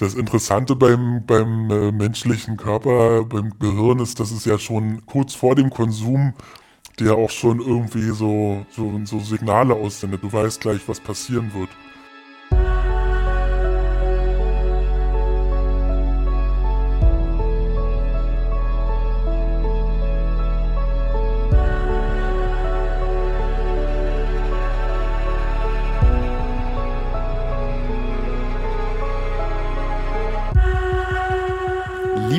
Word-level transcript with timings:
das 0.00 0.14
Interessante 0.14 0.76
beim, 0.76 1.24
beim 1.26 1.70
äh, 1.70 1.92
menschlichen 1.92 2.56
Körper, 2.56 3.24
beim 3.24 3.58
Gehirn 3.58 3.98
ist, 3.98 4.20
dass 4.20 4.30
es 4.30 4.44
ja 4.44 4.58
schon 4.58 5.04
kurz 5.06 5.34
vor 5.34 5.54
dem 5.54 5.70
Konsum 5.70 6.34
der 7.00 7.14
auch 7.14 7.30
schon 7.30 7.60
irgendwie 7.60 8.10
so, 8.10 8.64
so, 8.70 9.00
so 9.04 9.20
Signale 9.20 9.74
aussendet. 9.74 10.22
Du 10.22 10.32
weißt 10.32 10.60
gleich, 10.60 10.80
was 10.86 11.00
passieren 11.00 11.52
wird. 11.54 11.70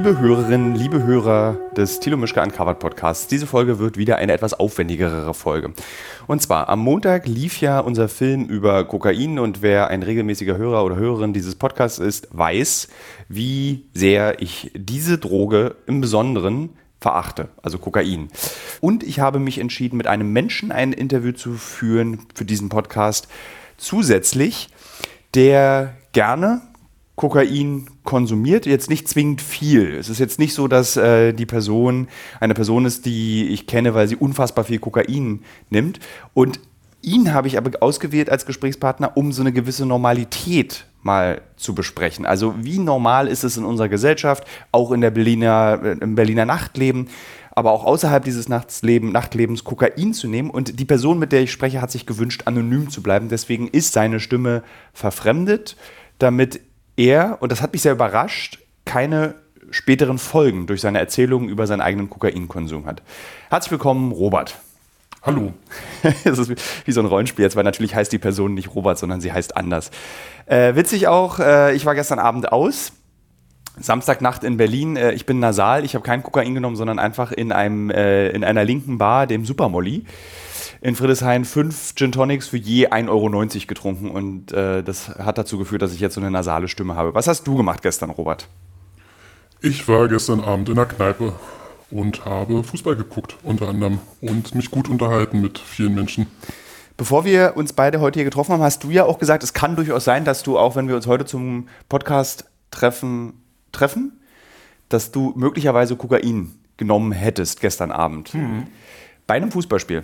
Liebe 0.04 0.18
Hörerinnen, 0.18 0.74
liebe 0.74 1.04
Hörer 1.04 1.60
des 1.78 2.00
Thilo 2.00 2.18
Mischke 2.18 2.42
Uncovered 2.42 2.80
Podcasts, 2.80 3.28
diese 3.28 3.46
Folge 3.46 3.78
wird 3.78 3.98
wieder 3.98 4.16
eine 4.16 4.34
etwas 4.34 4.56
aufwendigere 4.56 5.32
Folge. 5.36 5.74
Und 6.26 6.42
zwar 6.42 6.70
am 6.70 6.80
Montag 6.80 7.28
lief 7.28 7.62
ja 7.62 7.80
unser 7.80 8.10
Film 8.10 8.46
über 8.46 8.84
Kokain 8.86 9.38
und 9.38 9.62
wer 9.62 9.90
ein 9.90 10.02
regelmäßiger 10.02 10.58
Hörer 10.58 10.84
oder 10.84 10.96
Hörerin 10.96 11.34
dieses 11.34 11.54
Podcasts 11.54 12.00
ist, 12.00 12.30
weiß, 12.32 12.88
wie 13.30 13.86
sehr 13.94 14.42
ich 14.42 14.72
diese 14.74 15.20
Droge 15.20 15.76
im 15.86 16.02
Besonderen 16.02 16.72
verachte, 17.00 17.50
also 17.62 17.78
Kokain. 17.78 18.30
Und 18.80 19.04
ich 19.04 19.20
habe 19.20 19.38
mich 19.38 19.60
entschieden, 19.60 19.98
mit 19.98 20.08
einem 20.08 20.34
Menschen 20.34 20.72
ein 20.72 20.94
Interview 20.94 21.32
zu 21.32 21.54
führen 21.54 22.26
für 22.34 22.46
diesen 22.46 22.70
Podcast 22.70 23.28
zusätzlich, 23.78 24.70
der 25.36 25.94
gerne 26.12 26.64
Kokain 27.16 27.88
konsumiert, 28.04 28.66
jetzt 28.66 28.90
nicht 28.90 29.08
zwingend 29.08 29.42
viel. 29.42 29.96
Es 29.96 30.10
ist 30.10 30.20
jetzt 30.20 30.40
nicht 30.40 30.54
so, 30.54 30.68
dass 30.68 30.98
äh, 30.98 31.34
die 31.34 31.46
Person 31.46 32.08
eine 32.40 32.54
Person 32.54 32.86
ist, 32.86 33.06
die 33.06 33.50
ich 33.50 33.68
kenne, 33.68 33.94
weil 33.94 34.08
sie 34.08 34.16
unfassbar 34.16 34.64
viel 34.64 34.80
Kokain 34.80 35.42
nimmt. 35.70 36.00
Und 36.34 36.60
ihn 37.02 37.34
habe 37.34 37.48
ich 37.48 37.58
aber 37.58 37.72
ausgewählt 37.82 38.30
als 38.30 38.46
Gesprächspartner, 38.46 39.18
um 39.18 39.32
so 39.32 39.42
eine 39.42 39.52
gewisse 39.52 39.86
Normalität 39.86 40.86
mal 41.04 41.42
zu 41.58 41.76
besprechen. 41.76 42.26
Also 42.26 42.56
wie 42.58 42.80
normal 42.80 43.28
ist 43.28 43.44
es 43.44 43.58
in 43.58 43.66
unserer 43.66 43.90
Gesellschaft, 43.90 44.46
auch 44.72 44.92
in 44.92 45.02
der 45.02 45.12
Berliner, 45.12 45.80
äh, 45.84 45.92
im 46.00 46.16
Berliner 46.16 46.46
Nachtleben, 46.46 47.08
aber 47.54 47.72
auch 47.72 47.84
außerhalb 47.84 48.24
dieses 48.24 48.48
Nachtsleben, 48.50 49.12
Nachtlebens 49.12 49.64
Kokain 49.64 50.14
zu 50.14 50.28
nehmen. 50.28 50.50
Und 50.50 50.80
die 50.80 50.86
Person, 50.86 51.20
mit 51.20 51.32
der 51.32 51.42
ich 51.42 51.52
spreche, 51.52 51.82
hat 51.82 51.92
sich 51.92 52.06
gewünscht, 52.06 52.44
anonym 52.46 52.90
zu 52.90 53.04
bleiben. 53.04 53.30
Deswegen 53.30 53.68
ist 53.68 53.94
seine 53.94 54.20
Stimme 54.20 54.64
verfremdet, 54.94 55.76
damit 56.18 56.62
er, 57.02 57.38
und 57.42 57.52
das 57.52 57.62
hat 57.62 57.74
mich 57.74 57.82
sehr 57.82 57.94
überrascht, 57.94 58.60
keine 58.86 59.36
späteren 59.72 60.20
Folgen 60.20 60.68
durch 60.68 60.82
seine 60.82 61.00
Erzählungen 61.00 61.50
über 61.50 61.66
seinen 61.66 61.82
eigenen 61.82 62.10
Kokainkonsum 62.10 62.86
hat. 62.86 63.02
Herzlich 63.50 63.72
willkommen, 63.72 64.12
Robert. 64.12 64.58
Hallo. 65.24 65.54
das 66.24 66.38
ist 66.38 66.52
wie 66.86 66.92
so 66.92 67.00
ein 67.00 67.06
Rollenspiel 67.06 67.44
jetzt, 67.44 67.56
weil 67.56 67.64
natürlich 67.64 67.96
heißt 67.96 68.12
die 68.12 68.18
Person 68.18 68.54
nicht 68.54 68.76
Robert, 68.76 68.98
sondern 68.98 69.22
sie 69.22 69.32
heißt 69.32 69.58
anders. 69.58 69.92
Äh, 70.46 70.76
witzig 70.76 71.08
auch, 71.08 71.40
äh, 71.40 71.76
ich 71.76 71.86
war 71.86 71.96
gestern 71.96 72.20
Abend 72.20 72.52
aus. 72.52 72.92
Samstagnacht 73.80 74.44
in 74.44 74.58
Berlin. 74.58 74.96
Äh, 74.96 75.14
ich 75.14 75.26
bin 75.26 75.40
nasal. 75.40 75.86
Ich 75.86 75.96
habe 75.96 76.04
kein 76.04 76.24
Kokain 76.24 76.54
genommen, 76.54 76.76
sondern 76.76 77.00
einfach 77.00 77.32
in, 77.32 77.52
einem, 77.52 77.90
äh, 77.90 78.30
in 78.30 78.44
einer 78.44 78.64
linken 78.64 78.98
Bar, 78.98 79.28
dem 79.28 79.46
Supermolly 79.46 80.06
in 80.82 80.96
Friedrichshain 80.96 81.46
fünf 81.46 81.94
Gin 81.96 82.12
Tonics 82.12 82.48
für 82.48 82.58
je 82.58 82.88
1,90 82.88 83.10
Euro 83.10 83.48
getrunken 83.68 84.10
und 84.10 84.52
äh, 84.52 84.84
das 84.84 85.10
hat 85.10 85.38
dazu 85.38 85.58
geführt, 85.58 85.84
dass 85.84 85.94
ich 85.94 86.00
jetzt 86.00 86.16
so 86.16 86.22
eine 86.22 86.32
nasale 86.32 86.68
Stimme 86.68 86.96
habe. 86.96 87.14
Was 87.14 87.28
hast 87.28 87.46
du 87.46 87.56
gemacht 87.56 87.84
gestern, 87.84 88.10
Robert? 88.10 88.48
Ich 89.62 89.88
war 89.88 90.08
gestern 90.08 90.42
Abend 90.42 90.70
in 90.70 90.76
der 90.76 90.88
Kneipe 90.88 91.34
und 91.92 92.26
habe 92.26 92.64
Fußball 92.64 92.96
geguckt, 92.96 93.38
unter 93.44 93.70
anderem, 93.70 94.00
und 94.22 94.56
mich 94.56 94.72
gut 94.72 94.90
unterhalten 94.90 95.40
mit 95.40 95.60
vielen 95.60 95.94
Menschen. 95.94 96.26
Bevor 96.98 97.26
wir 97.26 97.54
uns 97.56 97.74
beide 97.74 98.00
heute 98.00 98.20
hier 98.20 98.26
getroffen 98.26 98.54
haben, 98.54 98.64
hast 98.64 98.84
du 98.84 98.90
ja 98.90 99.06
auch 99.06 99.20
gesagt, 99.20 99.44
es 99.44 99.54
kann 99.54 99.76
durchaus 99.76 100.04
sein, 100.04 100.26
dass 100.26 100.42
du 100.42 100.58
auch, 100.58 100.76
wenn 100.76 100.88
wir 100.88 100.96
uns 100.96 101.06
heute 101.06 101.26
zum 101.26 101.68
Podcast 101.90 102.46
treffen, 102.72 103.34
treffen, 103.72 104.20
dass 104.90 105.12
du 105.12 105.34
möglicherweise 105.36 105.96
Kokain 105.96 106.56
genommen 106.78 107.12
hättest 107.12 107.62
gestern 107.62 107.92
Abend. 107.92 108.34
Mhm. 108.34 108.68
Bei 109.28 109.36
einem 109.36 109.52
Fußballspiel. 109.52 110.04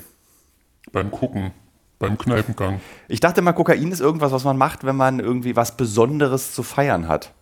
Beim 0.92 1.12
Gucken, 1.12 1.52
beim 2.00 2.18
Kneipengang. 2.18 2.80
Ich 3.08 3.20
dachte 3.20 3.42
mal, 3.42 3.54
Kokain 3.54 3.92
ist 3.92 4.00
irgendwas, 4.00 4.32
was 4.32 4.44
man 4.44 4.58
macht, 4.58 4.84
wenn 4.84 4.96
man 4.96 5.20
irgendwie 5.20 5.56
was 5.56 5.78
Besonderes 5.78 6.54
zu 6.54 6.64
feiern 6.64 7.08
hat. 7.08 7.34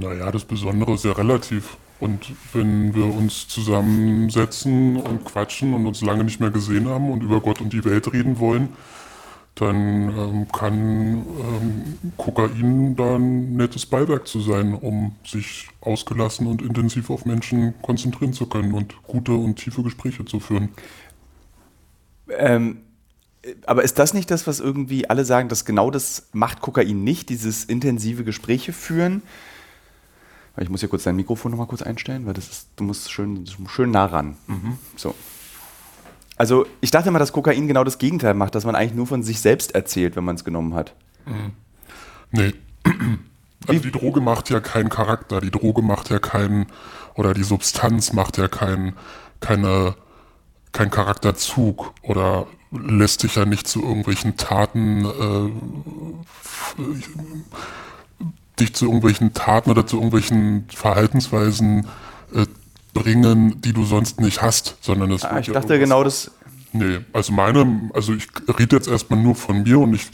Naja, 0.00 0.30
das 0.30 0.44
Besondere 0.44 0.94
ist 0.94 1.04
ja 1.04 1.12
relativ. 1.12 1.76
Und 2.00 2.32
wenn 2.52 2.94
wir 2.94 3.06
uns 3.06 3.48
zusammensetzen 3.48 4.96
und 4.96 5.24
quatschen 5.24 5.74
und 5.74 5.86
uns 5.86 6.00
lange 6.00 6.22
nicht 6.22 6.38
mehr 6.38 6.50
gesehen 6.50 6.88
haben 6.88 7.10
und 7.10 7.22
über 7.22 7.40
Gott 7.40 7.60
und 7.60 7.72
die 7.72 7.84
Welt 7.84 8.12
reden 8.12 8.38
wollen, 8.38 8.68
dann 9.56 10.16
ähm, 10.16 10.46
kann 10.52 11.24
ähm, 11.26 12.12
Kokain 12.16 12.94
da 12.94 13.16
ein 13.16 13.56
nettes 13.56 13.86
Beiwerk 13.86 14.28
zu 14.28 14.40
sein, 14.40 14.74
um 14.74 15.16
sich 15.26 15.68
ausgelassen 15.80 16.46
und 16.46 16.62
intensiv 16.62 17.10
auf 17.10 17.24
Menschen 17.24 17.74
konzentrieren 17.82 18.32
zu 18.32 18.46
können 18.46 18.72
und 18.72 18.94
gute 19.02 19.32
und 19.32 19.56
tiefe 19.56 19.82
Gespräche 19.82 20.24
zu 20.24 20.38
führen. 20.38 20.68
Ähm, 22.36 22.78
aber 23.66 23.82
ist 23.84 23.98
das 23.98 24.14
nicht 24.14 24.30
das, 24.30 24.46
was 24.46 24.60
irgendwie 24.60 25.08
alle 25.08 25.24
sagen, 25.24 25.48
dass 25.48 25.64
genau 25.64 25.90
das 25.90 26.28
macht 26.32 26.60
Kokain 26.60 27.04
nicht, 27.04 27.28
dieses 27.28 27.64
intensive 27.64 28.24
Gespräche 28.24 28.72
führen? 28.72 29.22
Ich 30.60 30.68
muss 30.68 30.80
hier 30.80 30.88
kurz 30.88 31.04
dein 31.04 31.14
Mikrofon 31.14 31.52
nochmal 31.52 31.68
kurz 31.68 31.82
einstellen, 31.82 32.26
weil 32.26 32.34
das 32.34 32.48
ist, 32.48 32.68
du 32.76 32.84
musst 32.84 33.12
schön, 33.12 33.44
schön 33.68 33.92
nah 33.92 34.06
ran. 34.06 34.36
Mhm. 34.48 34.76
So. 34.96 35.14
Also 36.36 36.66
ich 36.80 36.90
dachte 36.90 37.08
immer, 37.08 37.20
dass 37.20 37.32
Kokain 37.32 37.68
genau 37.68 37.84
das 37.84 37.98
Gegenteil 37.98 38.34
macht, 38.34 38.56
dass 38.56 38.64
man 38.64 38.74
eigentlich 38.74 38.94
nur 38.94 39.06
von 39.06 39.22
sich 39.22 39.40
selbst 39.40 39.74
erzählt, 39.74 40.16
wenn 40.16 40.24
man 40.24 40.34
es 40.34 40.44
genommen 40.44 40.74
hat. 40.74 40.94
Mhm. 41.26 41.52
Nee. 42.32 42.54
Also 43.66 43.82
die 43.82 43.90
Droge 43.90 44.20
macht 44.20 44.48
ja 44.50 44.60
keinen 44.60 44.88
Charakter, 44.88 45.40
die 45.40 45.50
Droge 45.50 45.82
macht 45.82 46.10
ja 46.10 46.20
keinen, 46.20 46.66
oder 47.14 47.34
die 47.34 47.42
Substanz 47.42 48.12
macht 48.12 48.38
ja 48.38 48.46
kein, 48.46 48.94
keine 49.40 49.96
kein 50.72 50.90
Charakterzug 50.90 51.92
oder 52.02 52.46
lässt 52.70 53.22
dich 53.22 53.36
ja 53.36 53.44
nicht 53.44 53.66
zu 53.66 53.82
irgendwelchen 53.82 54.36
Taten, 54.36 55.04
äh, 55.04 55.50
dich 58.60 58.74
zu 58.74 58.86
irgendwelchen 58.86 59.32
Taten 59.34 59.70
oder 59.70 59.86
zu 59.86 59.96
irgendwelchen 59.96 60.66
Verhaltensweisen 60.68 61.86
äh, 62.34 62.46
bringen, 62.92 63.60
die 63.60 63.72
du 63.72 63.84
sonst 63.84 64.20
nicht 64.20 64.42
hast, 64.42 64.76
sondern 64.80 65.12
es 65.12 65.24
ah, 65.24 65.38
Ich 65.38 65.50
dachte 65.50 65.78
genau 65.78 66.04
das. 66.04 66.30
Nee, 66.72 67.00
also 67.12 67.32
meine, 67.32 67.90
also 67.94 68.12
ich 68.12 68.28
rede 68.58 68.76
jetzt 68.76 68.88
erstmal 68.88 69.18
nur 69.20 69.34
von 69.34 69.62
mir 69.62 69.78
und 69.78 69.94
ich 69.94 70.08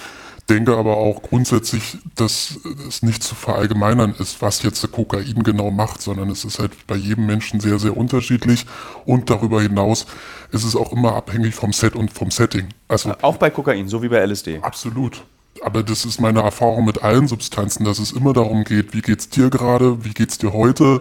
denke 0.49 0.77
aber 0.77 0.97
auch 0.97 1.23
grundsätzlich, 1.23 1.99
dass 2.17 2.59
es 2.89 3.03
nicht 3.03 3.23
zu 3.23 3.35
verallgemeinern 3.35 4.15
ist, 4.19 4.43
was 4.43 4.63
jetzt 4.63 4.91
Kokain 4.93 5.43
genau 5.43 5.71
macht, 5.71 6.03
sondern 6.03 6.31
es 6.31 6.45
ist 6.45 6.59
halt 6.59 6.87
bei 6.87 6.97
jedem 6.97 7.27
Menschen 7.27 7.61
sehr, 7.61 7.79
sehr 7.79 7.97
unterschiedlich 7.97 8.67
und 9.07 9.31
darüber 9.31 9.63
hinaus 9.63 10.07
ist 10.53 10.65
es 10.65 10.77
auch 10.77 10.93
immer 10.93 11.15
abhängig 11.15 11.55
vom 11.55 11.73
Set 11.73 11.97
und 11.97 12.13
vom 12.13 12.31
Setting. 12.31 12.69
Also 12.89 13.15
auch 13.23 13.37
bei 13.37 13.51
Kokain, 13.51 13.89
so 13.89 14.03
wie 14.03 14.09
bei 14.09 14.25
LSD. 14.25 14.61
Absolut. 14.61 15.25
Aber 15.63 15.83
das 15.83 16.05
ist 16.05 16.21
meine 16.21 16.43
Erfahrung 16.43 16.85
mit 16.85 17.03
allen 17.03 17.29
Substanzen, 17.29 17.85
dass 17.85 17.99
es 17.99 18.13
immer 18.13 18.33
darum 18.33 18.65
geht, 18.65 18.93
wie 18.93 19.03
geht's 19.03 19.29
dir 19.29 19.51
gerade, 19.51 20.05
wie 20.05 20.13
geht's 20.13 20.37
dir 20.37 20.53
heute, 20.53 21.01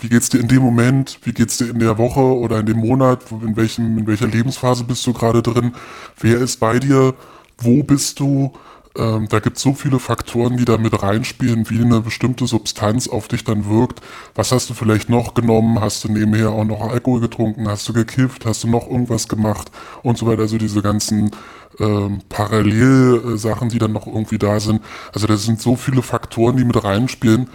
wie 0.00 0.08
geht's 0.08 0.30
dir 0.30 0.40
in 0.40 0.48
dem 0.48 0.62
Moment, 0.62 1.18
wie 1.22 1.32
geht's 1.32 1.58
dir 1.58 1.70
in 1.70 1.78
der 1.78 1.98
Woche 1.98 2.20
oder 2.20 2.60
in 2.60 2.66
dem 2.66 2.78
Monat, 2.78 3.20
in 3.30 3.56
welchem, 3.56 3.98
in 3.98 4.06
welcher 4.06 4.26
Lebensphase 4.26 4.84
bist 4.84 5.06
du 5.06 5.12
gerade 5.12 5.42
drin, 5.42 5.74
wer 6.18 6.38
ist 6.38 6.58
bei 6.58 6.78
dir, 6.78 7.14
wo 7.58 7.82
bist 7.82 8.18
du, 8.18 8.52
ähm, 8.96 9.28
da 9.28 9.38
gibt 9.38 9.56
es 9.56 9.62
so 9.62 9.72
viele 9.72 10.00
Faktoren, 10.00 10.56
die 10.56 10.64
da 10.64 10.76
mit 10.76 11.00
reinspielen, 11.00 11.70
wie 11.70 11.80
eine 11.80 12.00
bestimmte 12.00 12.46
Substanz 12.46 13.06
auf 13.06 13.28
dich 13.28 13.44
dann 13.44 13.68
wirkt. 13.68 14.00
Was 14.34 14.50
hast 14.50 14.68
du 14.68 14.74
vielleicht 14.74 15.08
noch 15.08 15.34
genommen? 15.34 15.80
Hast 15.80 16.02
du 16.04 16.12
nebenher 16.12 16.50
auch 16.50 16.64
noch 16.64 16.80
Alkohol 16.80 17.20
getrunken? 17.20 17.68
Hast 17.68 17.88
du 17.88 17.92
gekifft? 17.92 18.46
Hast 18.46 18.64
du 18.64 18.68
noch 18.68 18.88
irgendwas 18.88 19.28
gemacht? 19.28 19.70
Und 20.02 20.18
so 20.18 20.26
weiter. 20.26 20.42
Also 20.42 20.58
diese 20.58 20.82
ganzen 20.82 21.30
ähm, 21.78 22.20
Parallelsachen, 22.28 23.68
die 23.68 23.78
dann 23.78 23.92
noch 23.92 24.08
irgendwie 24.08 24.38
da 24.38 24.58
sind. 24.58 24.82
Also 25.12 25.28
da 25.28 25.36
sind 25.36 25.60
so 25.60 25.76
viele 25.76 26.02
Faktoren, 26.02 26.56
die 26.56 26.64
mit 26.64 26.82
reinspielen, 26.82 27.48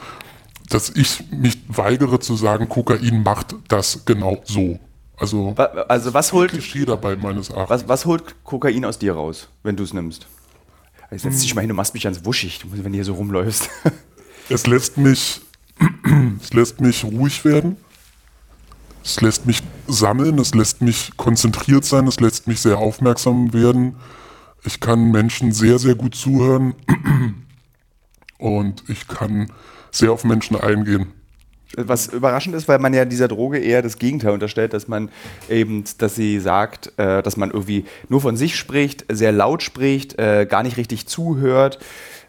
dass 0.70 0.90
ich 0.90 1.32
mich 1.32 1.60
weigere 1.68 2.22
zu 2.22 2.38
sagen, 2.38 2.70
Kokain 2.70 3.24
macht 3.24 3.56
das 3.68 4.06
genau 4.06 4.38
so. 4.46 4.80
Also, 5.18 5.54
also 5.88 6.14
was 6.14 6.34
holt 6.34 6.54
dabei 6.88 7.16
meines 7.16 7.50
Erachtens. 7.50 7.70
Was, 7.70 7.88
was 7.88 8.06
holt 8.06 8.36
Kokain 8.44 8.84
aus 8.86 9.00
dir 9.00 9.14
raus, 9.14 9.50
wenn 9.64 9.76
du 9.76 9.84
es 9.84 9.94
nimmst? 9.94 10.28
Setz 11.18 11.42
dich 11.42 11.56
mal 11.56 11.62
hin, 11.62 11.70
du 11.70 11.76
machst 11.76 11.94
mich 11.94 12.04
ganz 12.04 12.24
wuschig, 12.26 12.66
wenn 12.70 12.92
du 12.92 12.96
hier 12.96 13.06
so 13.06 13.14
rumläufst. 13.14 13.70
Es 14.48 14.68
lässt 14.68 14.98
mich, 14.98 15.42
es 16.40 16.54
lässt 16.54 16.80
mich 16.80 17.04
ruhig 17.04 17.44
werden. 17.46 17.78
Es 19.04 19.20
lässt 19.20 19.48
mich 19.48 19.64
sammeln, 19.88 20.38
es 20.38 20.54
lässt 20.54 20.84
mich 20.84 21.18
konzentriert 21.18 21.84
sein, 21.84 22.06
es 22.06 22.20
lässt 22.20 22.46
mich 22.46 22.60
sehr 22.60 22.78
aufmerksam 22.78 23.54
werden. 23.54 23.96
Ich 24.64 24.80
kann 24.80 25.10
Menschen 25.10 25.52
sehr, 25.52 25.80
sehr 25.80 25.96
gut 25.96 26.14
zuhören. 26.14 26.76
und 28.38 28.84
ich 28.88 29.08
kann 29.08 29.52
sehr 29.90 30.12
auf 30.12 30.24
Menschen 30.26 30.56
eingehen. 30.56 31.08
Was 31.78 32.08
überraschend 32.08 32.56
ist, 32.56 32.68
weil 32.68 32.80
man 32.80 32.94
ja 32.94 33.06
dieser 33.06 33.28
Droge 33.28 33.60
eher 33.60 33.82
das 33.82 33.98
Gegenteil 33.98 34.32
unterstellt, 34.32 34.74
dass 34.74 34.88
man 34.88 35.10
eben, 35.50 35.84
dass 35.98 36.16
sie 36.16 36.40
sagt, 36.40 36.94
äh, 36.98 37.22
dass 37.22 37.38
man 37.38 37.52
irgendwie 37.52 37.86
nur 38.10 38.22
von 38.22 38.38
sich 38.38 38.56
spricht, 38.56 39.06
sehr 39.12 39.32
laut 39.32 39.64
spricht, 39.64 40.18
äh, 40.20 40.46
gar 40.46 40.64
nicht 40.64 40.78
richtig 40.78 41.08
zuhört, 41.08 41.80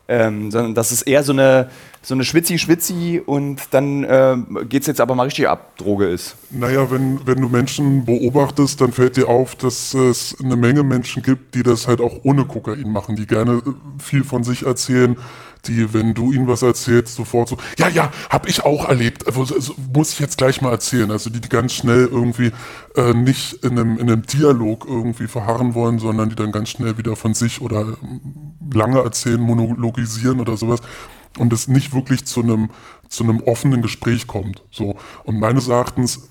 ähm, 0.08 0.50
sondern 0.50 0.74
dass 0.74 0.92
es 0.92 1.02
eher 1.02 1.22
so 1.22 1.32
eine, 1.32 1.68
so 2.02 2.14
eine 2.14 2.24
Schwitzi-Schwitzi 2.24 3.22
und 3.24 3.60
dann 3.72 4.04
äh, 4.04 4.36
geht 4.68 4.82
es 4.82 4.86
jetzt 4.86 5.00
aber 5.00 5.14
mal 5.14 5.24
richtig 5.24 5.48
ab, 5.48 5.76
Droge 5.76 6.06
ist. 6.06 6.36
Naja, 6.50 6.90
wenn, 6.90 7.26
wenn 7.26 7.40
du 7.40 7.48
Menschen 7.48 8.04
beobachtest, 8.04 8.80
dann 8.80 8.92
fällt 8.92 9.16
dir 9.16 9.28
auf, 9.28 9.56
dass 9.56 9.92
es 9.94 10.36
eine 10.42 10.56
Menge 10.56 10.84
Menschen 10.84 11.22
gibt, 11.22 11.56
die 11.56 11.64
das 11.64 11.88
halt 11.88 12.00
auch 12.00 12.20
ohne 12.22 12.44
Kokain 12.44 12.90
machen, 12.92 13.16
die 13.16 13.26
gerne 13.26 13.60
viel 13.98 14.22
von 14.22 14.44
sich 14.44 14.64
erzählen, 14.64 15.16
die, 15.68 15.92
wenn 15.92 16.14
du 16.14 16.32
ihnen 16.32 16.48
was 16.48 16.62
erzählst, 16.62 17.14
sofort 17.14 17.48
so, 17.48 17.56
ja, 17.78 17.88
ja, 17.88 18.10
hab 18.30 18.48
ich 18.48 18.64
auch 18.64 18.88
erlebt, 18.88 19.26
also, 19.26 19.54
also, 19.54 19.74
muss 19.92 20.12
ich 20.12 20.20
jetzt 20.20 20.38
gleich 20.38 20.60
mal 20.60 20.70
erzählen. 20.70 21.10
Also 21.10 21.30
die, 21.30 21.40
die 21.40 21.48
ganz 21.48 21.72
schnell 21.72 22.06
irgendwie 22.06 22.52
äh, 22.96 23.14
nicht 23.14 23.64
in 23.64 23.78
einem, 23.78 23.98
in 23.98 24.10
einem 24.10 24.22
Dialog 24.22 24.86
irgendwie 24.86 25.26
verharren 25.26 25.74
wollen, 25.74 25.98
sondern 25.98 26.30
die 26.30 26.36
dann 26.36 26.52
ganz 26.52 26.70
schnell 26.70 26.98
wieder 26.98 27.16
von 27.16 27.34
sich 27.34 27.60
oder 27.60 27.80
ähm, 27.80 28.54
lange 28.72 29.00
erzählen, 29.00 29.40
monologisieren 29.40 30.40
oder 30.40 30.56
sowas 30.56 30.80
und 31.38 31.52
es 31.52 31.68
nicht 31.68 31.94
wirklich 31.94 32.24
zu 32.24 32.42
einem 32.42 32.70
zu 33.08 33.22
einem 33.22 33.40
offenen 33.40 33.82
Gespräch 33.82 34.26
kommt. 34.26 34.64
So 34.72 34.96
und 35.24 35.38
meines 35.38 35.68
Erachtens, 35.68 36.28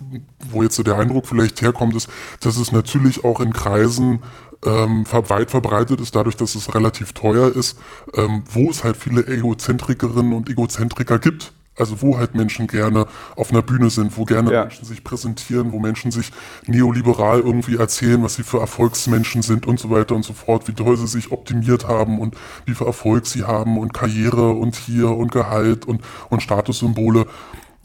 wo 0.49 0.61
jetzt 0.61 0.75
so 0.75 0.83
der 0.83 0.97
Eindruck 0.97 1.25
vielleicht 1.25 1.61
herkommt, 1.61 1.95
ist, 1.95 2.09
dass 2.41 2.57
es 2.57 2.73
natürlich 2.73 3.23
auch 3.23 3.39
in 3.39 3.53
Kreisen 3.53 4.19
ähm, 4.65 5.05
weit 5.11 5.51
verbreitet 5.51 6.01
ist, 6.01 6.15
dadurch, 6.15 6.35
dass 6.35 6.55
es 6.55 6.73
relativ 6.73 7.13
teuer 7.13 7.55
ist, 7.55 7.77
ähm, 8.13 8.43
wo 8.51 8.69
es 8.69 8.83
halt 8.83 8.97
viele 8.97 9.25
Egozentrikerinnen 9.27 10.33
und 10.33 10.49
Egozentriker 10.49 11.19
gibt. 11.19 11.53
Also 11.77 12.01
wo 12.01 12.17
halt 12.17 12.35
Menschen 12.35 12.67
gerne 12.67 13.05
auf 13.35 13.51
einer 13.51 13.61
Bühne 13.61 13.89
sind, 13.89 14.17
wo 14.17 14.23
gerne 14.23 14.53
ja. 14.53 14.61
Menschen 14.61 14.85
sich 14.85 15.03
präsentieren, 15.03 15.73
wo 15.73 15.79
Menschen 15.79 16.09
sich 16.09 16.31
neoliberal 16.67 17.41
irgendwie 17.41 17.75
erzählen, 17.75 18.23
was 18.23 18.35
sie 18.35 18.43
für 18.43 18.59
Erfolgsmenschen 18.59 19.41
sind 19.41 19.67
und 19.67 19.77
so 19.77 19.89
weiter 19.89 20.15
und 20.15 20.23
so 20.23 20.31
fort, 20.31 20.69
wie 20.69 20.73
toll 20.73 20.95
sie 20.95 21.07
sich 21.07 21.33
optimiert 21.33 21.85
haben 21.85 22.19
und 22.19 22.37
wie 22.65 22.73
viel 22.73 22.87
Erfolg 22.87 23.27
sie 23.27 23.43
haben 23.43 23.77
und 23.77 23.93
Karriere 23.93 24.51
und 24.51 24.77
hier 24.77 25.09
und 25.09 25.33
Gehalt 25.33 25.85
und, 25.85 26.01
und 26.29 26.41
Statussymbole. 26.41 27.25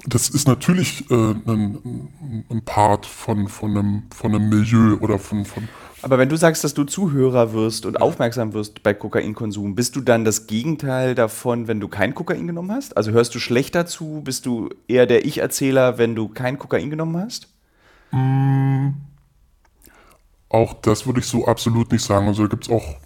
Das 0.06 0.28
ist 0.28 0.46
natürlich 0.46 1.10
äh, 1.10 1.14
ein, 1.14 2.08
ein 2.48 2.62
Part 2.64 3.06
von, 3.06 3.48
von, 3.48 3.76
einem, 3.76 4.02
von 4.14 4.34
einem 4.34 4.48
Milieu 4.48 4.98
oder 5.00 5.18
von, 5.18 5.44
von, 5.44 5.68
aber 6.02 6.18
wenn 6.18 6.28
du 6.28 6.36
sagst, 6.36 6.64
dass 6.64 6.74
du 6.74 6.84
Zuhörer 6.84 7.52
wirst 7.52 7.84
und 7.84 8.00
aufmerksam 8.00 8.54
wirst 8.54 8.82
bei 8.82 8.94
Kokainkonsum, 8.94 9.74
bist 9.74 9.96
du 9.96 10.00
dann 10.00 10.24
das 10.24 10.46
Gegenteil 10.46 11.14
davon, 11.14 11.68
wenn 11.68 11.80
du 11.80 11.88
kein 11.88 12.14
Kokain 12.14 12.46
genommen 12.46 12.72
hast? 12.72 12.96
Also 12.96 13.10
hörst 13.10 13.34
du 13.34 13.38
schlechter 13.38 13.86
zu? 13.86 14.22
Bist 14.24 14.46
du 14.46 14.70
eher 14.88 15.06
der 15.06 15.26
Ich-Erzähler, 15.26 15.98
wenn 15.98 16.14
du 16.14 16.28
kein 16.28 16.58
Kokain 16.58 16.90
genommen 16.90 17.22
hast? 17.22 17.48
Mm, 18.12 18.90
auch 20.48 20.74
das 20.74 21.06
würde 21.06 21.20
ich 21.20 21.26
so 21.26 21.46
absolut 21.46 21.92
nicht 21.92 22.04
sagen. 22.04 22.26
Also 22.28 22.42
da 22.42 22.48
gibt 22.48 22.64
es 22.64 22.70
auch 22.70 22.96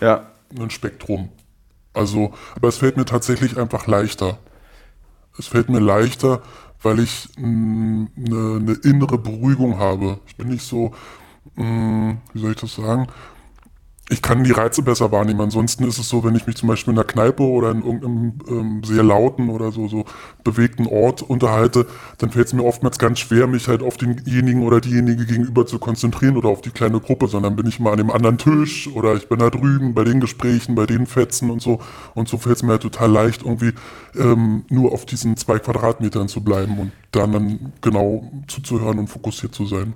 ja. 0.00 0.26
ein 0.58 0.70
Spektrum. 0.70 1.30
Also, 1.94 2.34
aber 2.56 2.68
es 2.68 2.76
fällt 2.76 2.96
mir 2.96 3.04
tatsächlich 3.04 3.56
einfach 3.56 3.86
leichter. 3.86 4.38
Es 5.38 5.46
fällt 5.46 5.70
mir 5.70 5.80
leichter, 5.80 6.42
weil 6.82 7.00
ich 7.00 7.28
eine, 7.36 8.08
eine 8.16 8.78
innere 8.82 9.18
Beruhigung 9.18 9.78
habe. 9.78 10.18
Ich 10.26 10.36
bin 10.36 10.48
nicht 10.48 10.66
so, 10.66 10.92
hm, 11.56 12.18
wie 12.32 12.40
soll 12.40 12.52
ich 12.52 12.60
das 12.60 12.74
sagen? 12.74 13.08
Ich 14.10 14.20
kann 14.20 14.44
die 14.44 14.52
Reize 14.52 14.82
besser 14.82 15.12
wahrnehmen. 15.12 15.40
Ansonsten 15.40 15.84
ist 15.84 15.98
es 15.98 16.10
so, 16.10 16.22
wenn 16.24 16.34
ich 16.34 16.46
mich 16.46 16.56
zum 16.56 16.68
Beispiel 16.68 16.92
in 16.92 16.98
einer 16.98 17.06
Kneipe 17.06 17.42
oder 17.42 17.70
in 17.70 17.82
irgendeinem 17.82 18.32
ähm, 18.48 18.84
sehr 18.84 19.02
lauten 19.02 19.48
oder 19.48 19.72
so, 19.72 19.88
so 19.88 20.04
bewegten 20.44 20.86
Ort 20.86 21.22
unterhalte, 21.22 21.86
dann 22.18 22.28
fällt 22.28 22.48
es 22.48 22.52
mir 22.52 22.64
oftmals 22.64 22.98
ganz 22.98 23.20
schwer, 23.20 23.46
mich 23.46 23.66
halt 23.66 23.82
auf 23.82 23.96
denjenigen 23.96 24.62
oder 24.62 24.82
diejenige 24.82 25.24
gegenüber 25.24 25.66
zu 25.66 25.78
konzentrieren 25.78 26.36
oder 26.36 26.50
auf 26.50 26.60
die 26.60 26.70
kleine 26.70 27.00
Gruppe, 27.00 27.28
sondern 27.28 27.56
bin 27.56 27.66
ich 27.66 27.80
mal 27.80 27.92
an 27.92 27.96
dem 27.96 28.10
anderen 28.10 28.36
Tisch 28.36 28.88
oder 28.88 29.14
ich 29.14 29.30
bin 29.30 29.38
da 29.38 29.48
drüben 29.48 29.94
bei 29.94 30.04
den 30.04 30.20
Gesprächen, 30.20 30.74
bei 30.74 30.84
den 30.84 31.06
Fetzen 31.06 31.50
und 31.50 31.62
so. 31.62 31.80
Und 32.12 32.28
so 32.28 32.36
fällt 32.36 32.56
es 32.56 32.62
mir 32.62 32.72
halt 32.72 32.82
total 32.82 33.10
leicht, 33.10 33.42
irgendwie 33.42 33.72
ähm, 34.16 34.64
nur 34.68 34.92
auf 34.92 35.06
diesen 35.06 35.38
zwei 35.38 35.58
Quadratmetern 35.58 36.28
zu 36.28 36.44
bleiben 36.44 36.78
und 36.78 36.92
dann, 37.12 37.32
dann 37.32 37.72
genau 37.80 38.30
zuzuhören 38.48 38.98
und 38.98 39.08
fokussiert 39.08 39.54
zu 39.54 39.64
sein. 39.64 39.94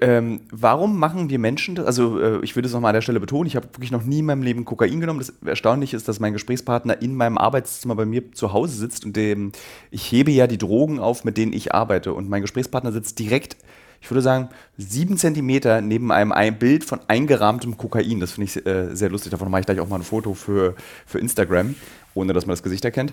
Ähm, 0.00 0.40
warum 0.50 0.98
machen 0.98 1.30
wir 1.30 1.38
Menschen 1.38 1.74
das? 1.74 1.86
Also, 1.86 2.20
äh, 2.20 2.40
ich 2.42 2.56
würde 2.56 2.66
es 2.66 2.74
nochmal 2.74 2.90
an 2.90 2.94
der 2.94 3.02
Stelle 3.02 3.20
betonen, 3.20 3.46
ich 3.46 3.56
habe 3.56 3.68
wirklich 3.68 3.90
noch 3.90 4.04
nie 4.04 4.20
in 4.20 4.26
meinem 4.26 4.42
Leben 4.42 4.64
Kokain 4.64 5.00
genommen. 5.00 5.18
Das 5.18 5.32
Erstaunliche 5.44 5.96
ist, 5.96 6.08
dass 6.08 6.20
mein 6.20 6.32
Gesprächspartner 6.32 7.00
in 7.00 7.14
meinem 7.14 7.38
Arbeitszimmer 7.38 7.94
bei 7.94 8.04
mir 8.04 8.32
zu 8.32 8.52
Hause 8.52 8.76
sitzt 8.76 9.04
und 9.04 9.16
dem, 9.16 9.52
ich 9.90 10.10
hebe 10.12 10.30
ja 10.30 10.46
die 10.46 10.58
Drogen 10.58 10.98
auf, 10.98 11.24
mit 11.24 11.36
denen 11.36 11.52
ich 11.52 11.74
arbeite. 11.74 12.12
Und 12.12 12.28
mein 12.28 12.42
Gesprächspartner 12.42 12.92
sitzt 12.92 13.18
direkt, 13.18 13.56
ich 14.00 14.10
würde 14.10 14.22
sagen, 14.22 14.48
sieben 14.76 15.16
Zentimeter 15.16 15.80
neben 15.80 16.12
einem 16.12 16.32
ein 16.32 16.58
Bild 16.58 16.84
von 16.84 17.00
eingerahmtem 17.08 17.76
Kokain. 17.76 18.20
Das 18.20 18.32
finde 18.32 18.44
ich 18.46 18.66
äh, 18.66 18.94
sehr 18.94 19.10
lustig. 19.10 19.30
Davon 19.30 19.50
mache 19.50 19.60
ich 19.60 19.66
gleich 19.66 19.80
auch 19.80 19.88
mal 19.88 19.96
ein 19.96 20.02
Foto 20.02 20.34
für, 20.34 20.74
für 21.06 21.18
Instagram, 21.18 21.74
ohne 22.14 22.32
dass 22.32 22.46
man 22.46 22.52
das 22.52 22.62
Gesicht 22.62 22.84
erkennt. 22.84 23.12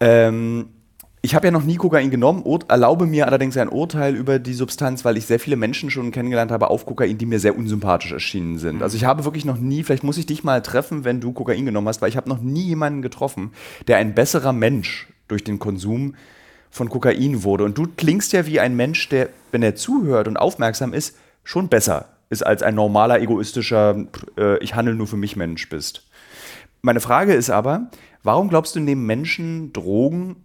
Ähm, 0.00 0.70
ich 1.22 1.34
habe 1.34 1.46
ja 1.46 1.50
noch 1.50 1.64
nie 1.64 1.76
Kokain 1.76 2.10
genommen, 2.10 2.44
erlaube 2.68 3.06
mir 3.06 3.26
allerdings 3.26 3.56
ein 3.56 3.68
Urteil 3.68 4.14
über 4.14 4.38
die 4.38 4.54
Substanz, 4.54 5.04
weil 5.04 5.18
ich 5.18 5.26
sehr 5.26 5.38
viele 5.38 5.56
Menschen 5.56 5.90
schon 5.90 6.12
kennengelernt 6.12 6.50
habe 6.50 6.70
auf 6.70 6.86
Kokain, 6.86 7.18
die 7.18 7.26
mir 7.26 7.38
sehr 7.38 7.58
unsympathisch 7.58 8.12
erschienen 8.12 8.58
sind. 8.58 8.76
Mhm. 8.76 8.82
Also 8.82 8.96
ich 8.96 9.04
habe 9.04 9.24
wirklich 9.24 9.44
noch 9.44 9.58
nie, 9.58 9.82
vielleicht 9.82 10.02
muss 10.02 10.16
ich 10.16 10.24
dich 10.24 10.44
mal 10.44 10.62
treffen, 10.62 11.04
wenn 11.04 11.20
du 11.20 11.32
Kokain 11.32 11.66
genommen 11.66 11.88
hast, 11.88 12.00
weil 12.00 12.08
ich 12.08 12.16
habe 12.16 12.28
noch 12.28 12.40
nie 12.40 12.64
jemanden 12.64 13.02
getroffen, 13.02 13.52
der 13.86 13.98
ein 13.98 14.14
besserer 14.14 14.54
Mensch 14.54 15.08
durch 15.28 15.44
den 15.44 15.58
Konsum 15.58 16.14
von 16.70 16.88
Kokain 16.88 17.42
wurde. 17.42 17.64
Und 17.64 17.76
du 17.76 17.86
klingst 17.96 18.32
ja 18.32 18.46
wie 18.46 18.60
ein 18.60 18.74
Mensch, 18.74 19.08
der, 19.10 19.28
wenn 19.50 19.62
er 19.62 19.74
zuhört 19.74 20.26
und 20.26 20.38
aufmerksam 20.38 20.94
ist, 20.94 21.18
schon 21.44 21.68
besser 21.68 22.08
ist 22.30 22.46
als 22.46 22.62
ein 22.62 22.76
normaler, 22.76 23.20
egoistischer, 23.20 24.06
äh, 24.38 24.58
ich 24.58 24.74
handle 24.74 24.94
nur 24.94 25.08
für 25.08 25.16
mich 25.16 25.36
Mensch 25.36 25.68
bist. 25.68 26.06
Meine 26.80 27.00
Frage 27.00 27.34
ist 27.34 27.50
aber, 27.50 27.90
warum 28.22 28.48
glaubst 28.48 28.74
du, 28.76 28.80
nehmen 28.80 29.04
Menschen 29.04 29.72
Drogen 29.72 30.36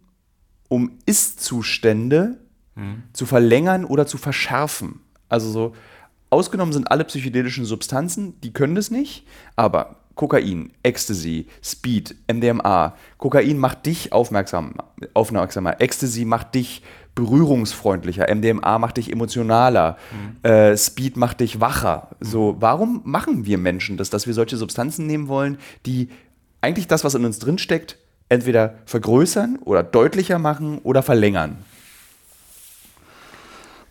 um 0.68 0.98
Ist-Zustände 1.06 2.38
mhm. 2.76 3.04
zu 3.14 3.26
verlängern 3.26 3.86
oder 3.86 4.08
zu 4.08 4.18
verschärfen. 4.18 5.02
Also 5.30 5.50
so, 5.50 5.76
ausgenommen 6.30 6.74
sind 6.74 6.92
alle 6.92 7.06
psychedelischen 7.06 7.66
Substanzen, 7.66 8.40
die 8.42 8.54
können 8.54 8.76
das 8.76 8.92
nicht, 8.92 9.26
aber 9.56 9.98
Kokain, 10.16 10.72
Ecstasy, 10.82 11.48
Speed, 11.62 12.16
MDMA. 12.32 12.96
Kokain 13.18 13.58
macht 13.58 13.86
dich 13.86 14.14
aufmerksam, 14.14 14.76
aufmerksamer. 15.14 15.82
Ecstasy 15.82 16.24
macht 16.24 16.56
dich 16.56 16.84
berührungsfreundlicher. 17.16 18.34
MDMA 18.34 18.80
macht 18.80 18.98
dich 18.98 19.12
emotionaler. 19.12 19.98
Mhm. 20.12 20.50
Äh, 20.50 20.78
Speed 20.78 21.18
macht 21.18 21.42
dich 21.42 21.60
wacher. 21.60 22.10
So, 22.20 22.56
warum 22.60 23.02
machen 23.04 23.46
wir 23.46 23.58
Menschen 23.58 23.98
das, 23.98 24.10
dass 24.10 24.28
wir 24.28 24.34
solche 24.34 24.58
Substanzen 24.58 25.06
nehmen 25.06 25.28
wollen, 25.28 25.58
die 25.86 26.10
eigentlich 26.62 26.88
das, 26.88 27.04
was 27.04 27.16
in 27.16 27.26
uns 27.26 27.40
drinsteckt, 27.40 27.98
entweder 28.30 28.76
vergrößern 28.86 29.60
oder 29.64 29.84
deutlicher 29.84 30.40
machen 30.40 30.80
oder 30.80 31.04
verlängern. 31.04 31.58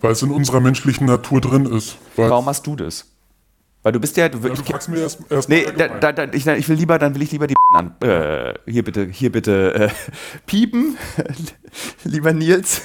Weil 0.00 0.12
es 0.12 0.23
in 0.23 0.31
unserer 0.31 0.61
menschlichen 0.61 1.07
Natur 1.07 1.41
drin 1.41 1.67
ist. 1.67 1.97
Warum 2.17 2.45
machst 2.45 2.67
du 2.67 2.76
das? 2.76 3.07
Weil 3.83 3.93
du 3.93 4.00
bist 4.00 4.17
ja. 4.17 4.29
Du, 4.29 4.38
ja, 4.38 4.55
du 4.55 4.62
fragst 4.62 4.88
mir 4.88 4.99
erst, 4.99 5.21
erst 5.31 5.49
nee, 5.49 5.67
da, 5.76 5.88
da, 5.88 6.12
da, 6.12 6.25
ich, 6.33 6.47
ich, 6.47 6.69
will 6.69 6.76
lieber, 6.76 6.99
dann 6.99 7.14
will 7.14 7.23
ich 7.23 7.33
lieber 7.33 7.47
die 7.47 7.55
an. 7.75 7.95
Äh, 8.00 8.55
hier 8.67 8.83
bitte, 8.83 9.07
hier 9.07 9.31
bitte 9.31 9.75
äh, 9.75 9.88
piepen, 10.47 10.97
lieber 12.05 12.33
Nils. 12.33 12.83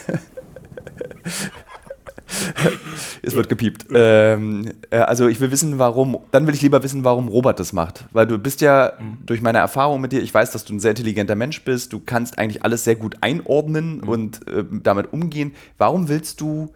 es 3.22 3.36
wird 3.36 3.50
gepiept. 3.50 3.86
Ähm, 3.94 4.72
äh, 4.90 4.98
also 4.98 5.28
ich 5.28 5.40
will 5.40 5.52
wissen, 5.52 5.80
warum, 5.80 6.20
dann 6.32 6.48
will 6.48 6.54
ich 6.54 6.62
lieber 6.62 6.84
wissen, 6.84 7.04
warum 7.04 7.28
Robert 7.28 7.60
das 7.60 7.74
macht. 7.74 8.06
Weil 8.12 8.28
du 8.28 8.38
bist 8.38 8.62
ja 8.62 8.94
mhm. 9.00 9.18
durch 9.26 9.42
meine 9.42 9.58
Erfahrung 9.58 10.02
mit 10.02 10.12
dir, 10.12 10.22
ich 10.22 10.34
weiß, 10.34 10.52
dass 10.52 10.66
du 10.66 10.74
ein 10.74 10.80
sehr 10.80 10.92
intelligenter 10.92 11.36
Mensch 11.36 11.64
bist, 11.64 11.94
du 11.94 12.00
kannst 12.00 12.38
eigentlich 12.38 12.64
alles 12.64 12.84
sehr 12.84 12.96
gut 12.96 13.18
einordnen 13.22 13.98
mhm. 13.98 14.10
und 14.10 14.48
äh, 14.48 14.64
damit 14.72 15.12
umgehen. 15.14 15.54
Warum 15.78 16.08
willst 16.08 16.42
du 16.42 16.74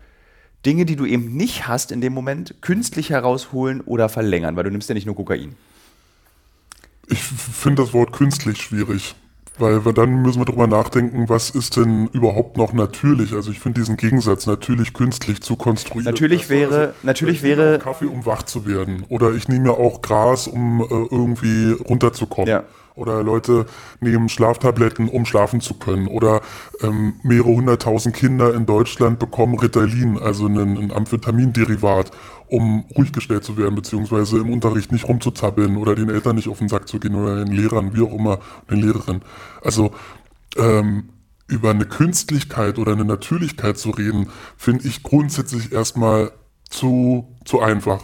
Dinge, 0.65 0.86
die 0.86 0.95
du 0.95 1.05
eben 1.05 1.36
nicht 1.36 1.67
hast 1.67 1.91
in 1.91 2.01
dem 2.01 2.13
Moment, 2.13 2.55
künstlich 2.62 3.10
herausholen 3.10 3.81
oder 3.81 4.10
verlängern? 4.10 4.55
Weil 4.55 4.63
du 4.63 4.72
nimmst 4.72 4.89
ja 4.89 4.95
nicht 4.95 5.05
nur 5.05 5.15
Kokain. 5.15 5.55
Ich 7.07 7.22
finde 7.22 7.83
das 7.83 7.93
Wort 7.93 8.13
künstlich 8.13 8.62
schwierig. 8.62 9.15
Weil 9.60 9.86
wir 9.86 9.93
dann 9.93 10.24
müssen 10.24 10.39
wir 10.39 10.45
drüber 10.45 10.65
nachdenken, 10.65 11.29
was 11.29 11.51
ist 11.51 11.77
denn 11.77 12.07
überhaupt 12.07 12.57
noch 12.57 12.74
natürlich? 12.74 13.33
Also 13.33 13.51
ich 13.51 13.60
finde 13.60 13.81
diesen 13.81 13.98
Gegensatz 13.98 14.48
natürlich 14.48 14.93
künstlich 14.93 15.41
zu 15.41 15.55
konstruieren. 15.55 16.05
Natürlich 16.05 16.50
wäre, 16.50 16.79
also, 16.79 16.93
natürlich 17.03 17.43
wäre 17.43 17.77
Kaffee, 17.77 18.05
um 18.07 18.25
wach 18.25 18.43
zu 18.43 18.65
werden, 18.65 19.05
oder 19.10 19.31
ich 19.33 19.48
nehme 19.48 19.69
ja 19.69 19.74
auch 19.75 20.01
Gras, 20.01 20.48
um 20.48 20.81
äh, 20.81 20.86
irgendwie 20.89 21.72
runterzukommen. 21.72 22.50
Ja. 22.50 22.63
Oder 22.95 23.24
Leute 23.24 23.65
nehmen 24.01 24.29
Schlaftabletten, 24.29 25.10
um 25.10 25.25
schlafen 25.25 25.62
zu 25.62 25.74
können. 25.74 26.07
Oder 26.07 26.41
ähm, 26.81 27.15
mehrere 27.24 27.55
hunderttausend 27.55 28.15
Kinder 28.15 28.53
in 28.53 28.67
Deutschland 28.67 29.17
bekommen 29.17 29.57
Ritalin, 29.57 30.19
also 30.19 30.45
ein, 30.45 30.57
ein 30.57 30.91
Amphetaminderivat, 30.91 32.12
um 32.48 32.86
ruhig 32.96 33.12
gestellt 33.12 33.44
zu 33.44 33.58
werden, 33.58 33.76
beziehungsweise 33.76 34.38
im 34.38 34.52
Unterricht 34.52 34.92
nicht 34.92 35.08
rumzuzappeln 35.08 35.78
oder 35.78 35.96
den 35.96 36.10
Eltern 36.10 36.36
nicht 36.36 36.50
auf 36.50 36.60
den 36.60 36.70
Sack 36.70 36.88
zu 36.88 37.00
gehen 37.00 37.16
oder 37.16 37.44
den 37.44 37.54
Lehrern, 37.54 37.96
wie 37.96 38.02
auch 38.02 38.14
immer, 38.14 38.40
den 38.70 38.80
Lehrerinnen. 38.80 39.22
Also 39.62 39.92
ähm, 40.58 41.10
über 41.48 41.72
eine 41.72 41.86
Künstlichkeit 41.86 42.80
oder 42.80 42.94
eine 42.94 43.06
Natürlichkeit 43.06 43.78
zu 43.78 43.92
reden, 43.92 44.30
finde 44.58 44.88
ich 44.88 45.04
grundsätzlich 45.04 45.72
erstmal 45.72 46.32
zu, 46.70 47.28
zu 47.46 47.62
einfach. 47.62 48.02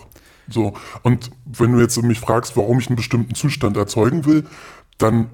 So. 0.50 0.74
Und 1.04 1.32
wenn 1.46 1.72
du 1.72 1.80
jetzt 1.80 2.02
mich 2.02 2.20
fragst, 2.20 2.58
warum 2.58 2.80
ich 2.80 2.88
einen 2.88 2.96
bestimmten 2.96 3.36
Zustand 3.36 3.78
erzeugen 3.78 4.26
will, 4.26 4.46
dann 4.98 5.30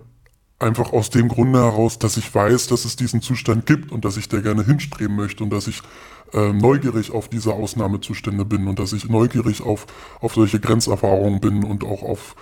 einfach 0.59 0.93
aus 0.93 1.09
dem 1.09 1.27
Grunde 1.27 1.59
heraus, 1.59 1.99
dass 1.99 2.17
ich 2.17 2.33
weiß, 2.33 2.67
dass 2.67 2.85
es 2.85 2.95
diesen 2.95 3.21
Zustand 3.21 3.65
gibt 3.65 3.91
und 3.91 4.05
dass 4.05 4.17
ich 4.17 4.29
der 4.29 4.41
gerne 4.41 4.63
hinstreben 4.63 5.15
möchte 5.15 5.43
und 5.43 5.49
dass 5.49 5.67
ich 5.67 5.81
äh, 6.33 6.53
neugierig 6.53 7.11
auf 7.11 7.27
diese 7.29 7.53
Ausnahmezustände 7.53 8.45
bin 8.45 8.67
und 8.67 8.79
dass 8.79 8.93
ich 8.93 9.09
neugierig 9.09 9.61
auf, 9.61 9.87
auf 10.21 10.33
solche 10.33 10.59
Grenzerfahrungen 10.59 11.39
bin 11.39 11.63
und 11.63 11.83
auch 11.83 12.03
auf 12.03 12.35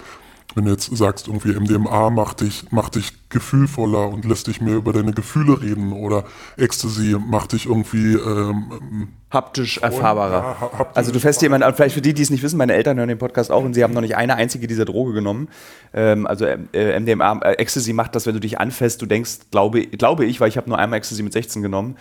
wenn 0.56 0.66
du 0.66 0.72
jetzt 0.72 0.96
sagst, 0.96 1.28
irgendwie 1.28 1.54
MDMA 1.54 2.10
macht 2.10 2.42
dich, 2.42 2.72
macht 2.72 2.96
dich 2.96 3.30
gefühlvoller 3.30 4.08
und 4.10 4.26
lässt 4.26 4.48
dich 4.48 4.62
mehr 4.62 4.76
über 4.76 4.94
deine 4.94 5.12
Gefühle 5.12 5.62
reden 5.62 5.94
oder 5.94 6.26
Ecstasy 6.58 7.16
macht 7.18 7.54
dich 7.54 7.66
irgendwie 7.66 8.14
ähm, 8.14 9.08
haptisch 9.32 9.80
erfahrbarer. 9.80 10.56
Ja, 10.62 10.72
haptisch 10.78 10.98
also 10.98 11.12
du 11.12 11.20
fährst 11.20 11.42
jemand 11.42 11.64
an, 11.64 11.74
vielleicht 11.74 11.96
für 11.96 12.02
die, 12.02 12.14
die 12.14 12.22
es 12.22 12.30
nicht 12.30 12.44
wissen, 12.44 12.58
meine 12.58 12.74
Eltern 12.74 12.98
hören 12.98 13.10
den 13.10 13.18
Podcast 13.18 13.52
auch 13.52 13.64
und 13.64 13.74
sie 13.74 13.84
haben 13.84 13.94
noch 13.94 14.02
nicht 14.02 14.16
eine 14.16 14.36
einzige 14.36 14.68
dieser 14.68 14.86
Droge 14.86 15.14
genommen. 15.14 15.50
Ähm, 15.94 16.28
also 16.28 16.46
äh, 16.46 17.00
MDMA, 17.00 17.40
äh, 17.40 17.54
Ecstasy 17.54 17.94
macht 17.94 18.16
das, 18.16 18.28
wenn 18.28 18.36
du 18.36 18.40
dich 18.40 18.60
anfasst, 18.60 19.02
du 19.02 19.08
denkst, 19.08 19.50
glaube, 19.50 19.88
glaube 19.88 20.26
ich, 20.26 20.40
weil 20.40 20.50
ich 20.50 20.58
habe 20.58 20.70
nur 20.70 20.78
einmal 20.78 21.00
Ecstasy 21.00 21.24
mit 21.24 21.34
16 21.34 21.64
genommen, 21.64 21.98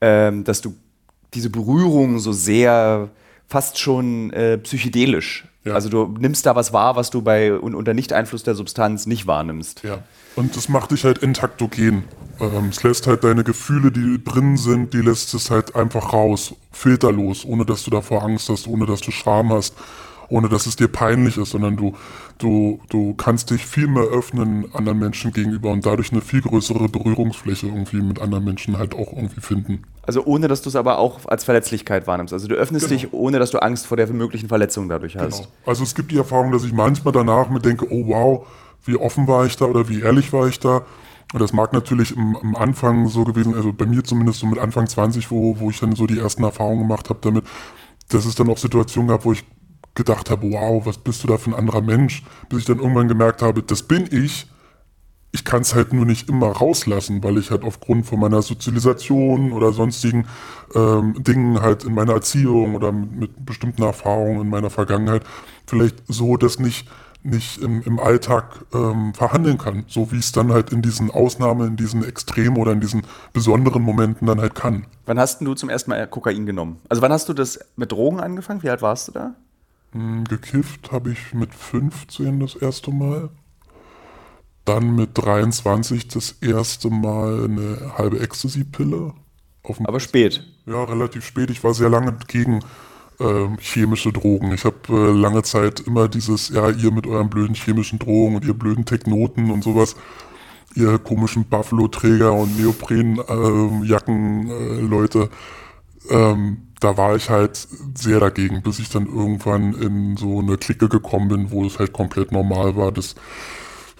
ähm, 0.00 0.44
dass 0.44 0.60
du 0.60 0.76
diese 1.34 1.50
Berührung 1.50 2.18
so 2.18 2.32
sehr 2.32 3.10
fast 3.46 3.78
schon 3.78 4.32
äh, 4.32 4.58
psychedelisch 4.58 5.44
ja. 5.66 5.74
Also 5.74 5.88
du 5.88 6.14
nimmst 6.18 6.46
da 6.46 6.54
was 6.54 6.72
wahr, 6.72 6.94
was 6.94 7.10
du 7.10 7.22
bei 7.22 7.52
unter 7.52 7.92
Nicht-Einfluss 7.92 8.44
der 8.44 8.54
Substanz 8.54 9.06
nicht 9.06 9.26
wahrnimmst. 9.26 9.82
Ja. 9.82 9.98
Und 10.36 10.56
das 10.56 10.68
macht 10.68 10.92
dich 10.92 11.02
halt 11.02 11.18
intaktogen. 11.18 12.04
Ähm, 12.40 12.68
es 12.70 12.84
lässt 12.84 13.08
halt 13.08 13.24
deine 13.24 13.42
Gefühle, 13.42 13.90
die 13.90 14.22
drin 14.22 14.56
sind, 14.56 14.94
die 14.94 15.00
lässt 15.00 15.34
es 15.34 15.50
halt 15.50 15.74
einfach 15.74 16.12
raus, 16.12 16.54
filterlos, 16.70 17.44
ohne 17.44 17.64
dass 17.64 17.82
du 17.82 17.90
davor 17.90 18.22
Angst 18.22 18.48
hast, 18.48 18.68
ohne 18.68 18.86
dass 18.86 19.00
du 19.00 19.10
Scham 19.10 19.50
hast, 19.50 19.74
ohne 20.28 20.48
dass 20.48 20.66
es 20.66 20.76
dir 20.76 20.88
peinlich 20.88 21.36
ist, 21.36 21.50
sondern 21.50 21.76
du, 21.76 21.96
du, 22.38 22.80
du 22.88 23.14
kannst 23.14 23.50
dich 23.50 23.66
viel 23.66 23.88
mehr 23.88 24.04
öffnen 24.04 24.72
anderen 24.72 25.00
Menschen 25.00 25.32
gegenüber 25.32 25.70
und 25.70 25.84
dadurch 25.84 26.12
eine 26.12 26.20
viel 26.20 26.42
größere 26.42 26.88
Berührungsfläche 26.88 27.66
irgendwie 27.66 28.02
mit 28.02 28.20
anderen 28.20 28.44
Menschen 28.44 28.78
halt 28.78 28.94
auch 28.94 29.12
irgendwie 29.12 29.40
finden. 29.40 29.82
Also 30.06 30.24
ohne, 30.24 30.48
dass 30.48 30.62
du 30.62 30.68
es 30.68 30.76
aber 30.76 30.98
auch 30.98 31.20
als 31.26 31.44
Verletzlichkeit 31.44 32.06
wahrnimmst. 32.06 32.32
Also 32.32 32.48
du 32.48 32.54
öffnest 32.54 32.88
genau. 32.88 33.00
dich, 33.00 33.12
ohne 33.12 33.38
dass 33.38 33.50
du 33.50 33.60
Angst 33.60 33.86
vor 33.86 33.96
der 33.96 34.06
möglichen 34.08 34.48
Verletzung 34.48 34.88
dadurch 34.88 35.16
hast. 35.16 35.38
Genau. 35.38 35.48
Also 35.66 35.82
es 35.82 35.94
gibt 35.94 36.12
die 36.12 36.16
Erfahrung, 36.16 36.52
dass 36.52 36.64
ich 36.64 36.72
manchmal 36.72 37.12
danach 37.12 37.50
mir 37.50 37.60
denke, 37.60 37.86
oh 37.90 38.06
wow, 38.06 38.46
wie 38.84 38.96
offen 38.96 39.26
war 39.26 39.44
ich 39.46 39.56
da 39.56 39.64
oder 39.64 39.88
wie 39.88 40.02
ehrlich 40.02 40.32
war 40.32 40.46
ich 40.46 40.60
da. 40.60 40.82
Und 41.32 41.42
das 41.42 41.52
mag 41.52 41.72
natürlich 41.72 42.16
im, 42.16 42.36
am 42.36 42.54
Anfang 42.54 43.08
so 43.08 43.24
gewesen, 43.24 43.54
also 43.54 43.72
bei 43.72 43.86
mir 43.86 44.04
zumindest 44.04 44.38
so 44.38 44.46
mit 44.46 44.58
Anfang 44.58 44.86
20, 44.86 45.30
wo, 45.30 45.58
wo 45.58 45.70
ich 45.70 45.80
dann 45.80 45.96
so 45.96 46.06
die 46.06 46.18
ersten 46.18 46.44
Erfahrungen 46.44 46.82
gemacht 46.82 47.10
habe 47.10 47.18
damit, 47.22 47.44
dass 48.08 48.26
es 48.26 48.36
dann 48.36 48.48
auch 48.48 48.58
Situationen 48.58 49.08
gab, 49.08 49.24
wo 49.24 49.32
ich 49.32 49.44
gedacht 49.96 50.30
habe, 50.30 50.52
wow, 50.52 50.86
was 50.86 50.98
bist 50.98 51.24
du 51.24 51.26
da 51.26 51.36
für 51.36 51.50
ein 51.50 51.54
anderer 51.54 51.80
Mensch, 51.80 52.22
bis 52.48 52.60
ich 52.60 52.64
dann 52.66 52.78
irgendwann 52.78 53.08
gemerkt 53.08 53.42
habe, 53.42 53.62
das 53.62 53.82
bin 53.82 54.08
ich. 54.12 54.46
Ich 55.36 55.44
kann 55.44 55.60
es 55.60 55.74
halt 55.74 55.92
nur 55.92 56.06
nicht 56.06 56.30
immer 56.30 56.46
rauslassen, 56.46 57.22
weil 57.22 57.36
ich 57.36 57.50
halt 57.50 57.62
aufgrund 57.62 58.06
von 58.06 58.18
meiner 58.18 58.40
Sozialisation 58.40 59.52
oder 59.52 59.70
sonstigen 59.70 60.26
ähm, 60.74 61.22
Dingen 61.22 61.60
halt 61.60 61.84
in 61.84 61.92
meiner 61.92 62.14
Erziehung 62.14 62.74
oder 62.74 62.90
mit, 62.90 63.12
mit, 63.12 63.44
bestimmten 63.44 63.82
Erfahrungen 63.82 64.40
in 64.40 64.48
meiner 64.48 64.70
Vergangenheit 64.70 65.24
vielleicht 65.66 65.96
so 66.08 66.38
das 66.38 66.58
nicht 66.58 66.88
nicht 67.22 67.58
im, 67.58 67.82
im 67.82 67.98
Alltag 67.98 68.64
ähm, 68.72 69.12
verhandeln 69.12 69.58
kann, 69.58 69.84
so 69.88 70.10
wie 70.10 70.18
es 70.18 70.32
dann 70.32 70.52
halt 70.52 70.72
in 70.72 70.80
diesen 70.80 71.10
Ausnahmen, 71.10 71.68
in 71.68 71.76
diesen 71.76 72.02
Extremen 72.02 72.56
oder 72.56 72.72
in 72.72 72.80
diesen 72.80 73.02
besonderen 73.34 73.82
Momenten 73.82 74.26
dann 74.26 74.40
halt 74.40 74.54
kann. 74.54 74.86
Wann 75.04 75.18
hast 75.18 75.42
du 75.42 75.52
zum 75.54 75.68
ersten 75.68 75.90
Mal 75.90 76.06
Kokain 76.06 76.46
genommen? 76.46 76.80
Also 76.88 77.02
wann 77.02 77.12
hast 77.12 77.28
du 77.28 77.34
das 77.34 77.58
mit 77.76 77.92
Drogen 77.92 78.20
angefangen? 78.20 78.62
Wie 78.62 78.70
alt 78.70 78.80
warst 78.80 79.08
du 79.08 79.12
da? 79.12 79.34
Hm, 79.92 80.24
gekifft 80.24 80.92
habe 80.92 81.10
ich 81.10 81.34
mit 81.34 81.52
15 81.54 82.40
das 82.40 82.54
erste 82.54 82.90
Mal. 82.90 83.28
Dann 84.66 84.94
mit 84.94 85.10
23 85.14 86.08
das 86.08 86.32
erste 86.42 86.90
Mal 86.90 87.44
eine 87.44 87.94
halbe 87.96 88.20
Ecstasy-Pille. 88.20 89.14
Aber 89.84 90.00
spät. 90.00 90.46
Ja, 90.66 90.84
relativ 90.84 91.24
spät. 91.24 91.50
Ich 91.50 91.64
war 91.64 91.72
sehr 91.72 91.88
lange 91.88 92.14
gegen 92.28 92.60
äh, 93.18 93.48
chemische 93.58 94.12
Drogen. 94.12 94.52
Ich 94.52 94.64
habe 94.64 94.76
äh, 94.90 95.12
lange 95.12 95.42
Zeit 95.42 95.80
immer 95.80 96.08
dieses, 96.08 96.50
ja, 96.50 96.68
ihr 96.70 96.90
mit 96.90 97.06
euren 97.06 97.30
blöden 97.30 97.54
chemischen 97.54 97.98
Drogen 97.98 98.36
und 98.36 98.44
ihr 98.44 98.52
blöden 98.54 98.84
Technoten 98.84 99.50
und 99.50 99.64
sowas, 99.64 99.96
ihr 100.74 100.98
komischen 100.98 101.46
Buffalo-Träger 101.46 102.32
und 102.32 102.60
Neopren-Jacken-Leute. 102.60 105.30
Äh, 106.10 106.14
ähm, 106.14 106.58
da 106.80 106.96
war 106.96 107.16
ich 107.16 107.30
halt 107.30 107.56
sehr 107.94 108.20
dagegen, 108.20 108.62
bis 108.62 108.78
ich 108.78 108.90
dann 108.90 109.06
irgendwann 109.06 109.74
in 109.74 110.16
so 110.16 110.40
eine 110.40 110.58
Clique 110.58 110.88
gekommen 110.88 111.28
bin, 111.28 111.50
wo 111.50 111.64
es 111.64 111.78
halt 111.78 111.92
komplett 111.92 112.32
normal 112.32 112.76
war, 112.76 112.92
dass 112.92 113.14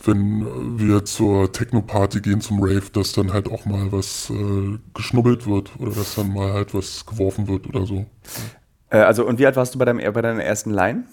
wenn 0.07 0.79
wir 0.79 1.05
zur 1.05 1.53
Techno-Party 1.53 2.21
gehen, 2.21 2.41
zum 2.41 2.63
Rave, 2.63 2.91
dass 2.93 3.13
dann 3.13 3.33
halt 3.33 3.51
auch 3.51 3.65
mal 3.65 3.93
was 3.93 4.31
äh, 4.31 4.79
geschnubbelt 4.95 5.47
wird 5.47 5.73
oder 5.79 5.93
dass 5.93 6.15
dann 6.15 6.33
mal 6.33 6.53
halt 6.53 6.75
was 6.75 7.07
geworfen 7.07 7.49
wird 7.49 7.67
oder 7.67 7.87
so. 7.87 8.07
Äh, 8.91 8.99
also, 8.99 9.27
und 9.27 9.39
wie 9.39 9.47
alt 9.47 9.57
warst 9.57 9.75
du 9.75 9.79
bei, 9.79 9.85
deinem, 9.85 10.13
bei 10.13 10.23
deiner 10.23 10.43
ersten 10.43 10.71
Line? 10.71 11.05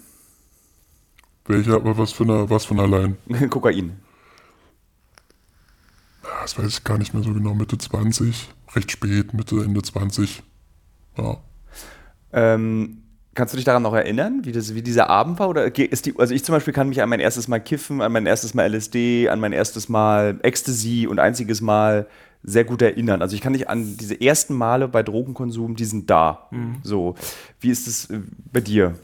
Welcher, 1.46 1.76
aber 1.76 1.98
was 1.98 2.14
für 2.14 2.24
eine, 2.24 2.50
was 2.50 2.66
für 2.66 2.76
eine 2.76 2.88
Line? 2.88 3.18
Kokain. 3.50 4.00
Das 6.42 6.58
weiß 6.58 6.68
ich 6.68 6.84
gar 6.84 6.98
nicht 6.98 7.14
mehr 7.14 7.24
so 7.24 7.34
genau, 7.34 7.54
Mitte 7.54 7.78
20, 7.78 8.50
recht 8.76 8.92
spät, 8.92 9.34
Mitte, 9.34 9.64
Ende 9.64 9.82
20. 9.82 10.44
Ja. 11.18 11.38
Ähm, 12.32 13.03
kannst 13.34 13.54
du 13.54 13.58
dich 13.58 13.66
daran 13.66 13.84
noch 13.84 13.94
erinnern, 13.94 14.42
wie, 14.44 14.52
das, 14.52 14.76
wie 14.76 14.82
dieser 14.82 15.10
Abend 15.10 15.40
war? 15.40 15.50
Oder 15.50 15.76
ist 15.78 16.06
die, 16.06 16.18
also 16.18 16.34
ich 16.34 16.44
zum 16.44 16.54
Beispiel 16.54 16.74
kann 16.74 16.90
mich 16.90 17.02
an 17.02 17.10
mein 17.10 17.20
erstes 17.20 17.48
Mal 17.48 17.60
Kiffen, 17.60 18.02
an 18.02 18.12
mein 18.12 18.26
erstes 18.26 18.54
Mal 18.54 18.74
LSD, 18.74 19.30
an 19.30 19.40
mein 19.40 19.54
erstes 19.54 19.90
Mal 19.90 20.40
Ecstasy 20.44 21.08
und 21.08 21.20
einziges 21.20 21.62
Mal 21.62 22.08
sehr 22.44 22.66
gut 22.66 22.82
erinnern. 22.82 23.22
Also 23.22 23.36
ich 23.36 23.42
kann 23.42 23.54
mich 23.54 23.70
an 23.70 23.98
diese 23.98 24.20
ersten 24.20 24.54
Male 24.54 24.88
bei 24.88 25.02
Drogenkonsum, 25.02 25.76
die 25.76 25.86
sind 25.86 26.10
da. 26.10 26.48
Mhm. 26.52 26.78
So, 26.84 27.16
wie 27.60 27.70
ist 27.70 27.88
es 27.88 28.10
äh, 28.10 28.20
bei 28.52 28.62
dir? 28.62 28.96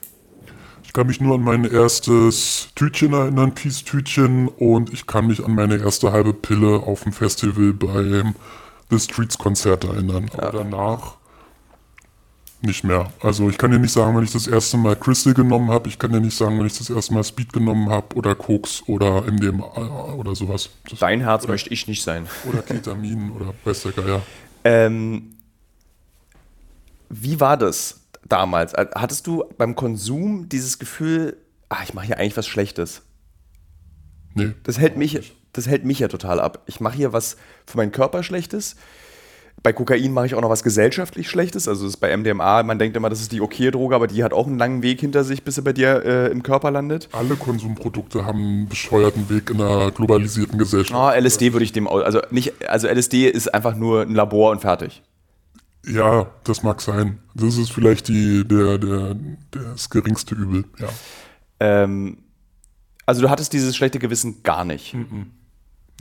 Ich 0.83 0.93
kann 0.93 1.07
mich 1.07 1.21
nur 1.21 1.36
an 1.36 1.43
mein 1.43 1.65
erstes 1.65 2.69
Tütchen 2.75 3.13
erinnern, 3.13 3.53
Peace-Tütchen, 3.53 4.48
und 4.48 4.91
ich 4.91 5.05
kann 5.05 5.27
mich 5.27 5.45
an 5.45 5.53
meine 5.53 5.77
erste 5.77 6.12
halbe 6.12 6.33
Pille 6.33 6.79
auf 6.79 7.03
dem 7.03 7.13
Festival 7.13 7.74
beim 7.74 8.33
The 8.89 9.00
Streets 9.00 9.38
Konzert 9.38 9.83
erinnern. 9.83 10.29
Ja. 10.33 10.39
Aber 10.39 10.63
danach 10.63 11.18
nicht 12.61 12.83
mehr. 12.83 13.11
Also 13.21 13.49
ich 13.49 13.57
kann 13.57 13.71
dir 13.71 13.79
nicht 13.79 13.93
sagen, 13.93 14.15
wenn 14.15 14.23
ich 14.23 14.31
das 14.31 14.47
erste 14.47 14.77
Mal 14.77 14.95
Crystal 14.95 15.33
genommen 15.33 15.69
habe, 15.69 15.87
ich 15.87 15.97
kann 15.97 16.11
dir 16.11 16.19
nicht 16.19 16.35
sagen, 16.35 16.59
wenn 16.59 16.65
ich 16.65 16.77
das 16.77 16.89
erste 16.89 17.13
Mal 17.13 17.23
Speed 17.23 17.53
genommen 17.53 17.89
habe 17.89 18.15
oder 18.15 18.35
Koks 18.35 18.83
oder 18.87 19.21
MDMA 19.21 20.13
oder 20.15 20.35
sowas. 20.35 20.69
Das 20.89 20.99
Dein 20.99 21.21
Herz 21.21 21.43
oder, 21.43 21.53
möchte 21.53 21.69
ich 21.69 21.87
nicht 21.87 22.03
sein. 22.03 22.27
Oder 22.47 22.61
Ketamin 22.61 23.31
oder 23.31 23.53
weiß 23.63 23.83
der 23.83 23.91
Geier. 23.93 24.21
Ähm, 24.63 25.37
wie 27.09 27.39
war 27.39 27.55
das 27.55 28.01
damals? 28.27 28.73
Hattest 28.73 29.25
du 29.27 29.45
beim 29.57 29.75
Konsum 29.75 30.49
dieses 30.49 30.79
Gefühl, 30.79 31.37
ach, 31.69 31.83
ich 31.83 31.93
mache 31.93 32.07
hier 32.07 32.17
eigentlich 32.17 32.37
was 32.37 32.47
Schlechtes? 32.47 33.03
Nee. 34.35 34.53
Das 34.63 34.77
hält 34.77 34.97
mich, 34.97 35.33
das 35.53 35.67
hält 35.67 35.85
mich 35.85 35.99
ja 35.99 36.07
total 36.07 36.39
ab. 36.39 36.63
Ich 36.67 36.81
mache 36.81 36.97
hier 36.97 37.13
was 37.13 37.37
für 37.65 37.77
meinen 37.77 37.91
Körper 37.91 38.21
Schlechtes 38.21 38.75
bei 39.61 39.73
Kokain 39.73 40.13
mache 40.13 40.25
ich 40.25 40.35
auch 40.35 40.41
noch 40.41 40.49
was 40.49 40.63
gesellschaftlich 40.63 41.29
Schlechtes. 41.29 41.67
Also 41.67 41.83
das 41.83 41.95
ist 41.95 41.99
bei 41.99 42.15
MDMA, 42.15 42.63
man 42.63 42.79
denkt 42.79 42.95
immer, 42.95 43.09
das 43.09 43.21
ist 43.21 43.31
die 43.31 43.41
okay 43.41 43.71
Droge, 43.71 43.95
aber 43.95 44.07
die 44.07 44.23
hat 44.23 44.33
auch 44.33 44.47
einen 44.47 44.57
langen 44.57 44.81
Weg 44.81 44.99
hinter 45.01 45.23
sich, 45.23 45.43
bis 45.43 45.55
sie 45.55 45.61
bei 45.61 45.73
dir 45.73 46.03
äh, 46.05 46.31
im 46.31 46.43
Körper 46.43 46.71
landet. 46.71 47.09
Alle 47.11 47.35
Konsumprodukte 47.35 48.25
haben 48.25 48.39
einen 48.39 48.69
bescheuerten 48.69 49.29
Weg 49.29 49.49
in 49.49 49.61
einer 49.61 49.91
globalisierten 49.91 50.57
Gesellschaft. 50.57 50.99
Oh, 50.99 51.19
LSD 51.19 51.53
würde 51.53 51.63
ich 51.63 51.71
dem, 51.71 51.87
also 51.87 52.21
nicht, 52.31 52.69
also 52.69 52.87
LSD 52.87 53.27
ist 53.27 53.53
einfach 53.53 53.75
nur 53.75 54.03
ein 54.03 54.13
Labor 54.13 54.51
und 54.51 54.61
fertig. 54.61 55.03
Ja, 55.85 56.27
das 56.43 56.63
mag 56.63 56.81
sein. 56.81 57.19
Das 57.33 57.57
ist 57.57 57.71
vielleicht 57.71 58.07
die, 58.07 58.45
der, 58.45 58.77
der, 58.77 59.15
das 59.51 59.89
geringste 59.89 60.35
Übel, 60.35 60.65
ja. 60.77 60.87
Ähm, 61.61 62.17
also 63.05 63.21
du 63.21 63.29
hattest 63.29 63.53
dieses 63.53 63.75
schlechte 63.75 63.99
Gewissen 63.99 64.43
gar 64.43 64.63
nicht. 64.65 64.93
Mm 64.93 64.99
-mm. 64.99 65.25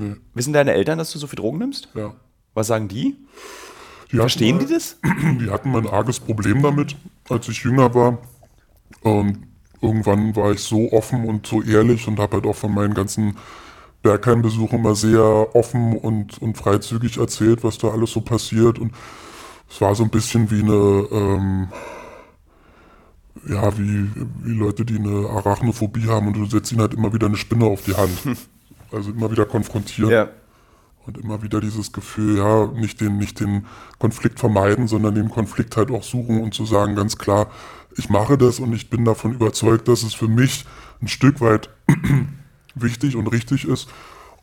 Nee. 0.00 0.16
Wissen 0.34 0.52
deine 0.52 0.74
Eltern, 0.74 0.98
dass 0.98 1.12
du 1.12 1.18
so 1.18 1.26
viel 1.26 1.38
Drogen 1.38 1.58
nimmst? 1.58 1.88
Ja. 1.94 2.14
Was 2.55 2.69
sagen 2.69 2.88
die? 2.88 3.17
die 4.12 4.17
Verstehen 4.17 4.57
mal, 4.57 4.67
die 4.67 4.73
das? 4.73 4.97
Die 5.40 5.50
hatten 5.50 5.71
mal 5.71 5.83
ein 5.83 5.88
arges 5.88 6.21
Problem 6.21 6.62
damit, 6.62 6.97
als 7.28 7.49
ich 7.49 7.62
jünger 7.62 7.95
war. 7.95 8.19
Und 9.02 9.47
irgendwann 9.81 10.35
war 10.35 10.52
ich 10.52 10.61
so 10.61 10.93
offen 10.93 11.26
und 11.26 11.47
so 11.47 11.62
ehrlich 11.62 12.09
und 12.09 12.19
habe 12.19 12.37
halt 12.37 12.47
auch 12.47 12.57
von 12.57 12.73
meinen 12.73 12.95
ganzen 12.95 13.37
Bergheim-Besuch 14.02 14.73
immer 14.73 14.95
sehr 14.95 15.55
offen 15.55 15.97
und, 15.97 16.40
und 16.40 16.57
freizügig 16.57 17.19
erzählt, 17.19 17.64
was 17.64 17.78
da 17.78 17.88
alles 17.88 18.12
so 18.12 18.21
passiert. 18.21 18.78
Und 18.78 18.93
es 19.69 19.81
war 19.81 19.95
so 19.95 20.05
ein 20.05 20.11
bisschen 20.11 20.50
wie 20.50 20.62
eine, 20.62 21.07
ähm, 21.11 21.69
ja, 23.47 23.76
wie, 23.76 24.11
wie 24.43 24.55
Leute, 24.55 24.85
die 24.85 24.97
eine 24.97 25.28
Arachnophobie 25.28 26.09
haben 26.09 26.28
und 26.28 26.35
du 26.35 26.47
setzt 26.47 26.73
ihnen 26.73 26.81
halt 26.81 26.95
immer 26.95 27.12
wieder 27.12 27.26
eine 27.26 27.37
Spinne 27.37 27.67
auf 27.67 27.83
die 27.83 27.95
Hand. 27.95 28.19
Also 28.90 29.11
immer 29.11 29.31
wieder 29.31 29.45
konfrontieren. 29.45 30.11
Ja. 30.11 30.31
Und 31.08 31.16
immer 31.16 31.42
wieder 31.42 31.62
dieses 31.62 31.92
Gefühl, 31.92 32.36
ja, 32.36 32.66
nicht 32.66 33.00
den, 33.00 33.16
nicht 33.16 33.40
den 33.40 33.64
Konflikt 33.98 34.38
vermeiden, 34.38 34.88
sondern 34.88 35.14
den 35.14 35.30
Konflikt 35.30 35.74
halt 35.78 35.90
auch 35.90 36.02
suchen 36.02 36.42
und 36.42 36.52
zu 36.52 36.66
sagen, 36.66 36.96
ganz 36.96 37.16
klar, 37.16 37.50
ich 37.96 38.10
mache 38.10 38.36
das 38.36 38.60
und 38.60 38.74
ich 38.74 38.90
bin 38.90 39.06
davon 39.06 39.32
überzeugt, 39.32 39.88
dass 39.88 40.02
es 40.02 40.12
für 40.12 40.28
mich 40.28 40.66
ein 41.00 41.08
Stück 41.08 41.40
weit 41.40 41.70
wichtig 42.74 43.16
und 43.16 43.26
richtig 43.28 43.66
ist. 43.66 43.88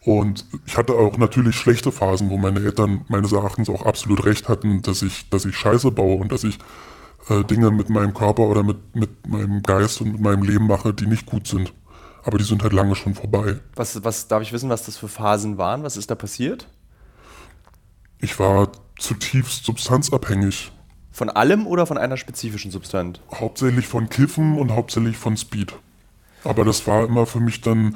Und 0.01 0.47
ich 0.65 0.75
hatte 0.75 0.93
auch 0.93 1.19
natürlich 1.19 1.55
schlechte 1.55 1.91
Phasen, 1.91 2.31
wo 2.31 2.37
meine 2.37 2.59
Eltern 2.61 3.05
meines 3.09 3.31
Erachtens 3.31 3.69
auch 3.69 3.85
absolut 3.85 4.25
recht 4.25 4.49
hatten, 4.49 4.81
dass 4.81 5.03
ich, 5.03 5.29
dass 5.29 5.45
ich 5.45 5.55
Scheiße 5.55 5.91
baue 5.91 6.19
und 6.19 6.31
dass 6.31 6.43
ich 6.43 6.57
äh, 7.29 7.43
Dinge 7.43 7.69
mit 7.69 7.91
meinem 7.91 8.15
Körper 8.15 8.43
oder 8.43 8.63
mit, 8.63 8.95
mit 8.95 9.27
meinem 9.27 9.61
Geist 9.61 10.01
und 10.01 10.13
mit 10.13 10.21
meinem 10.21 10.41
Leben 10.41 10.65
mache, 10.65 10.95
die 10.95 11.05
nicht 11.05 11.27
gut 11.27 11.45
sind. 11.45 11.75
Aber 12.25 12.39
die 12.39 12.43
sind 12.43 12.63
halt 12.63 12.73
lange 12.73 12.95
schon 12.95 13.13
vorbei. 13.13 13.59
Was, 13.75 14.03
was 14.03 14.27
darf 14.27 14.41
ich 14.41 14.51
wissen, 14.51 14.67
was 14.69 14.83
das 14.83 14.97
für 14.97 15.07
Phasen 15.07 15.59
waren? 15.59 15.83
Was 15.83 15.95
ist 15.95 16.09
da 16.09 16.15
passiert? 16.15 16.67
Ich 18.19 18.39
war 18.39 18.71
zutiefst 18.97 19.63
substanzabhängig. 19.63 20.71
Von 21.11 21.29
allem 21.29 21.67
oder 21.67 21.85
von 21.85 21.99
einer 21.99 22.17
spezifischen 22.17 22.71
Substanz? 22.71 23.19
Hauptsächlich 23.31 23.87
von 23.87 24.09
Kiffen 24.09 24.57
und 24.57 24.71
hauptsächlich 24.71 25.17
von 25.17 25.37
Speed. 25.37 25.75
Aber 26.43 26.65
das 26.65 26.87
war 26.87 27.05
immer 27.05 27.27
für 27.27 27.39
mich 27.39 27.61
dann 27.61 27.95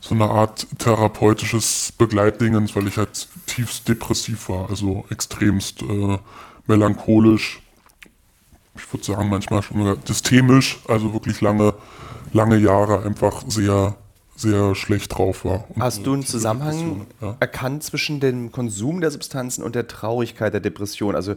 so 0.00 0.16
eine 0.16 0.24
Art 0.24 0.66
therapeutisches 0.78 1.92
Begleitdingens, 1.96 2.74
weil 2.74 2.88
ich 2.88 2.96
halt 2.96 3.28
tiefst 3.46 3.88
depressiv 3.88 4.48
war, 4.48 4.68
also 4.68 5.04
extremst 5.10 5.82
äh, 5.82 6.18
melancholisch. 6.66 7.62
Ich 8.74 8.92
würde 8.92 9.04
sagen, 9.04 9.28
manchmal 9.28 9.62
schon 9.62 9.78
sogar 9.78 9.96
systemisch, 10.04 10.80
also 10.88 11.12
wirklich 11.12 11.40
lange 11.40 11.74
lange 12.32 12.56
Jahre 12.58 13.02
einfach 13.04 13.44
sehr, 13.48 13.96
sehr 14.36 14.74
schlecht 14.74 15.16
drauf 15.16 15.44
war. 15.44 15.64
Und 15.70 15.82
Hast 15.82 16.06
du 16.06 16.14
einen 16.14 16.24
Zusammenhang 16.24 17.06
ja. 17.20 17.36
erkannt 17.40 17.82
zwischen 17.82 18.20
dem 18.20 18.52
Konsum 18.52 19.00
der 19.00 19.10
Substanzen 19.10 19.62
und 19.62 19.74
der 19.74 19.86
Traurigkeit 19.86 20.52
der 20.52 20.60
Depression? 20.60 21.14
Also 21.14 21.34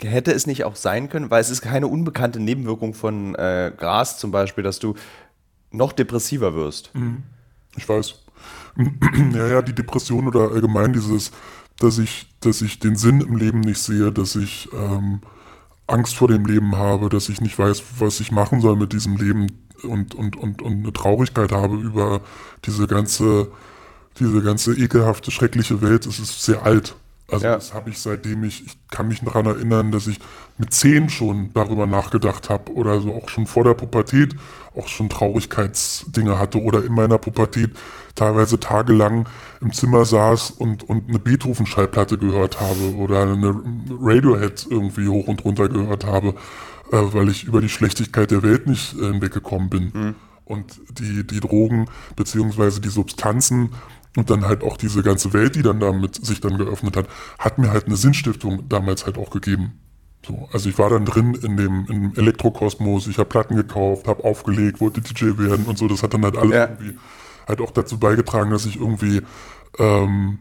hätte 0.00 0.32
es 0.32 0.46
nicht 0.46 0.64
auch 0.64 0.76
sein 0.76 1.08
können, 1.08 1.30
weil 1.30 1.40
es 1.40 1.50
ist 1.50 1.62
keine 1.62 1.88
unbekannte 1.88 2.40
Nebenwirkung 2.40 2.94
von 2.94 3.34
äh, 3.34 3.72
Gras 3.76 4.18
zum 4.18 4.30
Beispiel, 4.30 4.62
dass 4.62 4.78
du 4.78 4.94
noch 5.70 5.92
depressiver 5.92 6.54
wirst. 6.54 6.94
Mhm. 6.94 7.24
Ich 7.76 7.88
weiß. 7.88 8.20
ja, 9.34 9.46
ja, 9.46 9.62
die 9.62 9.74
Depression 9.74 10.28
oder 10.28 10.52
allgemein 10.52 10.92
dieses, 10.92 11.32
dass 11.78 11.98
ich, 11.98 12.28
dass 12.40 12.62
ich 12.62 12.78
den 12.78 12.96
Sinn 12.96 13.20
im 13.20 13.36
Leben 13.36 13.60
nicht 13.60 13.78
sehe, 13.78 14.12
dass 14.12 14.36
ich 14.36 14.68
ähm, 14.72 15.20
Angst 15.86 16.14
vor 16.16 16.28
dem 16.28 16.46
Leben 16.46 16.76
habe, 16.76 17.08
dass 17.08 17.28
ich 17.28 17.40
nicht 17.40 17.58
weiß, 17.58 17.82
was 17.98 18.20
ich 18.20 18.32
machen 18.32 18.60
soll 18.60 18.76
mit 18.76 18.92
diesem 18.92 19.16
Leben, 19.16 19.48
und, 19.84 20.14
und, 20.14 20.36
und, 20.36 20.62
und 20.62 20.72
eine 20.72 20.92
Traurigkeit 20.92 21.52
habe 21.52 21.76
über 21.76 22.20
diese 22.64 22.86
ganze, 22.86 23.48
diese 24.18 24.42
ganze 24.42 24.72
ekelhafte, 24.72 25.30
schreckliche 25.30 25.82
Welt. 25.82 26.06
Es 26.06 26.18
ist 26.18 26.42
sehr 26.42 26.64
alt. 26.64 26.96
Also 27.34 27.46
ja. 27.46 27.54
das 27.54 27.74
habe 27.74 27.90
ich 27.90 27.98
seitdem 27.98 28.44
ich, 28.44 28.64
ich 28.66 28.76
kann 28.90 29.08
mich 29.08 29.20
daran 29.20 29.46
erinnern, 29.46 29.92
dass 29.92 30.06
ich 30.06 30.18
mit 30.56 30.72
zehn 30.72 31.08
schon 31.08 31.50
darüber 31.52 31.86
nachgedacht 31.86 32.48
habe 32.48 32.72
oder 32.72 33.00
so 33.00 33.14
auch 33.14 33.28
schon 33.28 33.46
vor 33.46 33.64
der 33.64 33.74
Pubertät 33.74 34.34
auch 34.76 34.88
schon 34.88 35.08
Traurigkeitsdinge 35.08 36.38
hatte 36.38 36.60
oder 36.60 36.84
in 36.84 36.92
meiner 36.92 37.18
Pubertät 37.18 37.70
teilweise 38.14 38.58
tagelang 38.58 39.28
im 39.60 39.72
Zimmer 39.72 40.04
saß 40.04 40.52
und, 40.52 40.88
und 40.88 41.08
eine 41.08 41.18
Beethoven-Schallplatte 41.18 42.18
gehört 42.18 42.60
habe 42.60 42.94
oder 42.96 43.22
eine 43.22 43.54
Radiohead 44.00 44.66
irgendwie 44.70 45.08
hoch 45.08 45.28
und 45.28 45.44
runter 45.44 45.68
gehört 45.68 46.04
habe 46.04 46.34
äh, 46.92 47.12
weil 47.12 47.28
ich 47.28 47.44
über 47.44 47.60
die 47.60 47.68
Schlechtigkeit 47.68 48.30
der 48.30 48.42
Welt 48.42 48.66
nicht 48.66 48.94
äh, 48.94 49.12
hinweggekommen 49.12 49.70
bin. 49.70 49.92
Mhm. 49.94 50.14
Und 50.44 50.80
die, 50.98 51.26
die 51.26 51.40
Drogen 51.40 51.86
beziehungsweise 52.16 52.80
die 52.80 52.90
Substanzen 52.90 53.70
und 54.16 54.30
dann 54.30 54.44
halt 54.44 54.62
auch 54.62 54.76
diese 54.76 55.02
ganze 55.02 55.32
Welt, 55.32 55.56
die 55.56 55.62
dann 55.62 55.80
damit 55.80 56.24
sich 56.24 56.40
dann 56.40 56.56
geöffnet 56.56 56.96
hat, 56.96 57.08
hat 57.38 57.58
mir 57.58 57.70
halt 57.70 57.86
eine 57.86 57.96
Sinnstiftung 57.96 58.68
damals 58.68 59.06
halt 59.06 59.18
auch 59.18 59.30
gegeben. 59.30 59.80
So, 60.26 60.48
also 60.52 60.68
ich 60.68 60.78
war 60.78 60.88
dann 60.88 61.04
drin 61.04 61.34
in 61.34 61.56
dem 61.56 61.86
im 61.86 62.12
Elektrokosmos, 62.16 63.08
ich 63.08 63.18
habe 63.18 63.28
Platten 63.28 63.56
gekauft, 63.56 64.08
habe 64.08 64.24
aufgelegt, 64.24 64.80
wollte 64.80 65.00
DJ 65.00 65.36
werden 65.36 65.66
und 65.66 65.76
so. 65.76 65.86
Das 65.88 66.02
hat 66.02 66.14
dann 66.14 66.24
halt 66.24 66.36
alles 66.36 66.54
ja. 66.54 66.68
irgendwie 66.68 66.98
halt 67.46 67.60
auch 67.60 67.70
dazu 67.70 67.98
beigetragen, 67.98 68.50
dass 68.50 68.64
ich 68.64 68.80
irgendwie 68.80 69.20
ähm, 69.78 70.38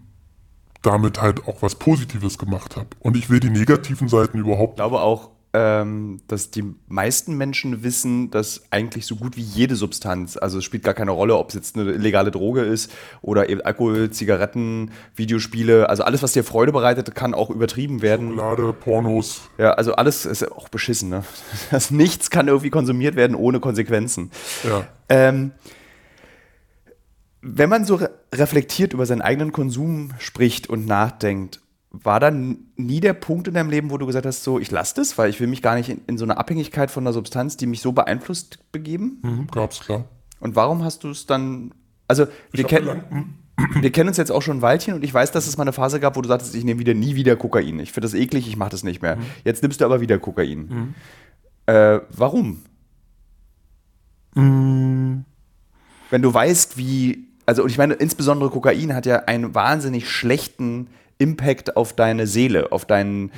damit 0.82 1.22
halt 1.22 1.48
auch 1.48 1.62
was 1.62 1.76
Positives 1.76 2.38
gemacht 2.38 2.78
habe. 2.78 2.90
Und 3.00 3.18
ich 3.18 3.30
will 3.30 3.40
die 3.40 3.50
negativen 3.50 4.08
Seiten 4.08 4.38
überhaupt. 4.38 4.74
Ich 4.74 4.76
glaube 4.78 5.02
auch, 5.02 5.32
ähm, 5.54 6.22
dass 6.28 6.50
die 6.50 6.64
meisten 6.88 7.38
Menschen 7.38 7.84
wissen, 7.84 8.32
dass 8.32 8.64
eigentlich 8.72 9.06
so 9.06 9.16
gut 9.16 9.38
wie 9.38 9.42
jede 9.42 9.76
Substanz, 9.76 10.36
also 10.36 10.58
es 10.58 10.64
spielt 10.64 10.84
gar 10.84 10.96
keine 10.96 11.12
Rolle, 11.12 11.38
ob 11.38 11.50
es 11.50 11.56
jetzt 11.56 11.78
eine 11.78 11.92
illegale 11.92 12.32
Droge 12.32 12.62
ist 12.62 12.92
oder 13.22 13.50
eben 13.50 13.62
Alkohol, 13.62 14.10
Zigaretten, 14.10 14.92
Videospiele, 15.16 15.90
also 15.90 16.04
alles, 16.04 16.24
was 16.24 16.34
dir 16.34 16.44
Freude 16.44 16.72
bereitet, 16.72 17.14
kann 17.14 17.36
auch 17.36 17.52
übertrieben 17.52 18.02
werden. 18.02 18.30
Schokolade, 18.32 18.74
Pornos. 18.74 19.42
Ja, 19.60 19.74
also 19.74 19.94
alles 19.94 20.26
ist 20.26 20.52
auch 20.52 20.70
beschissen. 20.70 21.10
Ne? 21.10 21.24
Das 21.70 21.92
nichts 21.92 22.32
kann 22.32 22.48
irgendwie 22.48 22.72
konsumiert 22.72 23.16
werden 23.16 23.36
ohne 23.36 23.60
Konsequenzen. 23.60 24.32
Ja. 24.64 24.88
Ähm, 25.10 25.52
wenn 27.42 27.70
man 27.70 27.86
so 27.86 27.96
re 27.96 28.10
reflektiert 28.34 28.94
über 28.94 29.06
seinen 29.06 29.22
eigenen 29.22 29.52
Konsum 29.52 30.10
spricht 30.18 30.68
und 30.68 30.88
nachdenkt, 30.88 31.62
war 31.94 32.20
dann 32.20 32.58
nie 32.76 33.00
der 33.00 33.14
Punkt 33.14 33.48
in 33.48 33.54
deinem 33.54 33.70
Leben, 33.70 33.92
wo 33.92 33.98
du 33.98 34.08
gesagt 34.08 34.26
hast, 34.26 34.44
so, 34.44 34.60
ich 34.60 34.72
lasse 34.72 34.96
das, 34.96 35.18
weil 35.20 35.30
ich 35.30 35.40
will 35.40 35.48
mich 35.48 35.62
gar 35.62 35.76
nicht 35.76 35.90
in, 35.90 36.02
in, 36.08 36.18
so 36.18 36.26
eine 36.26 36.38
Abhängigkeit 36.38 36.90
von 36.90 37.04
einer 37.04 37.14
Substanz, 37.14 37.56
die 37.56 37.68
mich 37.68 37.82
so 37.82 37.92
beeinflusst, 37.92 38.60
begeben? 38.72 39.20
Mhm, 39.22 39.48
gab's, 39.48 39.80
klar. 39.80 40.06
Und 40.40 40.56
warum 40.56 40.84
hast 40.84 41.04
du 41.04 41.12
es 41.12 41.28
dann, 41.28 41.72
also, 42.08 42.26
wir, 42.52 42.64
ken 42.64 43.04
hm? 43.10 43.34
wir 43.80 43.92
kennen 43.92 44.10
uns 44.10 44.18
jetzt 44.18 44.32
auch 44.32 44.42
schon 44.42 44.58
ein 44.58 44.62
Weilchen 44.64 44.96
und 44.96 45.04
ich 45.04 45.14
weiß, 45.14 45.32
dass 45.32 45.48
es 45.48 45.56
mal 45.56 45.64
eine 45.64 45.72
Phase 45.72 46.00
gab, 46.00 46.16
wo 46.16 46.22
du 46.22 46.28
sagtest, 46.28 46.56
ich 46.56 46.64
nehme 46.64 46.80
wieder 46.80 46.96
nie 46.96 47.16
wieder 47.16 47.36
Kokain. 47.36 47.80
Ich 47.80 47.92
finde 47.92 48.08
das 48.08 48.16
eklig, 48.16 48.48
ich 48.48 48.58
mache 48.58 48.72
das 48.72 48.84
nicht 48.84 49.04
mehr. 49.04 49.18
Mhm. 49.18 49.26
Jetzt 49.46 49.62
nimmst 49.62 49.80
du 49.80 49.86
aber 49.86 50.02
wieder 50.02 50.18
Kokain. 50.18 50.60
Mhm. 50.68 50.94
Äh, 51.68 52.00
warum? 52.10 52.64
Mhm. 54.34 55.26
Wenn 56.10 56.22
du 56.24 56.34
weißt, 56.34 56.78
wie, 56.78 57.28
also, 57.46 57.64
und 57.64 57.70
ich 57.70 57.78
meine, 57.78 57.94
insbesondere 57.94 58.50
Kokain 58.50 58.96
hat 58.96 59.06
ja 59.06 59.20
einen 59.20 59.54
wahnsinnig 59.54 60.10
schlechten 60.10 60.88
Impact 61.18 61.78
auf 61.78 61.94
deine 61.94 62.28
Seele, 62.28 62.72
auf 62.72 62.86
deinen 62.86 63.24
mhm. 63.24 63.32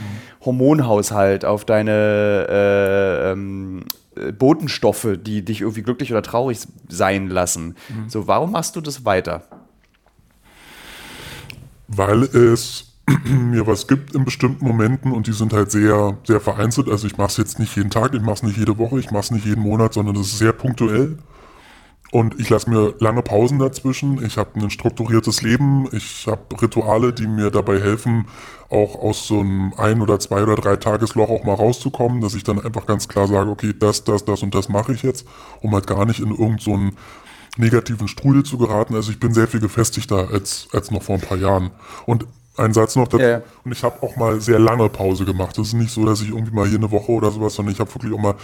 Hormonhaushalt, 0.44 1.46
auf 1.46 1.66
deine 1.66 2.48
äh, 2.50 3.32
ähm, 3.32 3.84
Botenstoffe, 4.38 5.18
die 5.22 5.44
dich 5.44 5.62
irgendwie 5.62 5.82
glücklich 5.84 6.12
oder 6.12 6.22
traurig 6.22 6.60
sein 6.88 7.30
lassen. 7.30 7.76
Mhm. 7.90 8.10
So, 8.10 8.28
warum 8.28 8.52
machst 8.52 8.76
du 8.76 8.82
das 8.82 9.06
weiter? 9.06 9.44
Weil 11.88 12.24
es 12.24 12.94
mir 13.26 13.68
was 13.68 13.88
gibt 13.88 14.16
in 14.16 14.26
bestimmten 14.26 14.66
Momenten 14.66 15.12
und 15.12 15.28
die 15.28 15.34
sind 15.34 15.54
halt 15.54 15.72
sehr, 15.72 16.18
sehr 16.24 16.40
vereinzelt. 16.40 16.90
Also 16.90 17.08
ich 17.08 17.18
mache 17.18 17.30
es 17.30 17.38
jetzt 17.38 17.60
nicht 17.60 17.76
jeden 17.76 17.92
Tag, 17.92 18.14
ich 18.14 18.22
mache 18.22 18.36
es 18.36 18.44
nicht 18.44 18.58
jede 18.58 18.78
Woche, 18.78 19.00
ich 19.00 19.12
mache 19.12 19.24
es 19.24 19.32
nicht 19.32 19.46
jeden 19.46 19.62
Monat, 19.62 19.94
sondern 19.94 20.16
das 20.16 20.28
ist 20.28 20.40
sehr 20.40 20.54
punktuell. 20.54 21.18
Und 22.16 22.40
ich 22.40 22.50
lasse 22.50 22.70
mir 22.70 22.94
lange 23.00 23.22
Pausen 23.24 23.60
dazwischen. 23.60 24.24
Ich 24.26 24.38
habe 24.38 24.58
ein 24.58 24.70
strukturiertes 24.70 25.42
Leben. 25.42 25.90
Ich 25.92 26.28
habe 26.28 26.62
Rituale, 26.62 27.12
die 27.12 27.28
mir 27.28 27.52
dabei 27.52 27.82
helfen, 27.82 28.30
auch 28.70 28.96
aus 28.96 29.28
so 29.28 29.42
einem 29.42 29.74
ein 29.76 30.00
oder 30.00 30.18
zwei 30.18 30.42
oder 30.42 30.56
drei 30.56 30.78
Tagesloch 30.78 31.30
auch 31.30 31.44
mal 31.44 31.56
rauszukommen, 31.56 32.22
dass 32.22 32.34
ich 32.34 32.46
dann 32.46 32.64
einfach 32.64 32.86
ganz 32.86 33.10
klar 33.10 33.28
sage, 33.28 33.50
okay, 33.50 33.74
das, 33.78 34.06
das, 34.06 34.24
das 34.24 34.44
und 34.44 34.56
das 34.56 34.70
mache 34.70 34.94
ich 34.94 35.04
jetzt, 35.04 35.28
um 35.60 35.74
halt 35.74 35.88
gar 35.88 36.06
nicht 36.06 36.22
in 36.22 36.30
irgendeinen 36.30 36.60
so 36.60 36.80
negativen 37.58 38.08
Strudel 38.08 38.44
zu 38.44 38.58
geraten. 38.58 38.96
Also 38.96 39.12
ich 39.12 39.20
bin 39.20 39.34
sehr 39.34 39.50
viel 39.50 39.60
gefestigter 39.60 40.30
als, 40.32 40.70
als 40.72 40.92
noch 40.92 41.04
vor 41.04 41.16
ein 41.16 41.22
paar 41.22 41.38
Jahren. 41.38 41.72
Und 42.06 42.26
ein 42.56 42.74
Satz 42.74 42.96
noch 42.96 43.10
dazu. 43.10 43.26
Ja. 43.26 43.42
Und 43.66 43.74
ich 43.74 43.84
habe 43.84 44.02
auch 44.02 44.16
mal 44.16 44.40
sehr 44.40 44.60
lange 44.60 44.88
Pause 44.88 45.26
gemacht. 45.26 45.58
Es 45.58 45.68
ist 45.68 45.74
nicht 45.74 45.92
so, 45.92 46.06
dass 46.06 46.22
ich 46.22 46.30
irgendwie 46.30 46.56
mal 46.56 46.66
hier 46.66 46.78
eine 46.78 46.92
Woche 46.92 47.12
oder 47.12 47.30
sowas, 47.30 47.56
sondern 47.56 47.74
ich 47.74 47.82
habe 47.82 47.94
wirklich 47.94 48.14
auch 48.14 48.22
mal 48.22 48.36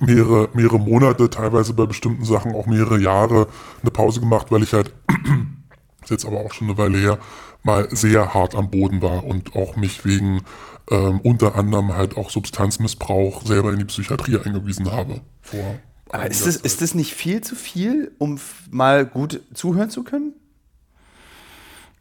mehrere, 0.00 0.48
mehrere 0.54 0.78
Monate, 0.78 1.30
teilweise 1.30 1.74
bei 1.74 1.86
bestimmten 1.86 2.24
Sachen 2.24 2.54
auch 2.54 2.66
mehrere 2.66 3.00
Jahre 3.00 3.48
eine 3.82 3.90
Pause 3.90 4.20
gemacht, 4.20 4.50
weil 4.50 4.62
ich 4.62 4.72
halt, 4.72 4.92
ist 6.02 6.10
jetzt 6.10 6.26
aber 6.26 6.40
auch 6.40 6.52
schon 6.52 6.68
eine 6.68 6.78
Weile 6.78 6.98
her, 6.98 7.18
mal 7.62 7.88
sehr 7.90 8.34
hart 8.34 8.54
am 8.54 8.70
Boden 8.70 9.02
war 9.02 9.24
und 9.24 9.56
auch 9.56 9.76
mich 9.76 10.04
wegen 10.04 10.42
ähm, 10.90 11.20
unter 11.20 11.54
anderem 11.54 11.96
halt 11.96 12.16
auch 12.16 12.30
Substanzmissbrauch 12.30 13.42
selber 13.46 13.72
in 13.72 13.78
die 13.78 13.86
Psychiatrie 13.86 14.38
eingewiesen 14.38 14.92
habe. 14.92 15.22
Vor 15.40 15.80
aber 16.10 16.30
ist 16.30 16.46
das, 16.46 16.56
ist 16.56 16.80
das 16.80 16.94
nicht 16.94 17.12
viel 17.12 17.40
zu 17.40 17.56
viel, 17.56 18.12
um 18.18 18.38
mal 18.70 19.04
gut 19.04 19.40
zuhören 19.52 19.90
zu 19.90 20.04
können? 20.04 20.34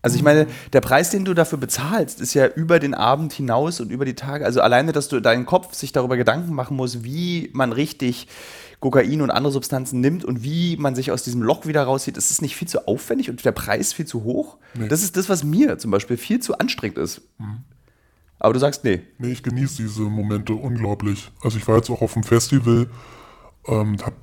Also 0.03 0.17
ich 0.17 0.23
meine, 0.23 0.47
der 0.73 0.81
Preis, 0.81 1.11
den 1.11 1.23
du 1.23 1.33
dafür 1.33 1.57
bezahlst, 1.57 2.19
ist 2.19 2.33
ja 2.33 2.45
über 2.45 2.79
den 2.79 2.93
Abend 2.93 3.31
hinaus 3.31 3.79
und 3.79 3.89
über 3.89 4.03
die 4.03 4.15
Tage. 4.15 4.45
Also 4.45 4.59
alleine, 4.59 4.91
dass 4.91 5.07
du 5.07 5.21
deinen 5.21 5.45
Kopf 5.45 5.73
sich 5.73 5.93
darüber 5.93 6.17
Gedanken 6.17 6.53
machen 6.53 6.75
muss, 6.75 7.05
wie 7.05 7.49
man 7.53 7.71
richtig 7.71 8.27
Kokain 8.81 9.21
und 9.21 9.31
andere 9.31 9.53
Substanzen 9.53 10.01
nimmt 10.01 10.25
und 10.25 10.43
wie 10.43 10.75
man 10.75 10.93
sich 10.93 11.11
aus 11.11 11.23
diesem 11.23 11.41
Loch 11.41 11.65
wieder 11.67 11.83
rauszieht, 11.83 12.17
ist 12.17 12.31
es 12.31 12.41
nicht 12.41 12.57
viel 12.57 12.67
zu 12.67 12.85
aufwendig 12.85 13.29
und 13.29 13.45
der 13.45 13.53
Preis 13.53 13.93
viel 13.93 14.05
zu 14.05 14.25
hoch? 14.25 14.57
Nee. 14.73 14.89
Das 14.89 15.03
ist 15.03 15.15
das, 15.15 15.29
was 15.29 15.45
mir 15.45 15.77
zum 15.77 15.89
Beispiel 15.89 16.17
viel 16.17 16.41
zu 16.41 16.57
anstrengend 16.57 16.97
ist. 16.97 17.21
Aber 18.39 18.51
du 18.51 18.59
sagst, 18.59 18.83
nee. 18.83 19.03
Nee, 19.19 19.31
ich 19.31 19.41
genieße 19.41 19.81
diese 19.81 20.01
Momente 20.01 20.53
unglaublich. 20.53 21.31
Also 21.41 21.57
ich 21.57 21.65
war 21.69 21.77
jetzt 21.77 21.89
auch 21.89 22.01
auf 22.01 22.11
dem 22.11 22.23
Festival, 22.23 22.89
ähm, 23.67 23.95
habe 24.01 24.17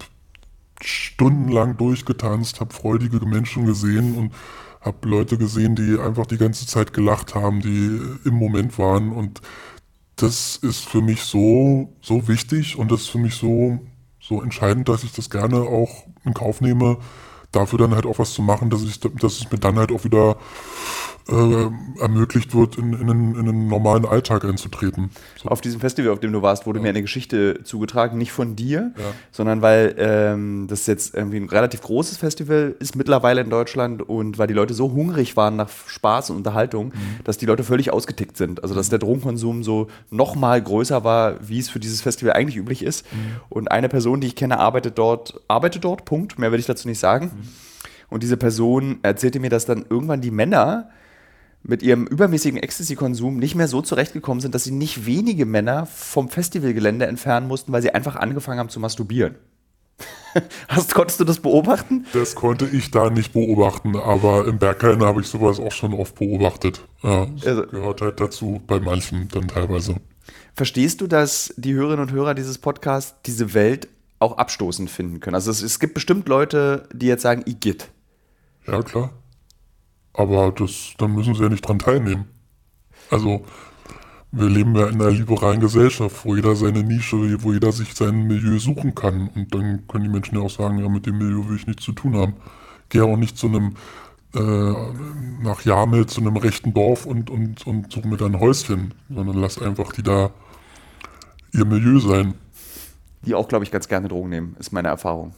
stundenlang 0.83 1.79
durchgetanzt, 1.79 2.61
habe 2.61 2.75
freudige 2.75 3.25
Menschen 3.25 3.65
gesehen 3.65 4.15
und 4.19 4.35
habe 4.81 5.09
Leute 5.09 5.37
gesehen, 5.39 5.77
die 5.77 5.99
einfach 5.99 6.27
die 6.27 6.39
ganze 6.39 6.67
Zeit 6.67 6.93
gelacht 6.93 7.35
haben, 7.35 7.61
die 7.61 8.01
im 8.25 8.35
Moment 8.35 8.79
waren. 8.79 9.13
Und 9.13 9.41
das 10.17 10.57
ist 10.57 10.87
für 10.87 11.03
mich 11.03 11.23
so 11.23 11.93
so 12.03 12.29
wichtig 12.29 12.77
und 12.77 12.91
das 12.91 13.03
ist 13.03 13.09
für 13.09 13.19
mich 13.19 13.35
so 13.35 13.79
so 14.21 14.43
entscheidend, 14.43 14.89
dass 14.89 15.05
ich 15.05 15.13
das 15.13 15.31
gerne 15.31 15.61
auch 15.61 16.05
in 16.25 16.35
Kauf 16.35 16.61
nehme, 16.61 16.99
dafür 17.53 17.79
dann 17.79 17.95
halt 17.95 18.07
auch 18.07 18.19
was 18.19 18.33
zu 18.33 18.43
machen, 18.43 18.71
dass 18.71 18.83
ich 18.83 19.01
dass 19.01 19.41
es 19.41 19.51
mir 19.51 19.59
dann 19.59 19.79
halt 19.79 19.93
auch 19.93 20.05
wieder 20.05 20.37
äh, 21.31 22.01
ermöglicht 22.03 22.55
wird, 22.55 22.77
in, 22.77 22.93
in, 22.93 23.09
einen, 23.11 23.35
in 23.35 23.49
einen 23.49 23.69
normalen 23.69 24.05
Alltag 24.05 24.45
einzutreten. 24.45 25.11
So. 25.43 25.49
Auf 25.49 25.61
diesem 25.61 25.81
Festival, 25.81 26.13
auf 26.13 26.21
dem 26.21 26.33
du 26.33 26.43
warst, 26.43 26.67
wurde 26.67 26.81
mir 26.81 26.89
eine 26.89 27.03
Geschichte 27.03 27.63
zugetragen, 27.65 28.19
nicht 28.19 28.33
von 28.33 28.57
dir, 28.57 28.93
Ja. 28.97 29.05
sondern 29.31 29.63
weil 29.63 29.95
ähm, 29.99 30.67
das 30.69 30.87
jetzt 30.87 31.15
irgendwie 31.15 31.39
ein 31.39 31.49
relativ 31.49 31.83
großes 31.83 32.17
Festival 32.19 32.75
ist 32.79 32.97
mittlerweile 32.97 33.41
in 33.41 33.51
Deutschland 33.51 34.03
und 34.03 34.39
weil 34.39 34.47
die 34.47 34.55
Leute 34.55 34.75
so 34.75 34.93
hungrig 34.93 35.37
waren 35.37 35.57
nach 35.57 35.69
Spaß 35.87 36.31
und 36.31 36.37
Unterhaltung, 36.37 36.93
dass 37.25 37.39
die 37.39 37.47
Leute 37.47 37.65
völlig 37.65 37.93
ausgetickt 37.93 38.37
sind. 38.37 38.63
Also 38.63 38.75
dass 38.75 38.89
der 38.89 38.99
Drogenkonsum 38.99 39.63
so 39.63 39.89
noch 40.11 40.35
mal 40.37 40.61
größer 40.61 41.05
war, 41.05 41.37
wie 41.47 41.59
es 41.59 41.69
für 41.69 41.81
dieses 41.81 42.01
Festival 42.01 42.35
eigentlich 42.35 42.57
üblich 42.57 42.83
ist. 42.83 43.07
Und 43.49 43.71
eine 43.71 43.89
Person, 43.89 44.21
die 44.21 44.27
ich 44.29 44.37
kenne, 44.37 44.59
arbeitet 44.59 44.99
dort, 44.99 45.41
arbeitet 45.49 45.85
dort, 45.85 46.05
Punkt. 46.05 46.39
Mehr 46.39 46.53
will 46.53 46.61
ich 46.61 46.67
dazu 46.67 46.89
nicht 46.89 46.99
sagen. 46.99 47.31
Und 48.09 48.23
diese 48.23 48.37
Person 48.37 48.99
erzählte 49.03 49.39
mir, 49.39 49.51
dass 49.51 49.67
dann 49.67 49.85
irgendwann 49.89 50.21
die 50.21 50.31
Männer 50.33 50.91
mit 51.63 51.83
ihrem 51.83 52.07
übermäßigen 52.07 52.59
Ecstasy-Konsum 52.59 53.37
nicht 53.39 53.55
mehr 53.55 53.69
so 53.69 53.83
zurechtgekommen 53.83 54.41
sind, 54.41 54.55
dass 54.55 54.65
sie 54.65 54.71
nicht 54.71 55.07
wenige 55.07 55.45
Männer 55.47 55.87
vom 55.87 56.29
Festivalgelände 56.29 57.07
entfernen 57.07 57.49
mussten, 57.49 57.73
weil 57.73 57.83
sie 57.83 57.95
einfach 57.95 58.17
angefangen 58.17 58.59
haben 58.59 58.71
zu 58.71 58.81
masturbieren. 58.81 59.35
Hast, 60.69 60.95
konntest 60.95 61.21
du 61.21 61.25
das 61.25 61.41
beobachten? 61.41 62.07
Das 62.13 62.35
konnte 62.35 62.67
ich 62.67 62.91
da 62.91 63.11
nicht 63.11 63.33
beobachten, 63.33 63.97
aber 63.97 64.47
im 64.47 64.59
Berghain 64.59 65.03
habe 65.03 65.21
ich 65.21 65.27
sowas 65.27 65.59
auch 65.61 65.73
schon 65.73 65.93
oft 65.93 66.15
beobachtet. 66.15 66.81
Ja, 67.03 67.27
das 67.27 67.47
Also- 67.47 67.67
gehört 67.67 68.01
halt 68.01 68.21
dazu, 68.21 68.63
bei 68.67 68.81
manchen 68.81 69.29
dann 69.29 69.49
teilweise. 69.49 69.97
Verstehst 70.55 71.01
du, 71.01 71.07
dass 71.07 71.53
die 71.57 71.75
Hörerinnen 71.75 72.01
und 72.09 72.13
Hörer 72.13 72.35
dieses 72.35 72.59
Podcasts 72.59 73.15
diese 73.27 73.53
Welt 73.55 73.89
auch 74.19 74.39
abstoßend 74.39 74.89
finden 74.91 75.21
können? 75.21 75.35
Also 75.35 75.51
es, 75.51 75.63
es 75.63 75.79
gibt 75.81 75.95
bestimmt 75.95 76.29
Leute, 76.29 76.89
die 76.93 77.07
jetzt 77.07 77.23
sagen, 77.23 77.43
Igitt. 77.47 77.89
Ja, 78.67 78.83
klar. 78.83 79.11
Aber 80.13 80.53
das, 80.53 80.95
dann 80.99 81.15
müssen 81.15 81.35
sie 81.35 81.43
ja 81.43 81.49
nicht 81.49 81.67
dran 81.67 81.79
teilnehmen. 81.79 82.27
Also, 83.11 83.45
wir 84.33 84.49
leben 84.49 84.77
ja 84.77 84.87
in 84.87 85.01
einer 85.01 85.11
liberalen 85.11 85.61
Gesellschaft, 85.61 86.25
wo 86.25 86.37
jeder 86.37 86.55
seine 86.55 86.85
Nische, 86.85 87.43
wo 87.43 87.53
jeder 87.53 87.73
sich 87.73 87.95
sein 87.95 88.27
Milieu 88.27 88.59
suchen 88.59 88.95
kann. 88.95 89.29
Und 89.35 89.55
dann 89.55 89.87
können 89.89 90.05
die 90.05 90.11
Menschen 90.11 90.37
ja 90.37 90.43
auch 90.43 90.51
sagen, 90.51 90.79
ja, 90.79 90.89
mit 90.89 91.07
dem 91.07 91.19
Milieu 91.19 91.49
will 91.49 91.57
ich 91.57 91.67
nichts 91.67 91.85
zu 91.85 91.93
tun 91.93 92.17
haben. 92.17 92.35
Gehe 92.89 93.05
auch 93.05 93.17
nicht 93.17 93.37
zu 93.37 93.49
einem, 93.49 93.75
äh, 94.35 95.43
nach 95.43 95.63
Jamel, 95.65 96.07
zu 96.07 96.21
einem 96.21 96.37
rechten 96.37 96.73
Dorf 96.75 97.07
und, 97.07 97.29
und, 97.31 97.67
und 97.67 97.93
suche 97.93 98.07
mir 98.07 98.17
da 98.17 98.27
ein 98.27 98.39
Häuschen, 98.39 98.95
sondern 99.09 99.37
lass 99.37 99.61
einfach 99.61 99.93
die 99.93 100.03
da 100.03 100.31
ihr 101.53 101.65
Milieu 101.65 101.99
sein. 101.99 102.35
Die 103.23 103.35
auch, 103.35 103.49
glaube 103.49 103.65
ich, 103.65 103.71
ganz 103.71 103.89
gerne 103.89 104.09
Drogen 104.09 104.31
nehmen, 104.31 104.57
ist 104.59 104.73
meine 104.73 104.89
Erfahrung. 104.89 105.35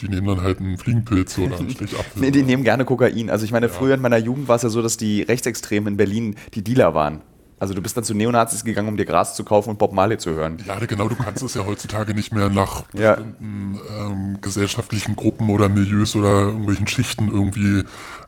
Die 0.00 0.08
nehmen 0.08 0.26
dann 0.26 0.42
halt 0.42 0.58
einen 0.60 0.78
Fliegenpilz 0.78 1.38
oder 1.38 1.58
einen 1.58 1.70
Stichapfel. 1.70 2.20
Nee, 2.20 2.30
die 2.30 2.42
nehmen 2.42 2.64
gerne 2.64 2.84
Kokain. 2.84 3.30
Also 3.30 3.44
ich 3.44 3.52
meine, 3.52 3.68
früher 3.68 3.94
in 3.94 4.00
meiner 4.00 4.18
Jugend 4.18 4.48
war 4.48 4.56
es 4.56 4.62
ja 4.62 4.68
so, 4.68 4.82
dass 4.82 4.96
die 4.96 5.22
Rechtsextremen 5.22 5.92
in 5.94 5.96
Berlin 5.96 6.36
die 6.54 6.62
Dealer 6.64 6.94
waren. 6.94 7.20
Also 7.58 7.74
du 7.74 7.82
bist 7.82 7.94
dann 7.94 8.04
zu 8.04 8.14
Neonazis 8.14 8.64
gegangen, 8.64 8.88
um 8.88 8.96
dir 8.96 9.04
Gras 9.04 9.34
zu 9.36 9.44
kaufen 9.44 9.68
und 9.68 9.78
Bob 9.78 9.92
Marley 9.92 10.16
zu 10.16 10.30
hören. 10.30 10.56
Ja, 10.66 10.78
genau, 10.78 11.08
du 11.08 11.14
kannst 11.14 11.42
es 11.42 11.52
ja 11.52 11.66
heutzutage 11.66 12.14
nicht 12.14 12.32
mehr 12.32 12.48
nach 12.48 12.84
Ja. 12.94 13.16
bestimmten 13.16 13.78
ähm, 13.98 14.38
gesellschaftlichen 14.40 15.14
Gruppen 15.14 15.50
oder 15.50 15.68
Milieus 15.68 16.16
oder 16.16 16.40
irgendwelchen 16.40 16.86
Schichten 16.86 17.28
irgendwie 17.28 17.84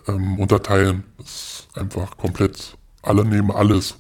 ähm, 0.07 0.39
unterteilen. 0.39 1.05
Das 1.17 1.27
ist 1.29 1.69
einfach 1.79 2.19
komplett, 2.19 2.77
alle 3.03 3.25
nehmen 3.25 3.51
alles. 3.51 3.97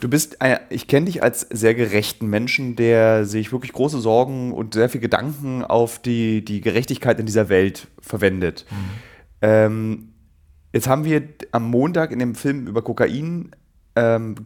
Du 0.00 0.08
bist, 0.08 0.40
äh, 0.40 0.58
ich 0.70 0.86
kenne 0.86 1.06
dich 1.06 1.22
als 1.22 1.40
sehr 1.50 1.74
gerechten 1.74 2.26
Menschen, 2.26 2.76
der 2.76 3.24
sich 3.24 3.52
wirklich 3.52 3.72
große 3.72 4.00
Sorgen 4.00 4.52
und 4.52 4.74
sehr 4.74 4.88
viel 4.88 5.00
Gedanken 5.00 5.64
auf 5.64 5.98
die, 5.98 6.44
die 6.44 6.60
Gerechtigkeit 6.60 7.18
in 7.20 7.26
dieser 7.26 7.48
Welt 7.48 7.88
verwendet. 8.00 8.66
Ähm, 9.42 10.12
jetzt 10.72 10.88
haben 10.88 11.04
wir 11.04 11.22
am 11.52 11.70
Montag 11.70 12.12
in 12.12 12.18
dem 12.18 12.34
Film 12.34 12.66
über 12.66 12.82
Kokain 12.82 13.50
ähm, 13.94 14.36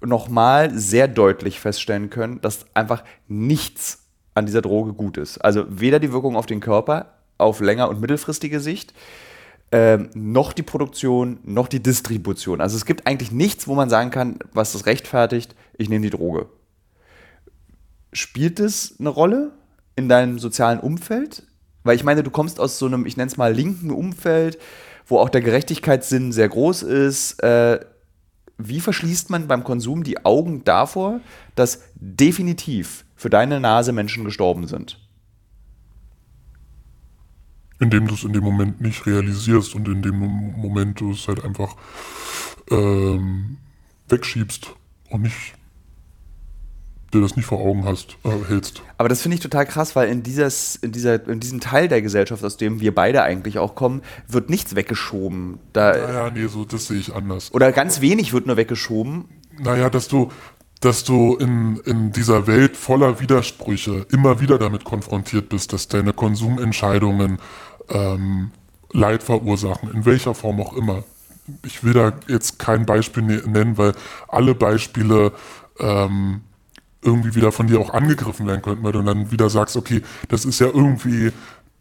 nochmal 0.00 0.76
sehr 0.76 1.08
deutlich 1.08 1.60
feststellen 1.60 2.10
können, 2.10 2.40
dass 2.40 2.66
einfach 2.74 3.04
nichts 3.28 4.06
an 4.34 4.46
dieser 4.46 4.62
Droge 4.62 4.92
gut 4.94 5.18
ist. 5.18 5.38
Also 5.38 5.64
weder 5.68 5.98
die 5.98 6.12
Wirkung 6.12 6.36
auf 6.36 6.46
den 6.46 6.60
Körper 6.60 7.14
auf 7.38 7.60
länger- 7.60 7.88
und 7.88 8.00
mittelfristige 8.00 8.60
Sicht, 8.60 8.94
ähm, 9.72 10.10
noch 10.14 10.52
die 10.52 10.62
Produktion, 10.62 11.38
noch 11.44 11.66
die 11.66 11.82
Distribution. 11.82 12.60
Also 12.60 12.76
es 12.76 12.84
gibt 12.84 13.06
eigentlich 13.06 13.32
nichts, 13.32 13.66
wo 13.66 13.74
man 13.74 13.88
sagen 13.88 14.10
kann, 14.10 14.38
was 14.52 14.72
das 14.72 14.84
rechtfertigt, 14.84 15.54
ich 15.78 15.88
nehme 15.88 16.04
die 16.04 16.10
Droge. 16.10 16.46
Spielt 18.12 18.60
es 18.60 18.96
eine 19.00 19.08
Rolle 19.08 19.52
in 19.96 20.10
deinem 20.10 20.38
sozialen 20.38 20.78
Umfeld? 20.78 21.46
Weil 21.84 21.96
ich 21.96 22.04
meine, 22.04 22.22
du 22.22 22.30
kommst 22.30 22.60
aus 22.60 22.78
so 22.78 22.86
einem, 22.86 23.06
ich 23.06 23.16
nenne 23.16 23.28
es 23.28 23.38
mal, 23.38 23.52
linken 23.52 23.90
Umfeld, 23.90 24.58
wo 25.06 25.18
auch 25.18 25.30
der 25.30 25.40
Gerechtigkeitssinn 25.40 26.32
sehr 26.32 26.50
groß 26.50 26.82
ist. 26.82 27.42
Äh, 27.42 27.80
wie 28.58 28.80
verschließt 28.80 29.30
man 29.30 29.48
beim 29.48 29.64
Konsum 29.64 30.04
die 30.04 30.24
Augen 30.24 30.64
davor, 30.64 31.20
dass 31.54 31.80
definitiv 31.94 33.06
für 33.16 33.30
deine 33.30 33.58
Nase 33.58 33.92
Menschen 33.92 34.24
gestorben 34.24 34.66
sind? 34.66 34.98
Indem 37.82 38.06
du 38.06 38.14
es 38.14 38.22
in 38.22 38.32
dem 38.32 38.44
Moment 38.44 38.80
nicht 38.80 39.04
realisierst 39.06 39.74
und 39.74 39.88
in 39.88 40.02
dem 40.02 40.18
Mom- 40.18 40.54
Moment 40.56 41.00
du 41.00 41.12
es 41.12 41.26
halt 41.26 41.44
einfach 41.44 41.74
ähm, 42.70 43.56
wegschiebst 44.08 44.74
und 45.10 45.22
nicht 45.22 45.54
dir 47.12 47.20
das 47.20 47.36
nicht 47.36 47.44
vor 47.44 47.58
Augen 47.58 47.84
hast, 47.84 48.16
äh, 48.24 48.30
hältst. 48.48 48.82
Aber 48.96 49.08
das 49.08 49.20
finde 49.20 49.34
ich 49.34 49.42
total 49.42 49.66
krass, 49.66 49.94
weil 49.96 50.08
in, 50.08 50.22
dieses, 50.22 50.76
in, 50.76 50.92
dieser, 50.92 51.28
in 51.28 51.40
diesem 51.40 51.60
Teil 51.60 51.88
der 51.88 52.00
Gesellschaft, 52.00 52.42
aus 52.42 52.56
dem 52.56 52.80
wir 52.80 52.94
beide 52.94 53.22
eigentlich 53.22 53.58
auch 53.58 53.74
kommen, 53.74 54.00
wird 54.28 54.48
nichts 54.48 54.74
weggeschoben. 54.74 55.58
Da, 55.74 55.92
Naja, 55.92 56.30
nee, 56.30 56.46
so, 56.46 56.64
das 56.64 56.86
sehe 56.86 56.98
ich 56.98 57.14
anders. 57.14 57.52
Oder 57.52 57.72
ganz 57.72 58.00
wenig 58.00 58.32
wird 58.32 58.46
nur 58.46 58.56
weggeschoben. 58.56 59.26
Naja, 59.58 59.90
dass 59.90 60.08
du, 60.08 60.30
dass 60.80 61.04
du 61.04 61.36
in, 61.36 61.76
in 61.84 62.12
dieser 62.12 62.46
Welt 62.46 62.78
voller 62.78 63.20
Widersprüche 63.20 64.06
immer 64.10 64.40
wieder 64.40 64.58
damit 64.58 64.84
konfrontiert 64.84 65.50
bist, 65.50 65.74
dass 65.74 65.88
deine 65.88 66.14
Konsumentscheidungen 66.14 67.40
ähm, 67.92 68.50
Leid 68.92 69.22
verursachen, 69.22 69.90
in 69.92 70.04
welcher 70.04 70.34
Form 70.34 70.60
auch 70.60 70.74
immer. 70.74 71.04
Ich 71.64 71.82
will 71.82 71.92
da 71.94 72.12
jetzt 72.28 72.58
kein 72.58 72.86
Beispiel 72.86 73.22
ne- 73.22 73.42
nennen, 73.46 73.78
weil 73.78 73.94
alle 74.28 74.54
Beispiele 74.54 75.32
ähm, 75.80 76.42
irgendwie 77.02 77.34
wieder 77.34 77.52
von 77.52 77.66
dir 77.66 77.80
auch 77.80 77.90
angegriffen 77.94 78.46
werden 78.46 78.62
könnten, 78.62 78.84
weil 78.84 78.92
du 78.92 79.02
dann 79.02 79.30
wieder 79.30 79.50
sagst, 79.50 79.76
okay, 79.76 80.02
das 80.28 80.44
ist 80.44 80.60
ja 80.60 80.66
irgendwie 80.68 81.32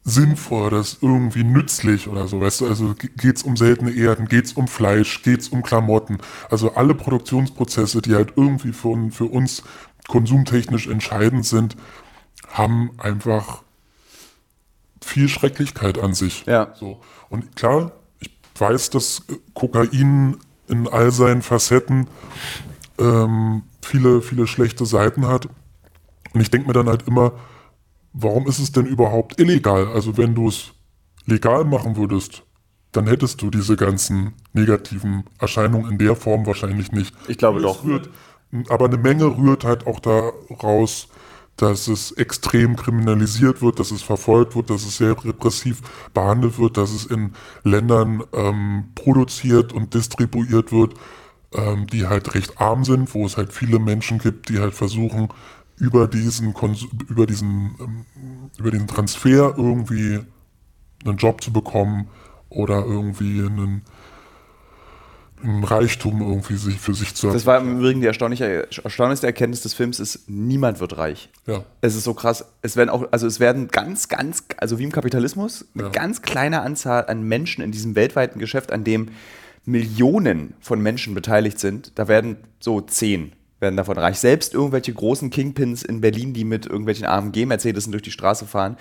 sinnvoll, 0.04 0.72
das 0.72 0.94
ist 0.94 1.04
irgendwie 1.04 1.44
nützlich 1.44 2.08
oder 2.08 2.28
so, 2.28 2.42
weißt 2.42 2.62
du, 2.62 2.68
also 2.68 2.96
ge- 2.96 3.12
geht's 3.18 3.44
um 3.44 3.56
seltene 3.56 3.92
Erden, 3.92 4.28
geht's 4.28 4.54
um 4.54 4.68
Fleisch, 4.68 5.22
geht's 5.22 5.50
um 5.50 5.62
Klamotten, 5.62 6.18
also 6.50 6.74
alle 6.74 6.96
Produktionsprozesse, 6.96 8.02
die 8.02 8.16
halt 8.16 8.34
irgendwie 8.36 8.74
für, 8.74 9.12
für 9.12 9.26
uns 9.26 9.62
konsumtechnisch 10.08 10.88
entscheidend 10.88 11.46
sind, 11.46 11.78
haben 12.48 12.92
einfach 12.98 13.62
viel 15.04 15.28
Schrecklichkeit 15.28 16.00
an 16.00 16.14
sich. 16.14 16.46
Ja. 16.46 16.74
So. 16.76 17.02
Und 17.30 17.56
klar, 17.56 17.92
ich 18.20 18.32
weiß, 18.58 18.90
dass 18.92 19.24
äh, 19.30 19.36
Kokain 19.54 20.38
in 20.68 20.88
all 20.88 21.12
seinen 21.12 21.42
Facetten 21.42 22.08
ähm, 22.98 23.64
viele, 23.82 24.22
viele 24.22 24.48
schlechte 24.48 24.86
Seiten 24.86 25.28
hat. 25.28 25.48
Und 26.34 26.42
ich 26.42 26.50
denke 26.50 26.68
mir 26.68 26.74
dann 26.74 26.88
halt 26.88 27.08
immer, 27.08 27.34
warum 28.14 28.48
ist 28.48 28.60
es 28.60 28.72
denn 28.72 28.86
überhaupt 28.86 29.40
illegal? 29.40 29.88
Also 29.88 30.18
wenn 30.18 30.36
du 30.36 30.48
es 30.48 30.72
legal 31.26 31.66
machen 31.66 31.96
würdest, 31.98 32.44
dann 32.92 33.08
hättest 33.08 33.42
du 33.42 33.50
diese 33.50 33.76
ganzen 33.76 34.34
negativen 34.54 35.24
Erscheinungen 35.40 35.92
in 35.92 35.98
der 35.98 36.16
Form 36.16 36.46
wahrscheinlich 36.46 36.92
nicht. 36.92 37.16
Ich 37.28 37.38
glaube 37.38 37.60
Es 37.60 37.64
doch. 37.64 37.84
Rührt, 37.84 38.10
aber 38.70 38.86
eine 38.86 38.98
Menge 38.98 39.26
rührt 39.38 39.64
halt 39.64 39.88
auch 39.88 40.00
daraus, 40.00 41.08
dass 41.58 41.88
es 41.88 42.12
extrem 42.14 42.76
kriminalisiert 42.76 43.62
wird, 43.62 43.80
dass 43.80 43.92
es 43.92 44.02
verfolgt 44.02 44.56
wird, 44.56 44.70
dass 44.70 44.84
es 44.84 44.98
sehr 44.98 45.16
repressiv 45.24 45.82
behandelt 46.14 46.58
wird, 46.58 46.78
dass 46.78 46.92
es 46.92 47.06
in 47.06 47.34
Ländern 47.64 48.24
ähm, 48.34 48.86
produziert 48.96 49.72
und 49.72 49.94
distribuiert 49.94 50.72
wird, 50.72 50.96
ähm, 51.54 51.88
die 51.88 52.08
halt 52.08 52.34
recht 52.34 52.60
arm 52.60 52.84
sind, 52.84 53.14
wo 53.14 53.26
es 53.26 53.38
halt 53.38 53.54
viele 53.54 53.80
Menschen 53.80 54.18
gibt, 54.18 54.50
die 54.50 54.60
halt 54.60 54.74
versuchen, 54.74 55.30
über 55.78 56.08
diesen, 56.08 56.54
Konsum, 56.54 56.90
über 57.10 57.26
diesen, 57.26 57.76
ähm, 57.80 58.06
über 58.58 58.72
diesen 58.72 58.88
Transfer 58.88 59.56
irgendwie 59.58 60.20
einen 61.06 61.18
Job 61.18 61.42
zu 61.42 61.52
bekommen 61.52 62.08
oder 62.50 62.86
irgendwie 62.86 63.42
einen 63.42 63.84
Reichtum 65.44 66.22
irgendwie 66.22 66.56
sich 66.56 66.80
für 66.80 66.94
sich 66.94 67.16
zu 67.16 67.32
Das 67.32 67.46
war 67.46 67.60
im 67.60 67.80
Übrigen 67.80 68.02
die 68.02 68.08
erstaunliche, 68.08 68.68
erstaunlichste 68.84 69.28
Erkenntnis 69.28 69.62
des 69.62 69.74
Films 69.74 70.00
ist, 70.00 70.30
niemand 70.30 70.80
wird 70.80 70.98
reich. 70.98 71.30
Ja. 71.48 71.64
Es 71.82 71.96
ist 71.96 72.04
so 72.04 72.14
krass. 72.14 72.46
Es 72.62 72.76
werden 72.76 72.90
auch, 72.90 73.08
also 73.12 73.28
es 73.28 73.40
werden 73.40 73.68
ganz, 73.68 74.08
ganz, 74.08 74.44
also 74.58 74.80
wie 74.80 74.84
im 74.84 74.92
Kapitalismus, 74.92 75.66
eine 75.74 75.84
Ja. 75.84 75.90
ganz 75.90 76.22
kleine 76.22 76.62
Anzahl 76.62 77.06
an 77.08 77.24
Menschen 77.24 77.64
in 77.64 77.72
diesem 77.72 77.96
weltweiten 77.96 78.40
Geschäft, 78.40 78.72
an 78.72 78.84
dem 78.84 79.10
Millionen 79.66 80.54
von 80.60 80.82
Menschen 80.82 81.14
beteiligt 81.14 81.60
sind, 81.60 81.92
da 81.96 82.08
werden 82.08 82.38
so 82.60 82.82
zehn 82.82 83.34
werden 83.60 83.78
davon 83.78 83.98
reich. 83.98 84.18
Selbst 84.18 84.56
irgendwelche 84.56 84.92
großen 84.92 85.30
Kingpins 85.30 85.84
in 85.84 86.02
Berlin, 86.02 86.34
die 86.34 86.44
mit 86.46 86.66
irgendwelchen 86.66 87.06
AMG-Mercedes 87.06 87.90
durch 87.92 88.02
die 88.02 88.10
Straße 88.12 88.48
fahren, 88.48 88.76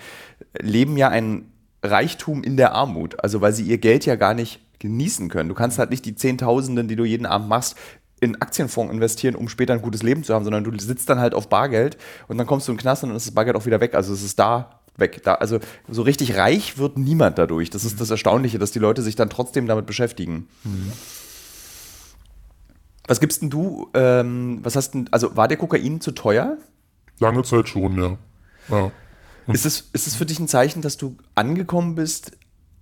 leben 0.59 0.97
ja 0.97 1.09
ein 1.09 1.45
Reichtum 1.83 2.43
in 2.43 2.57
der 2.57 2.73
Armut. 2.73 3.23
Also 3.23 3.41
weil 3.41 3.53
sie 3.53 3.63
ihr 3.63 3.77
Geld 3.77 4.07
ja 4.07 4.15
gar 4.15 4.33
nicht 4.33 4.59
genießen 4.81 5.29
können. 5.29 5.47
Du 5.47 5.55
kannst 5.55 5.79
halt 5.79 5.89
nicht 5.89 6.05
die 6.05 6.15
Zehntausenden, 6.15 6.87
die 6.87 6.95
du 6.95 7.05
jeden 7.05 7.25
Abend 7.25 7.47
machst, 7.47 7.77
in 8.19 8.39
Aktienfonds 8.41 8.93
investieren, 8.93 9.35
um 9.35 9.49
später 9.49 9.73
ein 9.73 9.81
gutes 9.81 10.03
Leben 10.03 10.23
zu 10.23 10.33
haben, 10.33 10.43
sondern 10.43 10.63
du 10.63 10.77
sitzt 10.77 11.09
dann 11.09 11.19
halt 11.19 11.33
auf 11.33 11.49
Bargeld 11.49 11.97
und 12.27 12.37
dann 12.37 12.45
kommst 12.45 12.67
du 12.67 12.71
in 12.71 12.77
den 12.77 12.81
Knast 12.81 13.03
und 13.03 13.09
dann 13.09 13.17
ist 13.17 13.25
das 13.25 13.33
Bargeld 13.33 13.55
auch 13.55 13.65
wieder 13.65 13.81
weg. 13.81 13.95
Also 13.95 14.13
es 14.13 14.21
ist 14.23 14.37
da 14.37 14.81
weg. 14.97 15.21
Da, 15.23 15.35
also 15.35 15.59
so 15.89 16.03
richtig 16.03 16.37
reich 16.37 16.77
wird 16.77 16.97
niemand 16.97 17.37
dadurch. 17.37 17.69
Das 17.69 17.83
ist 17.83 17.99
das 17.99 18.11
Erstaunliche, 18.11 18.59
dass 18.59 18.71
die 18.71 18.79
Leute 18.79 19.01
sich 19.01 19.15
dann 19.15 19.29
trotzdem 19.29 19.65
damit 19.65 19.87
beschäftigen. 19.87 20.47
Was 23.07 23.19
gibst 23.19 23.41
denn 23.41 23.49
du, 23.49 23.89
ähm, 23.95 24.59
was 24.61 24.75
hast 24.75 24.91
denn, 24.91 25.09
also 25.11 25.35
war 25.35 25.47
der 25.47 25.57
Kokain 25.57 25.99
zu 25.99 26.11
teuer? 26.11 26.57
Lange 27.19 27.43
Zeit 27.43 27.69
schon, 27.69 27.99
ja. 27.99 28.17
ja. 28.69 28.91
Ist 29.47 29.65
es, 29.65 29.89
ist 29.93 30.07
es 30.07 30.15
für 30.15 30.25
dich 30.25 30.39
ein 30.39 30.47
Zeichen, 30.47 30.81
dass 30.81 30.97
du 30.97 31.17
angekommen 31.35 31.95
bist 31.95 32.33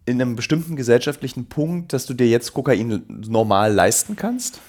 in 0.10 0.22
einem 0.22 0.36
bestimmten 0.36 0.76
gesellschaftlichen 0.76 1.46
Punkt, 1.46 1.94
dass 1.94 2.06
du 2.06 2.14
dir 2.14 2.28
jetzt 2.28 2.54
Kokain 2.54 3.04
normal 3.08 3.74
leisten 3.74 4.16
kannst? 4.16 4.60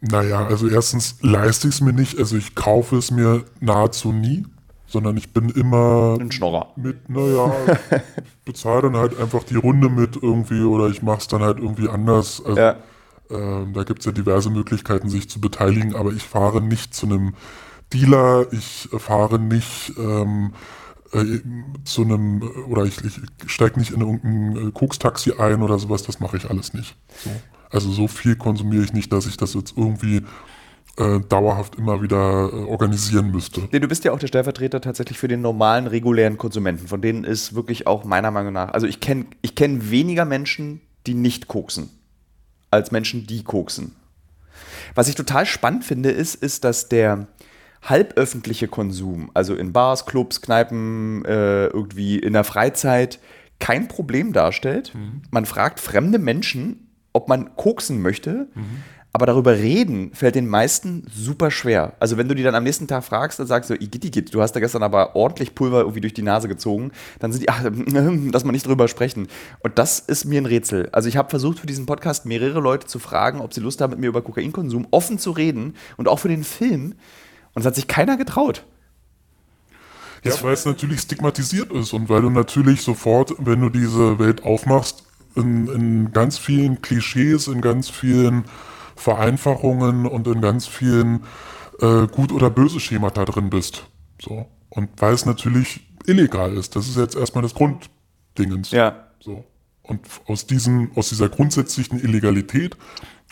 Naja, 0.00 0.46
also 0.46 0.68
erstens 0.68 1.16
leiste 1.22 1.68
ich 1.68 1.74
es 1.76 1.80
mir 1.80 1.92
nicht, 1.92 2.18
also 2.18 2.36
ich 2.36 2.54
kaufe 2.54 2.96
es 2.96 3.10
mir 3.10 3.44
nahezu 3.60 4.12
nie, 4.12 4.44
sondern 4.86 5.16
ich 5.16 5.32
bin 5.32 5.48
immer 5.48 6.16
Ein 6.20 6.32
Schnorrer. 6.32 6.72
mit, 6.76 7.08
naja, 7.08 7.52
bezahle 8.44 8.82
dann 8.82 8.96
halt 8.96 9.18
einfach 9.18 9.44
die 9.44 9.54
Runde 9.56 9.88
mit 9.88 10.16
irgendwie 10.20 10.62
oder 10.62 10.88
ich 10.88 11.02
mache 11.02 11.18
es 11.18 11.28
dann 11.28 11.42
halt 11.42 11.58
irgendwie 11.58 11.88
anders. 11.88 12.42
Also, 12.44 12.60
Ja. 12.60 12.76
ähm, 13.30 13.72
da 13.74 13.84
gibt 13.84 14.00
es 14.00 14.06
ja 14.06 14.12
diverse 14.12 14.50
Möglichkeiten, 14.50 15.08
sich 15.08 15.30
zu 15.30 15.40
beteiligen, 15.40 15.94
aber 15.94 16.10
ich 16.12 16.24
fahre 16.24 16.60
nicht 16.60 16.94
zu 16.94 17.06
einem 17.06 17.34
Dealer, 17.92 18.46
ich 18.52 18.88
fahre 18.98 19.38
nicht 19.38 19.92
ähm, 19.98 20.52
äh, 21.12 21.40
zu 21.84 22.02
einem, 22.02 22.42
oder 22.68 22.84
ich, 22.84 22.96
ich 23.04 23.20
steige 23.46 23.78
nicht 23.78 23.92
in 23.92 24.00
irgendein 24.00 24.68
äh, 24.68 24.70
Kokstaxi 24.72 25.32
ein 25.38 25.62
oder 25.62 25.78
sowas, 25.78 26.02
das 26.02 26.20
mache 26.20 26.36
ich 26.36 26.48
alles 26.48 26.74
nicht. 26.74 26.96
So. 27.24 27.30
Also 27.70 27.90
so 27.90 28.08
viel 28.08 28.36
konsumiere 28.36 28.84
ich 28.84 28.92
nicht, 28.92 29.12
dass 29.12 29.26
ich 29.26 29.36
das 29.36 29.54
jetzt 29.54 29.74
irgendwie 29.76 30.22
äh, 30.98 31.20
dauerhaft 31.20 31.76
immer 31.76 32.02
wieder 32.02 32.50
äh, 32.52 32.56
organisieren 32.64 33.30
müsste. 33.30 33.62
Du 33.62 33.88
bist 33.88 34.04
ja 34.04 34.12
auch 34.12 34.18
der 34.18 34.26
Stellvertreter 34.26 34.80
tatsächlich 34.80 35.18
für 35.18 35.28
den 35.28 35.40
normalen, 35.40 35.86
regulären 35.86 36.36
Konsumenten. 36.36 36.86
Von 36.86 37.00
denen 37.00 37.24
ist 37.24 37.54
wirklich 37.54 37.86
auch 37.86 38.04
meiner 38.04 38.30
Meinung 38.30 38.52
nach, 38.52 38.72
also 38.72 38.86
ich 38.86 39.00
kenne 39.00 39.26
ich 39.40 39.54
kenn 39.54 39.90
weniger 39.90 40.24
Menschen, 40.24 40.82
die 41.06 41.14
nicht 41.14 41.48
koksen, 41.48 41.88
als 42.70 42.90
Menschen, 42.90 43.26
die 43.26 43.42
koksen. 43.42 43.96
Was 44.94 45.08
ich 45.08 45.14
total 45.14 45.46
spannend 45.46 45.84
finde, 45.84 46.10
ist, 46.10 46.34
ist, 46.34 46.64
dass 46.64 46.88
der 46.88 47.26
halböffentliche 47.82 48.68
Konsum, 48.68 49.30
also 49.34 49.54
in 49.54 49.72
Bars, 49.72 50.06
Clubs, 50.06 50.40
Kneipen, 50.40 51.24
äh, 51.24 51.66
irgendwie 51.66 52.18
in 52.18 52.32
der 52.32 52.44
Freizeit, 52.44 53.18
kein 53.58 53.88
Problem 53.88 54.32
darstellt. 54.32 54.92
Man 55.30 55.46
fragt 55.46 55.80
fremde 55.80 56.18
Menschen, 56.18 56.88
ob 57.12 57.28
man 57.28 57.56
koksen 57.56 58.00
möchte, 58.02 58.48
aber 59.12 59.26
darüber 59.26 59.52
reden 59.52 60.10
fällt 60.14 60.36
den 60.36 60.48
meisten 60.48 61.04
super 61.12 61.50
schwer. 61.50 61.92
Also 62.00 62.16
wenn 62.16 62.28
du 62.28 62.34
die 62.34 62.42
dann 62.42 62.54
am 62.54 62.64
nächsten 62.64 62.88
Tag 62.88 63.04
fragst, 63.04 63.38
dann 63.38 63.46
sagst 63.46 63.68
du, 63.68 63.74
Igitt, 63.74 64.32
du 64.32 64.40
hast 64.40 64.52
da 64.52 64.60
gestern 64.60 64.82
aber 64.82 65.14
ordentlich 65.14 65.54
Pulver 65.54 65.80
irgendwie 65.80 66.00
durch 66.00 66.14
die 66.14 66.22
Nase 66.22 66.48
gezogen, 66.48 66.92
dann 67.18 67.30
sind 67.30 67.42
die, 67.42 67.48
ach, 67.50 67.62
lass 68.32 68.44
mal 68.44 68.52
nicht 68.52 68.66
drüber 68.66 68.88
sprechen. 68.88 69.28
Und 69.60 69.78
das 69.78 69.98
ist 70.00 70.24
mir 70.24 70.40
ein 70.40 70.46
Rätsel. 70.46 70.88
Also 70.92 71.08
ich 71.08 71.18
habe 71.18 71.28
versucht 71.28 71.58
für 71.58 71.66
diesen 71.66 71.84
Podcast 71.84 72.24
mehrere 72.24 72.60
Leute 72.60 72.86
zu 72.86 72.98
fragen, 72.98 73.40
ob 73.40 73.52
sie 73.52 73.60
Lust 73.60 73.80
haben, 73.82 73.90
mit 73.90 73.98
mir 73.98 74.06
über 74.06 74.22
Kokainkonsum 74.22 74.88
offen 74.90 75.18
zu 75.18 75.32
reden 75.32 75.74
und 75.98 76.08
auch 76.08 76.18
für 76.18 76.28
den 76.28 76.44
Film. 76.44 76.94
Und 77.54 77.60
es 77.60 77.66
hat 77.66 77.74
sich 77.74 77.88
keiner 77.88 78.16
getraut. 78.16 78.64
Ja, 80.24 80.40
weil 80.42 80.52
es 80.52 80.64
natürlich 80.64 81.00
stigmatisiert 81.00 81.72
ist 81.72 81.92
und 81.92 82.08
weil 82.08 82.22
du 82.22 82.30
natürlich 82.30 82.82
sofort, 82.82 83.34
wenn 83.38 83.60
du 83.60 83.70
diese 83.70 84.18
Welt 84.20 84.44
aufmachst, 84.44 85.04
in, 85.34 85.66
in 85.68 86.12
ganz 86.12 86.38
vielen 86.38 86.80
Klischees, 86.82 87.48
in 87.48 87.60
ganz 87.60 87.88
vielen 87.90 88.44
Vereinfachungen 88.94 90.06
und 90.06 90.26
in 90.28 90.40
ganz 90.40 90.66
vielen 90.66 91.24
äh, 91.80 92.06
gut 92.06 92.30
oder 92.32 92.50
böse 92.50 92.78
Schemata 92.78 93.24
drin 93.24 93.50
bist. 93.50 93.86
So. 94.20 94.46
Und 94.68 94.90
weil 94.98 95.14
es 95.14 95.26
natürlich 95.26 95.80
illegal 96.06 96.56
ist. 96.56 96.76
Das 96.76 96.88
ist 96.88 96.96
jetzt 96.96 97.16
erstmal 97.16 97.42
das 97.42 97.54
Grunddingens. 97.54 98.70
Ja. 98.70 99.08
So. 99.20 99.44
Und 99.82 100.00
aus, 100.26 100.46
diesem, 100.46 100.92
aus 100.94 101.08
dieser 101.08 101.28
grundsätzlichen 101.28 101.98
Illegalität, 101.98 102.76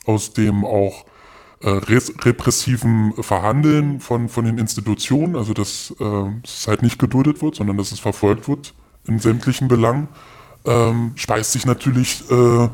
aus 0.06 0.32
dem 0.32 0.64
auch 0.64 1.04
äh, 1.04 1.19
repressiven 1.62 3.12
Verhandeln 3.22 4.00
von, 4.00 4.28
von 4.28 4.46
den 4.46 4.58
Institutionen, 4.58 5.36
also 5.36 5.52
dass 5.52 5.94
äh, 6.00 6.30
es 6.42 6.66
halt 6.66 6.82
nicht 6.82 6.98
geduldet 6.98 7.42
wird, 7.42 7.56
sondern 7.56 7.76
dass 7.76 7.92
es 7.92 8.00
verfolgt 8.00 8.48
wird 8.48 8.72
in 9.06 9.18
sämtlichen 9.18 9.68
Belangen, 9.68 10.08
ähm, 10.64 11.12
speist 11.16 11.52
sich 11.52 11.66
natürlich 11.66 12.24
äh, 12.30 12.68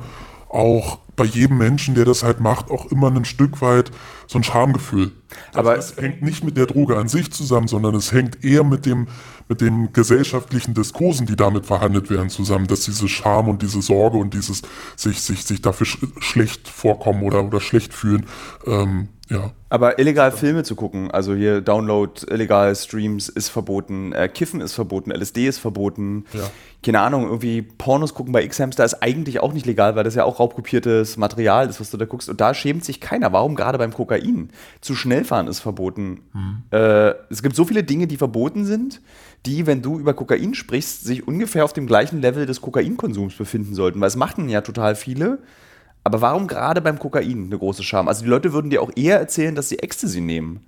auch 0.48 0.98
bei 1.16 1.24
jedem 1.24 1.58
Menschen, 1.58 1.94
der 1.94 2.04
das 2.04 2.22
halt 2.22 2.40
macht, 2.40 2.70
auch 2.70 2.86
immer 2.92 3.10
ein 3.10 3.24
Stück 3.24 3.60
weit 3.60 3.90
so 4.26 4.38
ein 4.38 4.44
Schamgefühl. 4.44 5.12
Aber- 5.52 5.72
also 5.72 5.94
es 5.96 6.02
hängt 6.02 6.22
nicht 6.22 6.44
mit 6.44 6.56
der 6.56 6.66
Droge 6.66 6.96
an 6.96 7.08
sich 7.08 7.30
zusammen, 7.32 7.68
sondern 7.68 7.94
es 7.94 8.12
hängt 8.12 8.44
eher 8.44 8.64
mit 8.64 8.86
dem 8.86 9.08
mit 9.48 9.60
den 9.60 9.92
gesellschaftlichen 9.92 10.74
Diskursen, 10.74 11.24
die 11.26 11.36
damit 11.36 11.66
verhandelt 11.66 12.10
werden, 12.10 12.30
zusammen, 12.30 12.66
dass 12.66 12.80
diese 12.80 13.06
Scham 13.06 13.48
und 13.48 13.62
diese 13.62 13.80
Sorge 13.80 14.16
und 14.18 14.34
dieses 14.34 14.62
sich 14.96 15.20
sich 15.20 15.44
sich 15.44 15.62
dafür 15.62 15.86
sch 15.86 15.98
schlecht 16.18 16.66
vorkommen 16.68 17.22
oder 17.22 17.44
oder 17.44 17.60
schlecht 17.60 17.94
fühlen, 17.94 18.26
ähm, 18.66 19.08
ja, 19.28 19.50
Aber 19.70 19.98
illegal 19.98 20.30
Filme 20.30 20.62
zu 20.62 20.76
gucken, 20.76 21.10
also 21.10 21.34
hier 21.34 21.60
Download, 21.60 22.12
illegal 22.30 22.74
Streams 22.76 23.28
ist 23.28 23.48
verboten, 23.48 24.12
äh, 24.12 24.28
Kiffen 24.28 24.60
ist 24.60 24.74
verboten, 24.74 25.10
LSD 25.10 25.48
ist 25.48 25.58
verboten. 25.58 26.24
Ja. 26.32 26.48
Keine 26.84 27.00
Ahnung, 27.00 27.24
irgendwie 27.24 27.62
Pornos 27.62 28.14
gucken 28.14 28.32
bei 28.32 28.44
X-Hamster 28.44 28.84
ist 28.84 29.02
eigentlich 29.02 29.40
auch 29.40 29.52
nicht 29.52 29.66
legal, 29.66 29.96
weil 29.96 30.04
das 30.04 30.14
ja 30.14 30.22
auch 30.22 30.38
raubkopiertes 30.38 31.16
Material 31.16 31.68
ist, 31.68 31.80
was 31.80 31.90
du 31.90 31.96
da 31.96 32.04
guckst. 32.04 32.28
Und 32.28 32.40
da 32.40 32.54
schämt 32.54 32.84
sich 32.84 33.00
keiner. 33.00 33.32
Warum 33.32 33.56
gerade 33.56 33.78
beim 33.78 33.92
Kokain? 33.92 34.15
Zu 34.80 34.94
schnell 34.94 35.24
fahren 35.24 35.48
ist 35.48 35.60
verboten. 35.60 36.20
Äh, 36.70 37.14
es 37.30 37.42
gibt 37.42 37.56
so 37.56 37.64
viele 37.64 37.84
Dinge, 37.84 38.06
die 38.06 38.16
verboten 38.16 38.64
sind, 38.64 39.00
die, 39.44 39.66
wenn 39.66 39.82
du 39.82 39.98
über 39.98 40.14
Kokain 40.14 40.54
sprichst, 40.54 41.04
sich 41.04 41.26
ungefähr 41.26 41.64
auf 41.64 41.72
dem 41.72 41.86
gleichen 41.86 42.20
Level 42.20 42.46
des 42.46 42.60
Kokainkonsums 42.60 43.34
befinden 43.34 43.74
sollten. 43.74 44.00
Weil 44.00 44.08
es 44.08 44.16
machen 44.16 44.48
ja 44.48 44.60
total 44.60 44.96
viele. 44.96 45.38
Aber 46.04 46.20
warum 46.20 46.46
gerade 46.46 46.80
beim 46.80 46.98
Kokain 46.98 47.46
eine 47.46 47.58
große 47.58 47.82
Scham? 47.82 48.08
Also 48.08 48.22
die 48.22 48.30
Leute 48.30 48.52
würden 48.52 48.70
dir 48.70 48.82
auch 48.82 48.92
eher 48.94 49.18
erzählen, 49.18 49.54
dass 49.54 49.68
sie 49.68 49.80
Ecstasy 49.80 50.20
nehmen. 50.20 50.66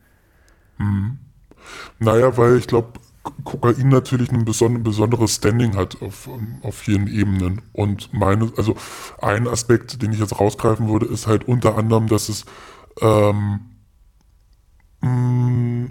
Naja, 1.99 2.37
weil 2.37 2.57
ich 2.57 2.67
glaube, 2.67 2.99
Kokain 3.45 3.89
natürlich 3.89 4.31
ein 4.31 4.45
beson 4.45 4.83
besonderes 4.83 5.37
Standing 5.37 5.77
hat 5.77 6.01
auf, 6.03 6.29
ähm, 6.29 6.59
auf 6.63 6.77
vielen 6.77 7.07
Ebenen. 7.07 7.63
Und 7.73 8.13
meine, 8.13 8.51
also 8.57 8.77
ein 9.21 9.47
Aspekt, 9.49 10.03
den 10.03 10.13
ich 10.13 10.21
jetzt 10.21 10.39
rausgreifen 10.39 10.89
würde, 10.89 11.07
ist 11.07 11.27
halt 11.27 11.47
unter 11.47 11.77
anderem, 11.77 12.09
dass 12.09 12.29
es 12.29 12.45
ähm, 13.01 13.61
mh, 15.01 15.89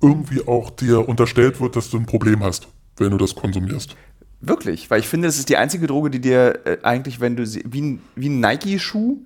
irgendwie 0.00 0.46
auch 0.46 0.70
dir 0.70 1.08
unterstellt 1.08 1.60
wird, 1.60 1.76
dass 1.76 1.90
du 1.90 1.96
ein 1.98 2.06
Problem 2.06 2.42
hast, 2.42 2.68
wenn 2.98 3.10
du 3.10 3.16
das 3.16 3.34
konsumierst. 3.34 3.96
Wirklich, 4.40 4.90
weil 4.90 5.00
ich 5.00 5.08
finde, 5.08 5.28
das 5.28 5.38
ist 5.38 5.48
die 5.48 5.56
einzige 5.56 5.86
Droge, 5.86 6.10
die 6.10 6.20
dir 6.20 6.60
äh, 6.66 6.78
eigentlich, 6.82 7.20
wenn 7.20 7.36
du 7.36 7.46
sie, 7.46 7.64
wie 7.66 7.80
ein, 7.80 8.02
wie 8.14 8.28
ein 8.28 8.40
Nike-Schuh 8.40 9.18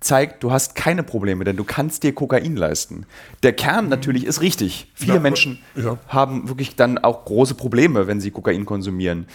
zeigt, 0.00 0.42
du 0.42 0.50
hast 0.50 0.74
keine 0.74 1.02
Probleme, 1.02 1.44
denn 1.44 1.56
du 1.56 1.62
kannst 1.64 2.02
dir 2.02 2.14
Kokain 2.14 2.56
leisten. 2.56 3.04
Der 3.42 3.52
Kern 3.52 3.88
natürlich 3.88 4.24
ist 4.24 4.40
richtig. 4.40 4.90
Viele 4.94 5.14
Ja, 5.14 5.20
Menschen 5.20 5.58
ja. 5.76 5.98
haben 6.08 6.48
wirklich 6.48 6.74
dann 6.74 6.98
auch 6.98 7.26
große 7.26 7.54
Probleme, 7.54 8.06
wenn 8.06 8.20
sie 8.20 8.30
Kokain 8.30 8.64
konsumieren. 8.64 9.26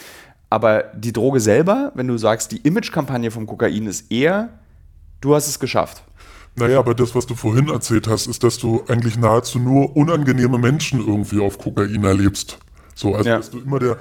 Aber 0.50 0.84
die 0.96 1.14
Droge 1.14 1.40
selber, 1.40 1.92
wenn 1.96 2.08
du 2.08 2.18
sagst, 2.18 2.52
die 2.52 2.58
Image-Kampagne 2.58 3.30
vom 3.32 3.46
Kokain 3.46 3.86
ist 3.88 4.12
eher, 4.12 4.50
du 5.22 5.36
hast 5.36 5.48
es 5.48 5.60
geschafft. 5.60 6.04
Naja, 6.58 6.80
aber 6.80 6.94
das, 6.96 7.14
was 7.16 7.26
du 7.26 7.36
vorhin 7.36 7.68
erzählt 7.70 8.08
hast, 8.08 8.28
ist, 8.28 8.44
dass 8.44 8.58
du 8.58 8.84
eigentlich 8.88 9.18
nahezu 9.18 9.60
nur 9.60 9.96
unangenehme 9.96 10.58
Menschen 10.58 11.06
irgendwie 11.06 11.40
auf 11.42 11.58
Kokain 11.58 12.04
erlebst. 12.04 12.58
So, 12.98 13.14
also 13.14 13.30
Ja. 13.30 13.38
dass 13.38 13.50
du 13.50 13.60
immer 13.60 13.78
der, 13.80 13.98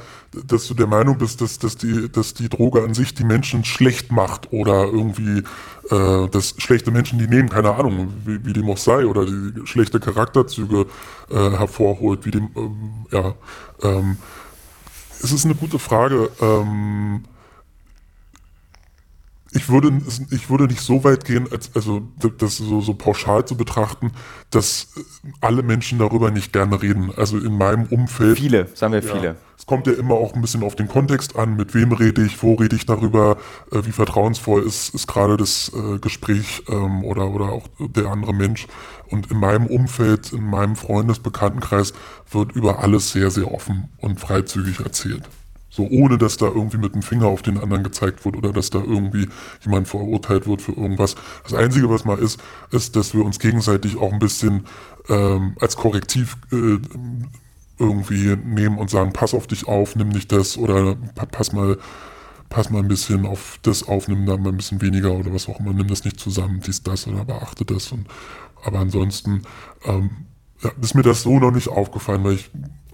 dass 0.46 0.68
du 0.68 0.74
der 0.74 0.86
Meinung 0.86 1.18
bist, 1.18 1.40
dass, 1.40 1.58
dass 1.58 1.76
die, 1.76 2.08
dass 2.12 2.32
die 2.32 2.48
Droge 2.48 2.84
an 2.84 2.94
sich 2.94 3.12
die 3.12 3.24
Menschen 3.24 3.64
schlecht 3.64 4.12
macht 4.12 4.52
oder 4.52 4.84
irgendwie, 4.84 5.42
äh, 5.90 6.28
dass 6.28 6.54
schlechte 6.58 6.92
Menschen 6.92 7.18
die 7.18 7.26
nehmen, 7.26 7.48
keine 7.48 7.74
Ahnung, 7.74 8.14
wie, 8.24 8.44
wie 8.46 8.52
dem 8.52 8.70
auch 8.70 8.78
sei, 8.78 9.04
oder 9.06 9.26
die 9.26 9.66
schlechte 9.66 9.98
Charakterzüge 9.98 10.86
äh, 11.28 11.34
hervorholt, 11.34 12.24
wie 12.24 12.30
dem, 12.30 12.50
ähm, 12.54 12.76
ja, 13.10 13.34
ähm, 13.82 14.16
es 15.20 15.32
ist 15.32 15.44
eine 15.44 15.56
gute 15.56 15.80
Frage. 15.80 16.30
Ähm, 16.40 17.24
ich 19.54 19.68
würde, 19.68 19.92
ich 20.30 20.50
würde 20.50 20.64
nicht 20.64 20.80
so 20.80 21.04
weit 21.04 21.24
gehen, 21.24 21.46
als, 21.50 21.70
also 21.74 22.02
das 22.38 22.56
so, 22.56 22.80
so 22.80 22.94
pauschal 22.94 23.44
zu 23.44 23.56
betrachten, 23.56 24.12
dass 24.50 24.88
äh, 24.96 25.30
alle 25.40 25.62
Menschen 25.62 25.98
darüber 25.98 26.30
nicht 26.30 26.52
gerne 26.52 26.82
reden. 26.82 27.12
Also 27.16 27.38
in 27.38 27.56
meinem 27.56 27.84
Umfeld. 27.84 28.36
Viele, 28.36 28.68
sagen 28.74 28.92
wir 28.92 29.02
Ja. 29.02 29.14
viele. 29.14 29.36
Es 29.56 29.66
kommt 29.66 29.86
ja 29.86 29.92
immer 29.92 30.14
auch 30.14 30.34
ein 30.34 30.40
bisschen 30.40 30.62
auf 30.64 30.74
den 30.74 30.88
Kontext 30.88 31.36
an, 31.36 31.56
mit 31.56 31.74
wem 31.74 31.92
rede 31.92 32.24
ich, 32.24 32.42
wo 32.42 32.54
rede 32.54 32.74
ich 32.74 32.84
darüber, 32.84 33.36
äh, 33.70 33.84
wie 33.84 33.92
vertrauensvoll 33.92 34.62
ist, 34.64 34.94
ist 34.94 35.06
gerade 35.06 35.36
das 35.36 35.70
äh, 35.74 35.98
Gespräch 35.98 36.64
ähm, 36.68 37.04
oder, 37.04 37.28
oder 37.30 37.52
auch 37.52 37.68
der 37.78 38.06
andere 38.06 38.34
Mensch. 38.34 38.66
Und 39.08 39.30
in 39.30 39.38
meinem 39.38 39.66
Umfeld, 39.66 40.32
in 40.32 40.44
meinem 40.44 40.74
Freundesbekanntenkreis 40.76 41.92
wird 42.30 42.52
über 42.52 42.80
alles 42.80 43.12
sehr, 43.12 43.30
sehr 43.30 43.52
offen 43.52 43.88
und 43.98 44.18
freizügig 44.18 44.80
erzählt. 44.80 45.22
So 45.74 45.88
ohne 45.90 46.18
dass 46.18 46.36
da 46.36 46.46
irgendwie 46.46 46.78
mit 46.78 46.94
dem 46.94 47.02
Finger 47.02 47.26
auf 47.26 47.42
den 47.42 47.58
anderen 47.58 47.82
gezeigt 47.82 48.24
wird 48.24 48.36
oder 48.36 48.52
dass 48.52 48.70
da 48.70 48.78
irgendwie 48.78 49.28
jemand 49.64 49.88
verurteilt 49.88 50.46
wird 50.46 50.62
für 50.62 50.70
irgendwas. 50.70 51.16
Das 51.42 51.52
Einzige, 51.54 51.90
was 51.90 52.04
mal 52.04 52.16
ist, 52.18 52.40
ist, 52.70 52.94
dass 52.94 53.12
wir 53.12 53.24
uns 53.24 53.40
gegenseitig 53.40 53.96
auch 53.96 54.12
ein 54.12 54.20
bisschen 54.20 54.66
ähm, 55.08 55.56
als 55.60 55.74
Korrektiv 55.76 56.36
äh, 56.52 56.78
irgendwie 57.78 58.36
nehmen 58.36 58.78
und 58.78 58.88
sagen, 58.88 59.12
pass 59.12 59.34
auf 59.34 59.48
dich 59.48 59.66
auf, 59.66 59.96
nimm 59.96 60.10
nicht 60.10 60.30
das 60.30 60.56
oder 60.56 60.94
pa- 61.16 61.26
pass 61.26 61.52
mal, 61.52 61.76
pass 62.50 62.70
mal 62.70 62.78
ein 62.80 62.88
bisschen 62.88 63.26
auf 63.26 63.58
das 63.62 63.82
auf, 63.88 64.06
nimm 64.06 64.26
da 64.26 64.36
mal 64.36 64.50
ein 64.50 64.56
bisschen 64.56 64.80
weniger 64.80 65.12
oder 65.12 65.34
was 65.34 65.48
auch 65.48 65.58
immer, 65.58 65.72
nimm 65.72 65.88
das 65.88 66.04
nicht 66.04 66.20
zusammen, 66.20 66.60
dies, 66.64 66.84
das 66.84 67.08
oder 67.08 67.24
beachte 67.24 67.64
das. 67.64 67.90
Und, 67.90 68.06
aber 68.64 68.78
ansonsten 68.78 69.42
ähm, 69.84 70.10
ja, 70.62 70.70
ist 70.80 70.94
mir 70.94 71.02
das 71.02 71.22
so 71.22 71.38
noch 71.40 71.50
nicht 71.50 71.68
aufgefallen, 71.68 72.22
weil 72.22 72.34
ich 72.34 72.50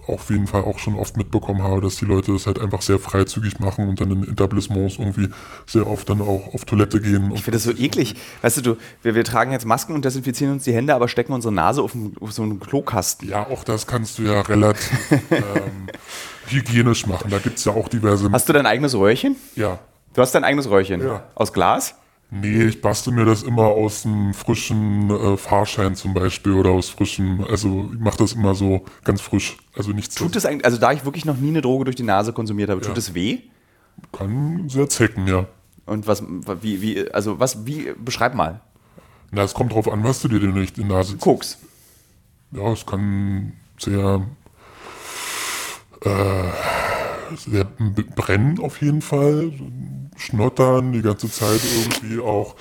auf 0.07 0.29
jeden 0.29 0.47
Fall 0.47 0.63
auch 0.63 0.79
schon 0.79 0.95
oft 0.95 1.15
mitbekommen 1.17 1.61
habe, 1.63 1.81
dass 1.81 1.95
die 1.97 2.05
Leute 2.05 2.33
das 2.33 2.47
halt 2.47 2.59
einfach 2.59 2.81
sehr 2.81 2.99
freizügig 2.99 3.59
machen 3.59 3.87
und 3.89 4.01
dann 4.01 4.11
in 4.11 4.23
Etablissements 4.31 4.97
irgendwie 4.97 5.29
sehr 5.67 5.87
oft 5.87 6.09
dann 6.09 6.21
auch 6.21 6.53
auf 6.53 6.65
Toilette 6.65 6.99
gehen. 7.01 7.31
Ich 7.33 7.43
finde 7.43 7.57
das 7.57 7.63
so 7.63 7.71
eklig. 7.71 8.15
Weißt 8.41 8.57
du, 8.57 8.61
du 8.61 8.77
wir, 9.03 9.15
wir 9.15 9.23
tragen 9.23 9.51
jetzt 9.51 9.65
Masken 9.65 9.93
und 9.93 10.03
desinfizieren 10.05 10.53
uns 10.53 10.63
die 10.63 10.73
Hände, 10.73 10.95
aber 10.95 11.07
stecken 11.07 11.33
unsere 11.33 11.53
Nase 11.53 11.81
auf, 11.81 11.93
einen- 11.95 12.15
auf 12.19 12.31
so 12.31 12.41
einen 12.43 12.59
Klokasten. 12.59 13.29
ja, 13.29 13.45
auch 13.47 13.63
das 13.63 13.87
kannst 13.87 14.17
du 14.19 14.23
ja 14.23 14.41
relativ 14.41 14.91
ähm, 15.31 15.87
hygienisch 16.47 17.05
machen. 17.07 17.29
Da 17.29 17.39
gibt's 17.39 17.65
ja 17.65 17.73
auch 17.73 17.87
diverse. 17.87 18.29
Hast 18.31 18.49
du 18.49 18.53
dein 18.53 18.65
eigenes 18.65 18.95
Röhrchen? 18.95 19.35
ja, 19.55 19.79
Du 20.13 20.21
hast 20.21 20.33
dein 20.35 20.43
eigenes 20.43 20.69
Röhrchen. 20.69 21.01
Ja. 21.01 21.23
Aus 21.35 21.53
Glas? 21.53 21.95
Nee, 22.33 22.63
ich 22.63 22.79
bastel 22.81 23.11
mir 23.13 23.25
das 23.25 23.43
immer 23.43 23.63
aus 23.65 24.05
einem 24.05 24.33
frischen 24.33 25.09
äh, 25.09 25.35
Fahrschein 25.35 25.95
zum 25.95 26.13
Beispiel 26.13 26.53
oder 26.53 26.69
aus 26.69 26.89
frischem, 26.89 27.43
also 27.49 27.89
ich 27.93 27.99
mache 27.99 28.19
das 28.19 28.31
immer 28.31 28.55
so 28.55 28.85
ganz 29.03 29.19
frisch. 29.19 29.57
Also 29.75 29.91
nichts, 29.91 30.15
Tut 30.15 30.35
es 30.37 30.45
eigentlich, 30.45 30.63
also 30.63 30.77
da 30.77 30.93
ich 30.93 31.03
wirklich 31.03 31.25
noch 31.25 31.35
nie 31.35 31.49
eine 31.49 31.61
Droge 31.61 31.83
durch 31.83 31.97
die 31.97 32.03
Nase 32.03 32.31
konsumiert 32.31 32.69
habe, 32.69 32.79
tut 32.79 32.93
Ja. 32.93 32.97
es 32.97 33.13
weh? 33.13 33.39
kann 34.13 34.69
sehr 34.69 34.87
zecken, 34.87 35.27
ja. 35.27 35.45
Und 35.85 36.07
was, 36.07 36.23
wie, 36.61 36.81
wie, 36.81 37.11
also 37.11 37.39
was, 37.41 37.65
wie, 37.65 37.91
beschreib 37.99 38.33
mal. 38.33 38.61
Na, 39.31 39.43
es 39.43 39.53
kommt 39.53 39.73
drauf 39.73 39.91
an, 39.91 40.03
was 40.05 40.21
du 40.21 40.29
dir 40.29 40.39
denn 40.39 40.53
nicht 40.53 40.77
in 40.77 40.85
die 40.87 40.89
Nase 40.93 41.11
ziehst. 41.11 41.21
Koks. 41.21 41.57
Ja, 42.53 42.71
es 42.71 42.85
kann 42.85 43.53
sehr, 43.77 44.25
äh, 46.03 46.43
sehr 47.35 47.65
brennen 47.65 48.59
auf 48.59 48.81
jeden 48.81 49.01
Fall, 49.01 49.51
schnottern, 50.21 50.91
die 50.93 51.01
ganze 51.01 51.29
Zeit 51.29 51.59
irgendwie 51.81 52.19
auch 52.19 52.55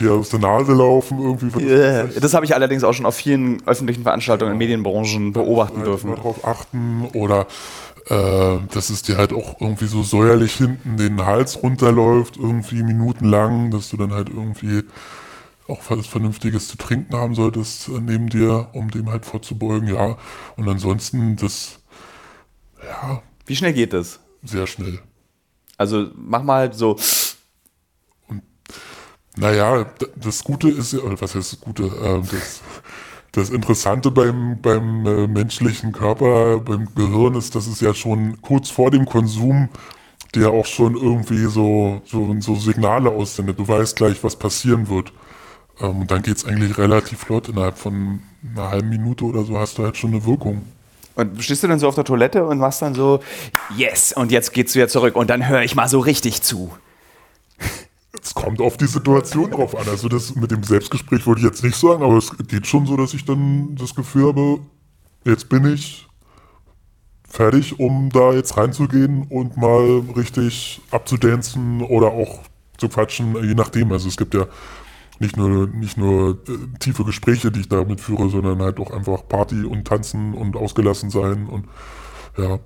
dir 0.00 0.12
aus 0.12 0.30
der 0.30 0.40
Nase 0.40 0.72
laufen, 0.72 1.18
irgendwie. 1.18 2.10
Das 2.20 2.34
habe 2.34 2.44
ich 2.44 2.54
allerdings 2.54 2.84
auch 2.84 2.92
schon 2.92 3.06
auf 3.06 3.14
vielen 3.14 3.66
öffentlichen 3.66 4.02
Veranstaltungen 4.02 4.52
in 4.52 4.58
Medienbranchen 4.58 5.32
beobachten 5.32 5.78
halt 5.78 5.86
dürfen. 5.86 6.14
drauf 6.14 6.44
achten 6.44 7.08
oder 7.14 7.46
äh, 8.08 8.58
dass 8.72 8.90
es 8.90 9.02
dir 9.02 9.16
halt 9.16 9.32
auch 9.32 9.60
irgendwie 9.60 9.86
so 9.86 10.02
säuerlich 10.02 10.54
hinten 10.54 10.96
den 10.96 11.24
Hals 11.24 11.62
runterläuft, 11.62 12.36
irgendwie 12.36 12.82
minutenlang, 12.82 13.70
dass 13.70 13.90
du 13.90 13.96
dann 13.96 14.12
halt 14.12 14.28
irgendwie 14.28 14.84
auch 15.68 15.80
was 15.88 16.06
Vernünftiges 16.06 16.68
zu 16.68 16.78
trinken 16.78 17.14
haben 17.14 17.34
solltest 17.34 17.88
äh, 17.88 18.00
neben 18.00 18.28
dir, 18.28 18.68
um 18.72 18.90
dem 18.90 19.10
halt 19.10 19.26
vorzubeugen, 19.26 19.94
ja. 19.94 20.16
Und 20.56 20.68
ansonsten 20.68 21.36
das, 21.36 21.80
ja, 22.82 23.22
Wie 23.46 23.56
schnell 23.56 23.74
geht 23.74 23.92
das? 23.92 24.20
sehr 24.42 24.66
schnell. 24.66 25.00
Also 25.78 26.08
mach 26.14 26.42
mal 26.42 26.72
so. 26.72 26.96
Naja, 29.36 29.86
das 30.16 30.42
Gute 30.42 30.68
ist, 30.68 30.94
oder 30.94 31.20
was 31.20 31.34
heißt 31.36 31.52
das 31.52 31.60
Gute? 31.60 31.84
Ähm, 31.84 32.22
das, 32.30 32.60
das 33.32 33.50
Interessante 33.50 34.10
beim, 34.10 34.60
beim 34.60 35.06
äh, 35.06 35.26
menschlichen 35.28 35.92
Körper, 35.92 36.58
beim 36.58 36.92
Gehirn 36.96 37.36
ist, 37.36 37.54
dass 37.54 37.68
es 37.68 37.80
ja 37.80 37.94
schon 37.94 38.42
kurz 38.42 38.68
vor 38.70 38.90
dem 38.90 39.06
Konsum 39.06 39.68
dir 40.34 40.50
auch 40.50 40.66
schon 40.66 40.96
irgendwie 40.96 41.44
so, 41.46 42.02
so, 42.04 42.34
so 42.40 42.56
Signale 42.56 43.10
aussendet. 43.10 43.58
Du 43.60 43.68
weißt 43.68 43.96
gleich, 43.96 44.24
was 44.24 44.36
passieren 44.36 44.88
wird. 44.88 45.12
Ähm, 45.80 46.00
und 46.00 46.10
dann 46.10 46.22
geht's 46.22 46.44
eigentlich 46.44 46.76
relativ 46.76 47.20
flott. 47.20 47.48
Innerhalb 47.48 47.78
von 47.78 48.20
einer 48.42 48.70
halben 48.70 48.88
Minute 48.88 49.24
oder 49.24 49.44
so 49.44 49.56
hast 49.56 49.78
du 49.78 49.84
halt 49.84 49.96
schon 49.96 50.10
eine 50.10 50.26
Wirkung. 50.26 50.62
Und 51.18 51.42
stehst 51.42 51.64
du 51.64 51.66
dann 51.66 51.80
so 51.80 51.88
auf 51.88 51.96
der 51.96 52.04
Toilette 52.04 52.46
und 52.46 52.58
machst 52.58 52.80
dann 52.80 52.94
so, 52.94 53.18
yes, 53.76 54.12
und 54.12 54.30
jetzt 54.30 54.52
geht's 54.52 54.76
wieder 54.76 54.86
zurück 54.86 55.16
und 55.16 55.28
dann 55.28 55.48
höre 55.48 55.62
ich 55.62 55.74
mal 55.74 55.88
so 55.88 55.98
richtig 55.98 56.42
zu. 56.42 56.70
Es 58.22 58.34
kommt 58.34 58.60
auf 58.60 58.76
die 58.76 58.86
Situation 58.86 59.50
drauf 59.50 59.76
an. 59.76 59.88
Also 59.88 60.08
das 60.08 60.36
mit 60.36 60.52
dem 60.52 60.62
Selbstgespräch 60.62 61.26
wollte 61.26 61.40
ich 61.40 61.46
jetzt 61.46 61.64
nicht 61.64 61.74
sagen, 61.74 62.04
aber 62.04 62.18
es 62.18 62.30
geht 62.46 62.68
schon 62.68 62.86
so, 62.86 62.96
dass 62.96 63.14
ich 63.14 63.24
dann 63.24 63.74
das 63.74 63.96
Gefühl 63.96 64.28
habe, 64.28 64.60
jetzt 65.24 65.48
bin 65.48 65.66
ich 65.74 66.06
fertig, 67.28 67.80
um 67.80 68.10
da 68.10 68.32
jetzt 68.32 68.56
reinzugehen 68.56 69.26
und 69.28 69.56
mal 69.56 70.04
richtig 70.16 70.80
abzudancen 70.92 71.82
oder 71.82 72.12
auch 72.12 72.42
zu 72.78 72.88
quatschen, 72.88 73.34
je 73.42 73.54
nachdem. 73.54 73.90
Also 73.90 74.06
es 74.06 74.16
gibt 74.16 74.34
ja 74.34 74.46
nicht 75.20 75.36
nur, 75.36 75.66
nicht 75.68 75.96
nur 75.96 76.38
äh, 76.48 76.78
tiefe 76.78 77.04
Gespräche, 77.04 77.50
die 77.50 77.60
ich 77.60 77.68
damit 77.68 78.00
führe, 78.00 78.28
sondern 78.28 78.60
halt 78.60 78.78
auch 78.78 78.90
einfach 78.90 79.26
Party 79.28 79.64
und 79.64 79.86
Tanzen 79.86 80.34
und 80.34 80.56
ausgelassen 80.56 81.10
sein 81.10 81.46
und 81.46 81.66
ja. 82.36 82.60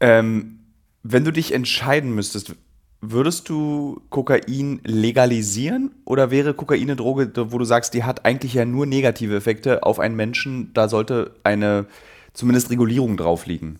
Ähm, 0.00 0.58
wenn 1.02 1.24
du 1.24 1.32
dich 1.32 1.52
entscheiden 1.52 2.14
müsstest, 2.14 2.54
würdest 3.00 3.48
du 3.48 4.00
Kokain 4.10 4.80
legalisieren 4.84 5.92
oder 6.04 6.30
wäre 6.30 6.54
Kokain 6.54 6.82
eine 6.82 6.96
Droge, 6.96 7.30
wo 7.52 7.58
du 7.58 7.64
sagst, 7.64 7.94
die 7.94 8.04
hat 8.04 8.24
eigentlich 8.24 8.54
ja 8.54 8.64
nur 8.64 8.86
negative 8.86 9.36
Effekte 9.36 9.82
auf 9.82 9.98
einen 9.98 10.16
Menschen, 10.16 10.72
da 10.74 10.88
sollte 10.88 11.34
eine 11.44 11.86
zumindest 12.32 12.70
Regulierung 12.70 13.16
drauf 13.16 13.46
liegen? 13.46 13.78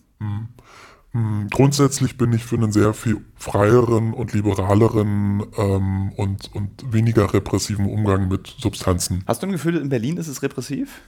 Grundsätzlich 1.49 2.17
bin 2.17 2.33
ich 2.33 2.43
für 2.43 2.55
einen 2.55 2.71
sehr 2.71 2.93
viel 2.93 3.17
freieren 3.35 4.13
und 4.13 4.33
liberaleren 4.33 5.43
ähm, 5.57 6.11
und, 6.17 6.53
und 6.53 6.91
weniger 6.91 7.33
repressiven 7.33 7.85
Umgang 7.85 8.27
mit 8.27 8.47
Substanzen. 8.59 9.23
Hast 9.25 9.41
du 9.41 9.47
ein 9.47 9.53
Gefühl, 9.53 9.77
in 9.77 9.89
Berlin 9.89 10.17
ist 10.17 10.27
es 10.27 10.41
repressiv? 10.41 11.01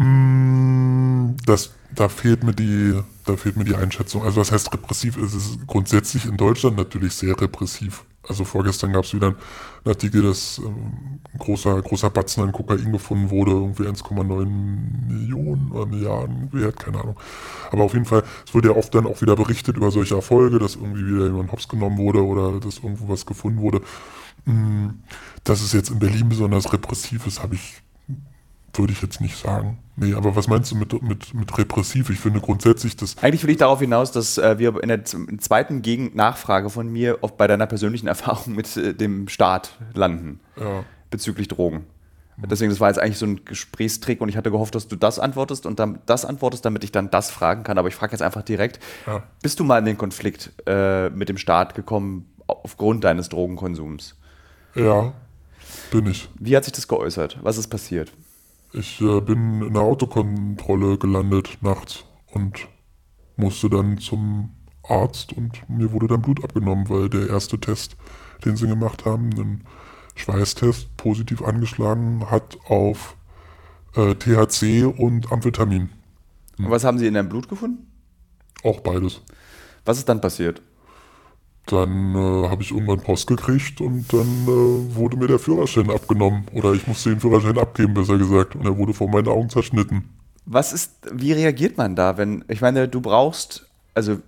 Mm, 0.00 1.36
Das, 1.46 1.70
da 1.94 2.08
fehlt 2.08 2.42
mir 2.44 2.54
die, 2.54 2.94
da 3.26 3.36
fehlt 3.36 3.56
mir 3.56 3.64
die 3.64 3.74
Einschätzung. 3.74 4.22
Also 4.22 4.40
was 4.40 4.50
heißt 4.52 4.72
repressiv? 4.72 5.16
Es 5.18 5.34
ist 5.34 5.66
grundsätzlich 5.66 6.24
in 6.26 6.36
Deutschland 6.36 6.76
natürlich 6.76 7.14
sehr 7.14 7.38
repressiv. 7.40 8.04
Also 8.28 8.44
vorgestern 8.44 8.92
gab 8.92 9.04
es 9.04 9.14
wieder 9.14 9.28
einen 9.28 9.36
Artikel, 9.86 10.22
dass 10.22 10.58
ähm, 10.58 11.20
ein 11.32 11.38
großer, 11.38 11.80
großer 11.82 12.10
Batzen 12.10 12.44
an 12.44 12.52
Kokain 12.52 12.92
gefunden 12.92 13.30
wurde, 13.30 13.52
irgendwie 13.52 13.84
1,9 13.84 14.46
Millionen 15.08 15.70
oder 15.72 15.86
Milliarden 15.86 16.52
wert, 16.52 16.78
keine 16.78 17.00
Ahnung. 17.00 17.18
Aber 17.70 17.84
auf 17.84 17.92
jeden 17.94 18.04
Fall, 18.06 18.22
es 18.46 18.54
wird 18.54 18.66
ja 18.66 18.72
oft 18.72 18.94
dann 18.94 19.06
auch 19.06 19.20
wieder 19.22 19.36
berichtet 19.36 19.76
über 19.76 19.90
solche 19.90 20.14
Erfolge, 20.16 20.58
dass 20.58 20.76
irgendwie 20.76 21.06
wieder 21.06 21.26
jemand 21.26 21.50
hops 21.52 21.68
genommen 21.68 21.98
wurde 21.98 22.24
oder 22.24 22.60
dass 22.60 22.78
irgendwo 22.78 23.08
was 23.08 23.26
gefunden 23.26 23.60
wurde. 23.60 23.80
Mm, 24.46 24.88
Dass 25.44 25.62
es 25.62 25.72
jetzt 25.72 25.90
in 25.90 25.98
Berlin 25.98 26.28
besonders 26.28 26.72
repressiv 26.72 27.26
ist, 27.26 27.42
habe 27.42 27.54
ich 27.56 27.82
würde 28.74 28.92
ich 28.92 29.02
jetzt 29.02 29.20
nicht 29.20 29.36
sagen. 29.36 29.78
Nee, 29.96 30.14
aber 30.14 30.34
was 30.34 30.48
meinst 30.48 30.70
du 30.70 30.76
mit, 30.76 31.02
mit, 31.02 31.34
mit 31.34 31.58
repressiv? 31.58 32.08
Ich 32.10 32.20
finde 32.20 32.40
grundsätzlich, 32.40 32.96
dass 32.96 33.18
Eigentlich 33.18 33.42
will 33.42 33.50
ich 33.50 33.58
darauf 33.58 33.80
hinaus, 33.80 34.12
dass 34.12 34.38
äh, 34.38 34.58
wir 34.58 34.82
in 34.82 34.88
der 34.88 35.04
zweiten 35.04 35.82
Gegennachfrage 35.82 36.70
von 36.70 36.88
mir 36.88 37.18
oft 37.20 37.36
bei 37.36 37.46
deiner 37.46 37.66
persönlichen 37.66 38.06
Erfahrung 38.08 38.54
mit 38.54 38.76
äh, 38.76 38.94
dem 38.94 39.28
Staat 39.28 39.72
landen 39.94 40.40
ja, 40.58 40.84
bezüglich 41.10 41.48
Drogen. 41.48 41.86
Deswegen, 42.48 42.70
das 42.70 42.80
war 42.80 42.88
jetzt 42.88 42.98
eigentlich 42.98 43.18
so 43.18 43.26
ein 43.26 43.44
Gesprächstrick 43.44 44.22
und 44.22 44.30
ich 44.30 44.36
hatte 44.38 44.50
gehofft, 44.50 44.74
dass 44.74 44.88
du 44.88 44.96
das 44.96 45.18
antwortest 45.18 45.66
und 45.66 45.78
dann 45.78 45.98
das 46.06 46.24
antwortest, 46.24 46.64
damit 46.64 46.84
ich 46.84 46.92
dann 46.92 47.10
das 47.10 47.30
fragen 47.30 47.64
kann. 47.64 47.76
Aber 47.76 47.88
ich 47.88 47.94
frage 47.94 48.12
jetzt 48.12 48.22
einfach 48.22 48.42
direkt: 48.42 48.80
Ja. 49.06 49.24
Bist 49.42 49.60
du 49.60 49.64
mal 49.64 49.78
in 49.78 49.84
den 49.84 49.98
Konflikt 49.98 50.50
äh, 50.66 51.10
mit 51.10 51.28
dem 51.28 51.36
Staat 51.36 51.74
gekommen 51.74 52.30
aufgrund 52.46 53.04
deines 53.04 53.28
Drogenkonsums? 53.28 54.16
ja, 54.74 55.12
bin 55.90 56.06
ich. 56.06 56.28
Wie 56.38 56.56
hat 56.56 56.64
sich 56.64 56.72
das 56.72 56.88
geäußert? 56.88 57.38
Was 57.42 57.58
ist 57.58 57.68
passiert? 57.68 58.12
Ich 58.72 59.00
äh, 59.00 59.20
bin 59.20 59.62
in 59.62 59.74
der 59.74 59.82
Autokontrolle 59.82 60.96
gelandet 60.96 61.58
nachts 61.60 62.04
und 62.32 62.68
musste 63.36 63.68
dann 63.68 63.98
zum 63.98 64.50
Arzt 64.82 65.32
und 65.32 65.68
mir 65.68 65.92
wurde 65.92 66.06
dann 66.06 66.22
Blut 66.22 66.44
abgenommen, 66.44 66.88
weil 66.88 67.08
der 67.08 67.28
erste 67.28 67.58
Test, 67.58 67.96
den 68.44 68.56
sie 68.56 68.68
gemacht 68.68 69.04
haben, 69.04 69.30
ein 69.38 69.64
Schweißtest, 70.14 70.96
positiv 70.96 71.42
angeschlagen 71.42 72.30
hat 72.30 72.58
auf 72.68 73.16
äh, 73.96 74.14
THC 74.14 74.84
und 74.84 75.32
Amphetamin. 75.32 75.90
Und 76.58 76.70
was 76.70 76.84
haben 76.84 76.98
Sie 76.98 77.06
in 77.06 77.14
deinem 77.14 77.28
Blut 77.28 77.48
gefunden? 77.48 77.90
Auch 78.62 78.80
beides. 78.80 79.22
Was 79.84 79.98
ist 79.98 80.08
dann 80.08 80.20
passiert? 80.20 80.62
Dann 81.70 82.14
äh, 82.14 82.48
habe 82.48 82.62
ich 82.62 82.72
irgendwann 82.72 83.00
Post 83.00 83.26
gekriegt 83.28 83.80
und 83.80 84.12
dann 84.12 84.44
äh, 84.44 84.96
wurde 84.96 85.16
mir 85.16 85.28
der 85.28 85.38
Führerschein 85.38 85.90
abgenommen. 85.90 86.44
Oder 86.52 86.72
ich 86.72 86.86
musste 86.86 87.10
den 87.10 87.20
Führerschein 87.20 87.58
abgeben, 87.58 87.94
besser 87.94 88.18
gesagt. 88.18 88.56
Und 88.56 88.64
er 88.64 88.76
wurde 88.76 88.92
vor 88.92 89.08
meinen 89.08 89.28
Augen 89.28 89.48
zerschnitten. 89.48 90.08
Was 90.46 90.72
ist, 90.72 90.92
wie 91.12 91.32
reagiert 91.32 91.76
man 91.76 91.94
da, 91.94 92.16
wenn, 92.16 92.44
ich 92.48 92.60
meine, 92.60 92.88
du 92.88 93.00
brauchst, 93.00 93.66
also 93.94 94.18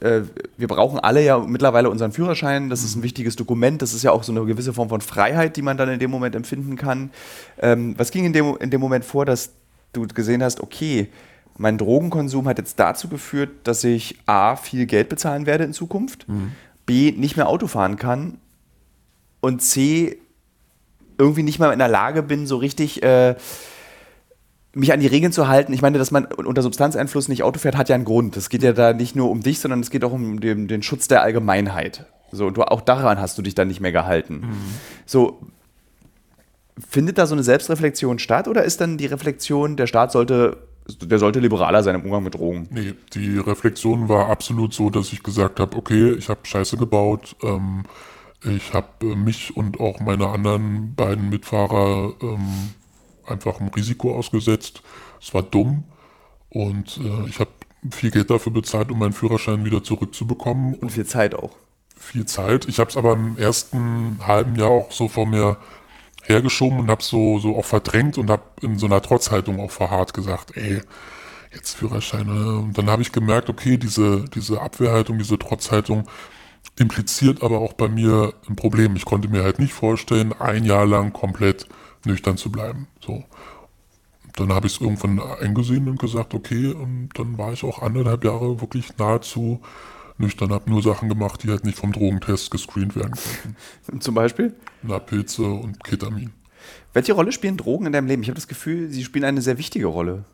äh, 0.00 0.22
wir 0.56 0.66
brauchen 0.66 0.98
alle 0.98 1.22
ja 1.24 1.38
mittlerweile 1.38 1.88
unseren 1.90 2.10
Führerschein, 2.10 2.68
das 2.68 2.82
ist 2.82 2.96
ein 2.96 3.04
wichtiges 3.04 3.36
Dokument, 3.36 3.80
das 3.80 3.94
ist 3.94 4.02
ja 4.02 4.10
auch 4.10 4.24
so 4.24 4.32
eine 4.32 4.44
gewisse 4.44 4.72
Form 4.72 4.88
von 4.88 5.00
Freiheit, 5.00 5.56
die 5.56 5.62
man 5.62 5.76
dann 5.76 5.88
in 5.88 6.00
dem 6.00 6.10
Moment 6.10 6.34
empfinden 6.34 6.74
kann. 6.74 7.10
Ähm, 7.58 7.94
was 7.96 8.10
ging 8.10 8.24
in 8.24 8.32
dem, 8.32 8.56
in 8.58 8.70
dem 8.70 8.80
Moment 8.80 9.04
vor, 9.04 9.24
dass 9.24 9.52
du 9.92 10.06
gesehen 10.08 10.42
hast, 10.42 10.60
okay, 10.60 11.08
mein 11.58 11.76
Drogenkonsum 11.76 12.48
hat 12.48 12.58
jetzt 12.58 12.78
dazu 12.78 13.08
geführt, 13.08 13.50
dass 13.64 13.84
ich 13.84 14.16
A, 14.26 14.56
viel 14.56 14.86
Geld 14.86 15.08
bezahlen 15.08 15.44
werde 15.46 15.64
in 15.64 15.72
Zukunft, 15.72 16.26
B, 16.88 17.12
nicht 17.12 17.36
mehr 17.36 17.48
Auto 17.48 17.66
fahren 17.66 17.96
kann 17.96 18.38
und 19.40 19.60
C, 19.62 20.18
irgendwie 21.18 21.42
nicht 21.42 21.58
mehr 21.58 21.72
in 21.72 21.78
der 21.78 21.88
Lage 21.88 22.22
bin, 22.22 22.46
so 22.46 22.56
richtig 22.56 23.02
äh, 23.02 23.36
mich 24.72 24.92
an 24.92 25.00
die 25.00 25.06
Regeln 25.06 25.32
zu 25.32 25.48
halten. 25.48 25.72
Ich 25.72 25.82
meine, 25.82 25.98
dass 25.98 26.10
man 26.10 26.24
unter 26.24 26.62
Substanzeinfluss 26.62 27.28
nicht 27.28 27.42
Auto 27.42 27.58
fährt, 27.58 27.76
hat 27.76 27.88
ja 27.88 27.94
einen 27.94 28.04
Grund. 28.04 28.36
Es 28.36 28.48
geht 28.48 28.62
ja 28.62 28.72
da 28.72 28.94
nicht 28.94 29.14
nur 29.14 29.30
um 29.30 29.42
dich, 29.42 29.60
sondern 29.60 29.80
es 29.80 29.90
geht 29.90 30.02
auch 30.02 30.12
um 30.12 30.40
den, 30.40 30.66
den 30.66 30.82
Schutz 30.82 31.08
der 31.08 31.22
Allgemeinheit. 31.22 32.06
So, 32.32 32.46
und 32.46 32.56
du, 32.56 32.62
auch 32.62 32.80
daran 32.80 33.20
hast 33.20 33.36
du 33.36 33.42
dich 33.42 33.54
dann 33.54 33.68
nicht 33.68 33.80
mehr 33.80 33.92
gehalten. 33.92 34.42
So, 35.06 35.40
findet 36.88 37.18
da 37.18 37.26
so 37.26 37.34
eine 37.34 37.42
Selbstreflexion 37.42 38.18
statt 38.18 38.48
oder 38.48 38.64
ist 38.64 38.80
dann 38.80 38.96
die 38.96 39.06
Reflexion, 39.06 39.76
der 39.76 39.86
Staat 39.86 40.12
sollte, 40.12 40.67
der 41.02 41.18
sollte 41.18 41.40
liberaler 41.40 41.82
sein 41.82 41.94
im 41.96 42.02
Umgang 42.04 42.24
mit 42.24 42.34
Drogen? 42.34 42.68
Nee, 42.70 42.94
die 43.14 43.38
Reflexion 43.38 44.08
war 44.08 44.28
absolut 44.28 44.72
so, 44.74 44.90
dass 44.90 45.12
ich 45.12 45.22
gesagt 45.22 45.60
habe, 45.60 45.76
okay, 45.76 46.12
ich 46.12 46.28
habe 46.28 46.40
Scheiße 46.44 46.76
gebaut, 46.76 47.36
ähm, 47.42 47.84
ich 48.44 48.72
habe 48.72 48.88
äh, 49.02 49.16
mich 49.16 49.56
und 49.56 49.80
auch 49.80 50.00
meine 50.00 50.28
anderen 50.28 50.94
beiden 50.94 51.28
Mitfahrer 51.28 52.14
ähm, 52.22 52.72
einfach 53.26 53.60
einem 53.60 53.68
Risiko 53.70 54.14
ausgesetzt. 54.16 54.82
Es 55.20 55.34
war 55.34 55.42
dumm 55.42 55.84
und 56.50 56.98
äh, 56.98 57.28
ich 57.28 57.40
habe 57.40 57.50
viel 57.90 58.10
Geld 58.10 58.30
dafür 58.30 58.52
bezahlt, 58.52 58.90
um 58.90 58.98
meinen 58.98 59.12
Führerschein 59.12 59.64
wieder 59.64 59.82
zurückzubekommen 59.84 60.74
Und 60.74 60.90
viel 60.92 61.06
Zeit 61.06 61.34
auch. 61.34 61.50
viel 61.96 62.26
Zeit. 62.26 62.66
Ich 62.68 62.78
habe 62.78 62.90
es 62.90 62.96
aber 62.96 63.12
im 63.14 63.36
ersten 63.36 64.18
halben 64.26 64.56
Jahr 64.56 64.70
auch 64.70 64.92
so 64.92 65.08
vor 65.08 65.26
mir 65.26 65.56
hergeschoben 66.28 66.78
und 66.80 66.90
habe 66.90 67.02
so 67.02 67.38
so 67.38 67.56
auch 67.56 67.64
verdrängt 67.64 68.18
und 68.18 68.30
habe 68.30 68.42
in 68.62 68.78
so 68.78 68.86
einer 68.86 69.02
Trotzhaltung 69.02 69.60
auch 69.60 69.70
verharrt 69.70 70.14
gesagt, 70.14 70.56
ey, 70.56 70.82
jetzt 71.54 71.76
Führerscheine. 71.76 72.58
Und 72.58 72.78
dann 72.78 72.90
habe 72.90 73.02
ich 73.02 73.12
gemerkt, 73.12 73.48
okay, 73.48 73.76
diese 73.78 74.24
diese 74.34 74.60
Abwehrhaltung, 74.60 75.18
diese 75.18 75.38
Trotzhaltung 75.38 76.06
impliziert 76.76 77.42
aber 77.42 77.60
auch 77.60 77.72
bei 77.72 77.88
mir 77.88 78.34
ein 78.48 78.56
Problem. 78.56 78.96
Ich 78.96 79.04
konnte 79.04 79.28
mir 79.28 79.42
halt 79.42 79.58
nicht 79.58 79.72
vorstellen, 79.72 80.32
ein 80.32 80.64
Jahr 80.64 80.86
lang 80.86 81.12
komplett 81.12 81.66
nüchtern 82.04 82.36
zu 82.36 82.50
bleiben. 82.50 82.88
So. 83.04 83.24
Dann 84.36 84.52
habe 84.52 84.66
ich 84.68 84.74
es 84.74 84.80
irgendwann 84.80 85.20
eingesehen 85.20 85.88
und 85.88 85.98
gesagt, 85.98 86.34
okay, 86.34 86.68
und 86.68 87.10
dann 87.14 87.38
war 87.38 87.52
ich 87.52 87.64
auch 87.64 87.82
anderthalb 87.82 88.24
Jahre 88.24 88.60
wirklich 88.60 88.96
nahezu 88.96 89.60
nüchtern, 90.20 90.50
habe 90.50 90.70
nur 90.70 90.82
Sachen 90.82 91.08
gemacht, 91.08 91.42
die 91.42 91.48
halt 91.48 91.64
nicht 91.64 91.78
vom 91.78 91.92
Drogentest 91.92 92.50
gescreent 92.50 92.96
werden 92.96 93.12
konnten. 93.12 94.00
Zum 94.00 94.14
Beispiel? 94.14 94.54
Na, 94.82 94.98
Pilze 94.98 95.44
und 95.44 95.82
Ketamin. 95.84 96.30
Welche 96.92 97.12
Rolle 97.12 97.32
spielen 97.32 97.56
Drogen 97.56 97.86
in 97.86 97.92
deinem 97.92 98.06
Leben? 98.06 98.22
Ich 98.22 98.28
habe 98.28 98.36
das 98.36 98.48
Gefühl, 98.48 98.90
sie 98.90 99.04
spielen 99.04 99.24
eine 99.24 99.40
sehr 99.40 99.58
wichtige 99.58 99.86
Rolle. 99.86 100.24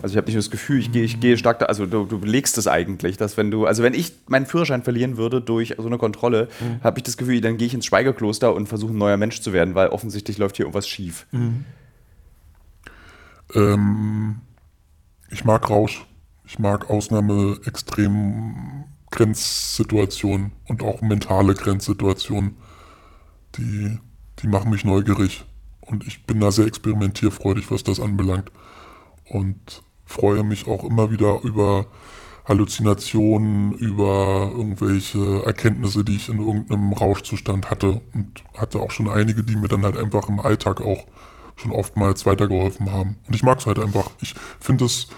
Also 0.00 0.12
ich 0.12 0.16
habe 0.16 0.26
nicht 0.26 0.34
nur 0.34 0.42
das 0.42 0.50
Gefühl, 0.50 0.78
ich 0.78 0.92
gehe, 0.92 1.02
ich 1.02 1.18
gehe 1.18 1.36
stark 1.36 1.58
da, 1.58 1.66
also 1.66 1.84
du, 1.84 2.04
du 2.04 2.20
belegst 2.20 2.56
es 2.56 2.68
eigentlich, 2.68 3.16
dass 3.16 3.36
wenn 3.36 3.50
du, 3.50 3.66
also 3.66 3.82
wenn 3.82 3.94
ich 3.94 4.12
meinen 4.28 4.46
Führerschein 4.46 4.84
verlieren 4.84 5.16
würde 5.16 5.40
durch 5.40 5.74
so 5.76 5.86
eine 5.86 5.98
Kontrolle, 5.98 6.48
habe 6.84 7.00
ich 7.00 7.02
das 7.02 7.16
Gefühl, 7.16 7.40
dann 7.40 7.56
gehe 7.56 7.66
ich 7.66 7.74
ins 7.74 7.86
Schweigekloster 7.86 8.54
und 8.54 8.68
versuche 8.68 8.92
ein 8.92 8.98
neuer 8.98 9.16
Mensch 9.16 9.40
zu 9.40 9.52
werden, 9.52 9.74
weil 9.74 9.88
offensichtlich 9.88 10.38
läuft 10.38 10.56
hier 10.56 10.66
irgendwas 10.66 10.86
schief. 10.86 11.26
Ähm, 13.54 14.36
ich 15.30 15.44
mag 15.44 15.68
Rausch. 15.68 16.06
Ich 16.48 16.58
mag 16.58 16.88
Ausnahme, 16.88 17.60
extrem 17.66 18.84
Grenzsituationen 19.10 20.52
und 20.66 20.82
auch 20.82 21.02
mentale 21.02 21.52
Grenzsituationen. 21.52 22.56
Die, 23.56 23.98
die 24.38 24.46
machen 24.46 24.70
mich 24.70 24.82
neugierig. 24.82 25.44
Und 25.82 26.06
ich 26.06 26.24
bin 26.24 26.40
da 26.40 26.50
sehr 26.50 26.64
experimentierfreudig, 26.64 27.70
was 27.70 27.84
das 27.84 28.00
anbelangt. 28.00 28.50
Und 29.26 29.82
freue 30.06 30.42
mich 30.42 30.66
auch 30.66 30.84
immer 30.84 31.10
wieder 31.10 31.42
über 31.42 31.84
Halluzinationen, 32.46 33.74
über 33.74 34.50
irgendwelche 34.56 35.44
Erkenntnisse, 35.44 36.02
die 36.02 36.16
ich 36.16 36.30
in 36.30 36.38
irgendeinem 36.38 36.94
Rauschzustand 36.94 37.70
hatte. 37.70 38.00
Und 38.14 38.42
hatte 38.56 38.80
auch 38.80 38.90
schon 38.90 39.10
einige, 39.10 39.44
die 39.44 39.56
mir 39.56 39.68
dann 39.68 39.84
halt 39.84 39.98
einfach 39.98 40.30
im 40.30 40.40
Alltag 40.40 40.80
auch 40.80 41.04
schon 41.56 41.72
oftmals 41.72 42.24
weitergeholfen 42.24 42.90
haben. 42.90 43.18
Und 43.26 43.34
ich 43.34 43.42
mag 43.42 43.58
es 43.58 43.66
halt 43.66 43.78
einfach. 43.78 44.10
Ich 44.22 44.34
finde 44.60 44.86
es 44.86 45.08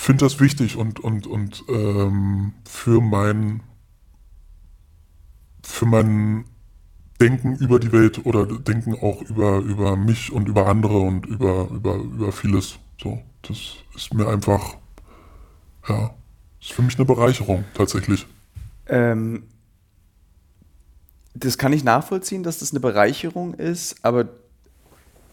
finde 0.00 0.24
das 0.24 0.40
wichtig 0.40 0.76
und, 0.76 0.98
und, 0.98 1.26
und 1.26 1.64
ähm, 1.68 2.54
für 2.64 3.02
mein 3.02 3.62
für 5.62 5.84
mein 5.84 6.46
Denken 7.20 7.56
über 7.56 7.78
die 7.78 7.92
Welt 7.92 8.24
oder 8.24 8.46
Denken 8.46 8.94
auch 8.94 9.20
über, 9.20 9.58
über 9.58 9.96
mich 9.96 10.32
und 10.32 10.48
über 10.48 10.66
andere 10.68 10.98
und 10.98 11.26
über, 11.26 11.68
über, 11.70 11.96
über 11.96 12.32
vieles. 12.32 12.78
So, 13.00 13.20
das 13.42 13.58
ist 13.94 14.14
mir 14.14 14.26
einfach, 14.26 14.76
ja, 15.86 16.14
ist 16.60 16.72
für 16.72 16.80
mich 16.80 16.96
eine 16.96 17.04
Bereicherung 17.04 17.64
tatsächlich. 17.74 18.26
Ähm, 18.86 19.42
das 21.34 21.58
kann 21.58 21.74
ich 21.74 21.84
nachvollziehen, 21.84 22.42
dass 22.42 22.58
das 22.58 22.70
eine 22.70 22.80
Bereicherung 22.80 23.52
ist, 23.52 24.02
aber 24.02 24.30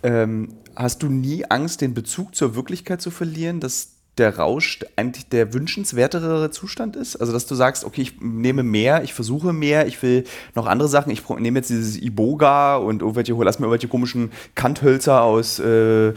ähm, 0.03 0.55
hast 0.75 1.03
du 1.03 1.07
nie 1.09 1.45
Angst, 1.45 1.79
den 1.79 1.93
Bezug 1.93 2.35
zur 2.35 2.53
Wirklichkeit 2.55 3.01
zu 3.01 3.11
verlieren, 3.11 3.61
dass 3.61 3.96
der 4.17 4.37
Rausch 4.37 4.79
eigentlich 4.95 5.27
der 5.29 5.53
wünschenswertere 5.53 6.49
Zustand 6.51 6.95
ist? 6.95 7.15
Also, 7.15 7.33
dass 7.33 7.45
du 7.45 7.55
sagst, 7.55 7.83
okay, 7.83 8.01
ich 8.01 8.21
nehme 8.21 8.63
mehr, 8.63 9.03
ich 9.03 9.13
versuche 9.13 9.53
mehr, 9.53 9.87
ich 9.87 10.01
will 10.01 10.23
noch 10.55 10.65
andere 10.65 10.87
Sachen, 10.87 11.11
ich 11.11 11.27
nehme 11.29 11.59
jetzt 11.59 11.69
dieses 11.69 11.97
Iboga 11.97 12.77
und 12.77 13.01
irgendwelche, 13.01 13.33
lass 13.33 13.59
mir 13.59 13.65
irgendwelche 13.65 13.87
komischen 13.87 14.31
Kanthölzer 14.55 15.21
aus, 15.21 15.59
äh, 15.59 16.13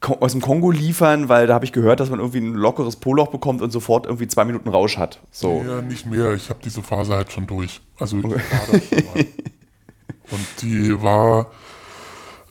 aus 0.00 0.32
dem 0.32 0.40
Kongo 0.40 0.70
liefern, 0.70 1.28
weil 1.28 1.46
da 1.46 1.54
habe 1.54 1.64
ich 1.64 1.72
gehört, 1.72 2.00
dass 2.00 2.10
man 2.10 2.20
irgendwie 2.20 2.38
ein 2.38 2.54
lockeres 2.54 2.96
Poloch 2.96 3.28
bekommt 3.28 3.62
und 3.62 3.70
sofort 3.70 4.06
irgendwie 4.06 4.28
zwei 4.28 4.44
Minuten 4.44 4.68
Rausch 4.68 4.96
hat. 4.96 5.20
So. 5.30 5.64
Ja, 5.66 5.82
nicht 5.82 6.06
mehr. 6.06 6.34
Ich 6.34 6.50
habe 6.50 6.60
diese 6.64 6.82
Phase 6.82 7.14
halt 7.14 7.32
schon 7.32 7.46
durch. 7.46 7.80
Also 7.98 8.18
ich 8.18 8.24
war 8.24 8.30
das 8.30 8.88
schon 8.88 9.04
mal. 9.14 9.26
Und 10.30 10.46
die 10.60 11.02
war 11.02 11.46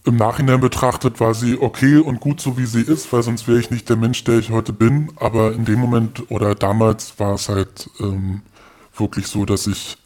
im 0.08 0.16
Nachhinein 0.16 0.62
betrachtet, 0.62 1.20
war 1.20 1.34
sie 1.34 1.60
okay 1.60 1.98
und 1.98 2.22
gut 2.22 2.40
so 2.40 2.58
wie 2.58 2.66
sie 2.66 2.82
ist, 2.82 3.12
weil 3.12 3.24
sonst 3.24 3.48
wäre 3.48 3.60
ich 3.60 3.70
nicht 3.70 3.90
der 3.90 3.98
Mensch, 3.98 4.24
der 4.24 4.40
ich 4.40 4.52
heute 4.52 4.72
bin. 4.72 5.12
Aber 5.18 5.52
in 5.52 5.66
dem 5.66 5.80
Moment 5.80 6.32
oder 6.32 6.56
damals 6.56 7.20
war 7.20 7.34
es 7.34 7.50
halt 7.50 7.90
ähm, 8.00 8.42
wirklich 8.96 9.28
so, 9.28 9.44
dass 9.44 9.68
ich 9.68 9.98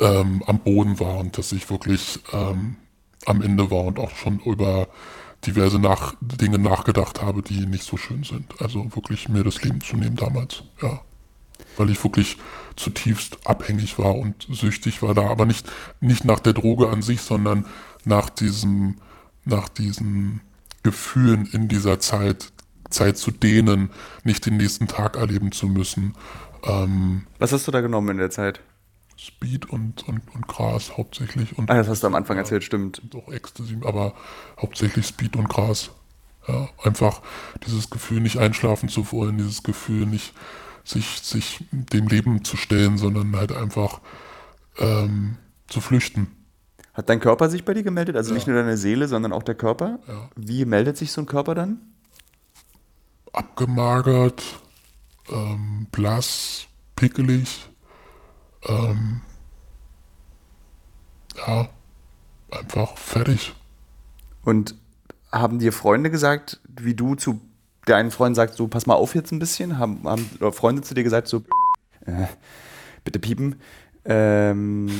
ähm, 0.00 0.42
am 0.46 0.58
Boden 0.58 1.00
war 1.00 1.16
und 1.16 1.38
dass 1.38 1.50
ich 1.52 1.70
wirklich 1.70 2.20
ähm, 2.32 2.76
am 3.24 3.40
Ende 3.40 3.70
war 3.70 3.84
und 3.84 3.98
auch 3.98 4.10
schon 4.10 4.38
über 4.40 4.88
diverse 5.46 5.78
nach 5.78 6.14
Dinge 6.20 6.58
nachgedacht 6.58 7.22
habe, 7.22 7.40
die 7.40 7.66
nicht 7.66 7.84
so 7.84 7.96
schön 7.96 8.24
sind. 8.24 8.60
Also 8.60 8.84
wirklich 8.94 9.30
mir 9.30 9.44
das 9.44 9.62
Leben 9.62 9.80
zu 9.80 9.96
nehmen 9.96 10.16
damals, 10.16 10.62
ja. 10.82 11.00
Weil 11.78 11.88
ich 11.88 12.04
wirklich 12.04 12.36
zutiefst 12.76 13.46
abhängig 13.46 13.98
war 13.98 14.14
und 14.14 14.46
süchtig 14.50 15.00
war 15.00 15.14
da, 15.14 15.30
aber 15.30 15.46
nicht, 15.46 15.66
nicht 16.00 16.26
nach 16.26 16.40
der 16.40 16.52
Droge 16.52 16.90
an 16.90 17.00
sich, 17.00 17.22
sondern 17.22 17.64
nach 18.04 18.28
diesem, 18.28 18.96
nach 19.44 19.68
diesen 19.68 20.40
Gefühlen 20.82 21.46
in 21.46 21.68
dieser 21.68 22.00
Zeit, 22.00 22.52
Zeit 22.90 23.16
zu 23.18 23.30
dehnen, 23.30 23.90
nicht 24.24 24.46
den 24.46 24.56
nächsten 24.56 24.86
Tag 24.88 25.16
erleben 25.16 25.52
zu 25.52 25.66
müssen. 25.66 26.14
Ähm, 26.64 27.26
Was 27.38 27.52
hast 27.52 27.66
du 27.66 27.70
da 27.72 27.80
genommen 27.80 28.10
in 28.10 28.18
der 28.18 28.30
Zeit? 28.30 28.60
Speed 29.16 29.66
und, 29.66 30.08
und, 30.08 30.22
und 30.34 30.48
Gras 30.48 30.96
hauptsächlich 30.96 31.56
und 31.56 31.70
Ah, 31.70 31.74
das 31.74 31.88
hast 31.88 32.02
du 32.02 32.08
am 32.08 32.14
Anfang 32.16 32.38
erzählt, 32.38 32.64
stimmt. 32.64 33.02
doch 33.10 33.28
Ecstasy, 33.32 33.78
aber 33.84 34.14
hauptsächlich 34.60 35.06
Speed 35.06 35.36
und 35.36 35.48
Gras. 35.48 35.90
Ja, 36.48 36.68
einfach 36.82 37.22
dieses 37.64 37.88
Gefühl, 37.88 38.20
nicht 38.20 38.38
einschlafen 38.38 38.88
zu 38.88 39.12
wollen, 39.12 39.38
dieses 39.38 39.62
Gefühl, 39.62 40.06
nicht 40.06 40.34
sich, 40.82 41.20
sich 41.20 41.64
dem 41.70 42.08
Leben 42.08 42.42
zu 42.42 42.56
stellen, 42.56 42.98
sondern 42.98 43.36
halt 43.36 43.52
einfach 43.52 44.00
ähm, 44.78 45.36
zu 45.68 45.80
flüchten. 45.80 46.26
Hat 46.94 47.08
dein 47.08 47.20
Körper 47.20 47.48
sich 47.48 47.64
bei 47.64 47.72
dir 47.74 47.82
gemeldet? 47.82 48.16
Also 48.16 48.30
Ja. 48.30 48.34
nicht 48.34 48.46
nur 48.46 48.56
deine 48.56 48.76
Seele, 48.76 49.08
sondern 49.08 49.32
auch 49.32 49.42
der 49.42 49.54
Körper? 49.54 49.98
Ja. 50.06 50.28
Wie 50.36 50.64
meldet 50.64 50.96
sich 50.96 51.12
so 51.12 51.20
ein 51.22 51.26
Körper 51.26 51.54
dann? 51.54 51.80
abgemagert, 53.32 54.42
ähm, 55.30 55.86
blass, 55.90 56.66
pickelig. 56.96 57.66
Ähm, 58.68 59.22
ja, 61.38 61.68
einfach 62.50 62.96
fertig. 62.98 63.54
Und 64.44 64.74
haben 65.30 65.58
dir 65.60 65.72
Freunde 65.72 66.10
gesagt, 66.10 66.60
wie 66.68 66.94
du 66.94 67.14
zu 67.14 67.40
deinen 67.86 68.10
Freunden 68.10 68.34
sagst, 68.34 68.56
so 68.56 68.68
pass 68.68 68.84
mal 68.86 68.94
auf 68.94 69.14
jetzt 69.14 69.32
ein 69.32 69.38
bisschen? 69.38 69.78
Haben, 69.78 70.02
haben 70.04 70.52
Freunde 70.52 70.82
zu 70.82 70.92
dir 70.92 71.04
gesagt, 71.04 71.26
so 71.26 71.38
äh, 72.04 72.26
bitte 73.02 73.18
piepen? 73.18 73.56
Ähm, 74.04 74.90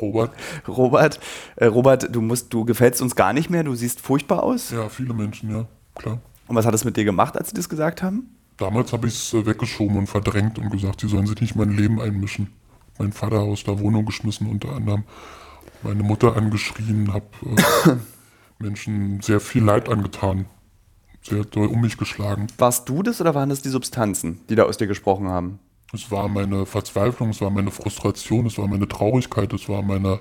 Robert? 0.00 0.32
Robert, 0.68 1.20
äh, 1.56 1.66
Robert, 1.66 2.14
du 2.14 2.20
musst, 2.20 2.52
du 2.52 2.64
gefällst 2.64 3.02
uns 3.02 3.16
gar 3.16 3.32
nicht 3.32 3.50
mehr, 3.50 3.64
du 3.64 3.74
siehst 3.74 4.00
furchtbar 4.00 4.42
aus. 4.42 4.70
Ja, 4.70 4.88
viele 4.88 5.14
Menschen, 5.14 5.50
ja, 5.50 5.66
klar. 5.94 6.20
Und 6.48 6.56
was 6.56 6.66
hat 6.66 6.74
es 6.74 6.84
mit 6.84 6.96
dir 6.96 7.04
gemacht, 7.04 7.36
als 7.36 7.48
sie 7.48 7.54
das 7.54 7.68
gesagt 7.68 8.02
haben? 8.02 8.30
Damals 8.56 8.92
habe 8.92 9.06
ich 9.08 9.14
es 9.14 9.34
äh, 9.34 9.44
weggeschoben 9.44 9.96
und 9.96 10.06
verdrängt 10.06 10.58
und 10.58 10.70
gesagt, 10.70 11.00
sie 11.00 11.08
sollen 11.08 11.26
sich 11.26 11.40
nicht 11.40 11.54
in 11.54 11.58
mein 11.58 11.76
Leben 11.76 12.00
einmischen. 12.00 12.52
Mein 12.98 13.12
Vater 13.12 13.40
aus 13.40 13.64
der 13.64 13.78
Wohnung 13.80 14.06
geschmissen 14.06 14.48
unter 14.48 14.72
anderem. 14.72 15.04
Meine 15.82 16.02
Mutter 16.02 16.36
angeschrien, 16.36 17.12
habe 17.12 17.26
äh, 17.86 17.96
Menschen 18.58 19.20
sehr 19.20 19.40
viel 19.40 19.62
Leid 19.62 19.88
angetan. 19.88 20.46
Sehr 21.22 21.44
doll 21.44 21.66
um 21.66 21.80
mich 21.80 21.98
geschlagen. 21.98 22.46
Warst 22.56 22.88
du 22.88 23.02
das 23.02 23.20
oder 23.20 23.34
waren 23.34 23.48
das 23.48 23.60
die 23.60 23.68
Substanzen, 23.68 24.40
die 24.48 24.54
da 24.54 24.62
aus 24.62 24.76
dir 24.76 24.86
gesprochen 24.86 25.28
haben? 25.28 25.58
Es 25.92 26.10
war 26.10 26.28
meine 26.28 26.66
Verzweiflung, 26.66 27.30
es 27.30 27.40
war 27.40 27.50
meine 27.50 27.70
Frustration, 27.70 28.46
es 28.46 28.58
war 28.58 28.66
meine 28.66 28.88
Traurigkeit, 28.88 29.52
es 29.52 29.68
war 29.68 29.82
meine, 29.82 30.20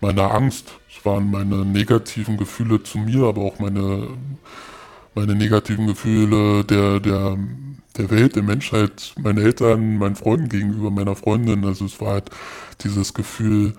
meine 0.00 0.30
Angst, 0.30 0.78
es 0.90 1.04
waren 1.04 1.30
meine 1.30 1.64
negativen 1.64 2.36
Gefühle 2.36 2.82
zu 2.82 2.98
mir, 2.98 3.24
aber 3.24 3.42
auch 3.42 3.58
meine, 3.58 4.08
meine 5.14 5.34
negativen 5.34 5.86
Gefühle 5.86 6.64
der, 6.64 7.00
der, 7.00 7.38
der 7.96 8.10
Welt, 8.10 8.36
der 8.36 8.42
Menschheit, 8.42 9.14
meinen 9.18 9.38
Eltern, 9.38 9.96
meinen 9.96 10.16
Freunden 10.16 10.48
gegenüber, 10.48 10.90
meiner 10.90 11.16
Freundin. 11.16 11.64
Also 11.64 11.86
es 11.86 12.00
war 12.00 12.12
halt 12.12 12.30
dieses 12.84 13.14
Gefühl, 13.14 13.72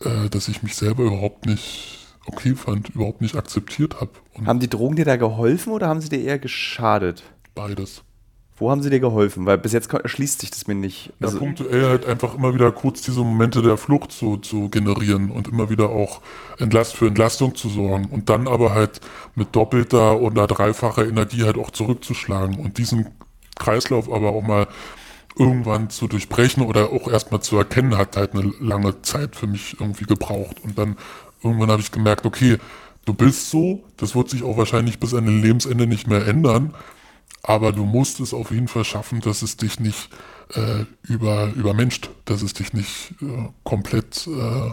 äh, 0.00 0.28
dass 0.30 0.48
ich 0.48 0.62
mich 0.62 0.74
selber 0.74 1.04
überhaupt 1.04 1.46
nicht 1.46 2.06
okay 2.26 2.54
fand, 2.54 2.90
überhaupt 2.90 3.20
nicht 3.20 3.36
akzeptiert 3.36 4.00
habe. 4.00 4.10
Haben 4.44 4.60
die 4.60 4.68
Drogen 4.68 4.96
dir 4.96 5.04
da 5.04 5.16
geholfen 5.16 5.72
oder 5.72 5.88
haben 5.88 6.00
sie 6.00 6.08
dir 6.08 6.20
eher 6.20 6.38
geschadet? 6.38 7.22
Beides. 7.54 8.02
Wo 8.58 8.70
haben 8.70 8.82
sie 8.82 8.88
dir 8.88 9.00
geholfen? 9.00 9.44
Weil 9.44 9.58
bis 9.58 9.72
jetzt 9.72 9.92
erschließt 9.92 10.40
sich 10.40 10.50
das 10.50 10.66
mir 10.66 10.74
nicht. 10.74 11.12
Also 11.20 11.36
ja, 11.36 11.40
punktuell 11.40 11.84
halt 11.88 12.06
einfach 12.06 12.34
immer 12.34 12.54
wieder 12.54 12.72
kurz 12.72 13.02
diese 13.02 13.20
Momente 13.20 13.60
der 13.60 13.76
Flucht 13.76 14.12
zu, 14.12 14.38
zu 14.38 14.70
generieren 14.70 15.30
und 15.30 15.48
immer 15.48 15.68
wieder 15.68 15.90
auch 15.90 16.22
Entlast 16.58 16.96
für 16.96 17.06
Entlastung 17.06 17.54
zu 17.54 17.68
sorgen 17.68 18.06
und 18.06 18.30
dann 18.30 18.48
aber 18.48 18.72
halt 18.72 19.00
mit 19.34 19.54
doppelter 19.54 20.20
oder 20.20 20.46
dreifacher 20.46 21.06
Energie 21.06 21.42
halt 21.44 21.58
auch 21.58 21.70
zurückzuschlagen 21.70 22.58
und 22.58 22.78
diesen 22.78 23.08
Kreislauf 23.58 24.10
aber 24.10 24.30
auch 24.30 24.42
mal 24.42 24.68
irgendwann 25.38 25.90
zu 25.90 26.08
durchbrechen 26.08 26.62
oder 26.62 26.92
auch 26.92 27.08
erstmal 27.10 27.42
zu 27.42 27.58
erkennen, 27.58 27.98
hat 27.98 28.16
halt 28.16 28.32
eine 28.32 28.52
lange 28.58 29.02
Zeit 29.02 29.36
für 29.36 29.46
mich 29.46 29.76
irgendwie 29.78 30.06
gebraucht. 30.06 30.56
Und 30.64 30.78
dann 30.78 30.96
irgendwann 31.42 31.70
habe 31.70 31.82
ich 31.82 31.92
gemerkt, 31.92 32.24
okay, 32.24 32.56
du 33.04 33.12
bist 33.12 33.50
so, 33.50 33.84
das 33.98 34.14
wird 34.14 34.30
sich 34.30 34.42
auch 34.42 34.56
wahrscheinlich 34.56 34.98
bis 34.98 35.12
an 35.12 35.26
dein 35.26 35.42
Lebensende 35.42 35.86
nicht 35.86 36.08
mehr 36.08 36.26
ändern, 36.26 36.74
aber 37.42 37.72
du 37.72 37.84
musst 37.84 38.20
es 38.20 38.34
auf 38.34 38.50
jeden 38.50 38.68
Fall 38.68 38.84
schaffen, 38.84 39.20
dass 39.20 39.42
es 39.42 39.56
dich 39.56 39.80
nicht 39.80 40.10
äh, 40.54 40.84
über, 41.02 41.52
übermenscht, 41.54 42.10
dass 42.24 42.42
es 42.42 42.54
dich 42.54 42.72
nicht 42.72 43.14
äh, 43.22 43.48
komplett 43.64 44.26
äh, 44.26 44.70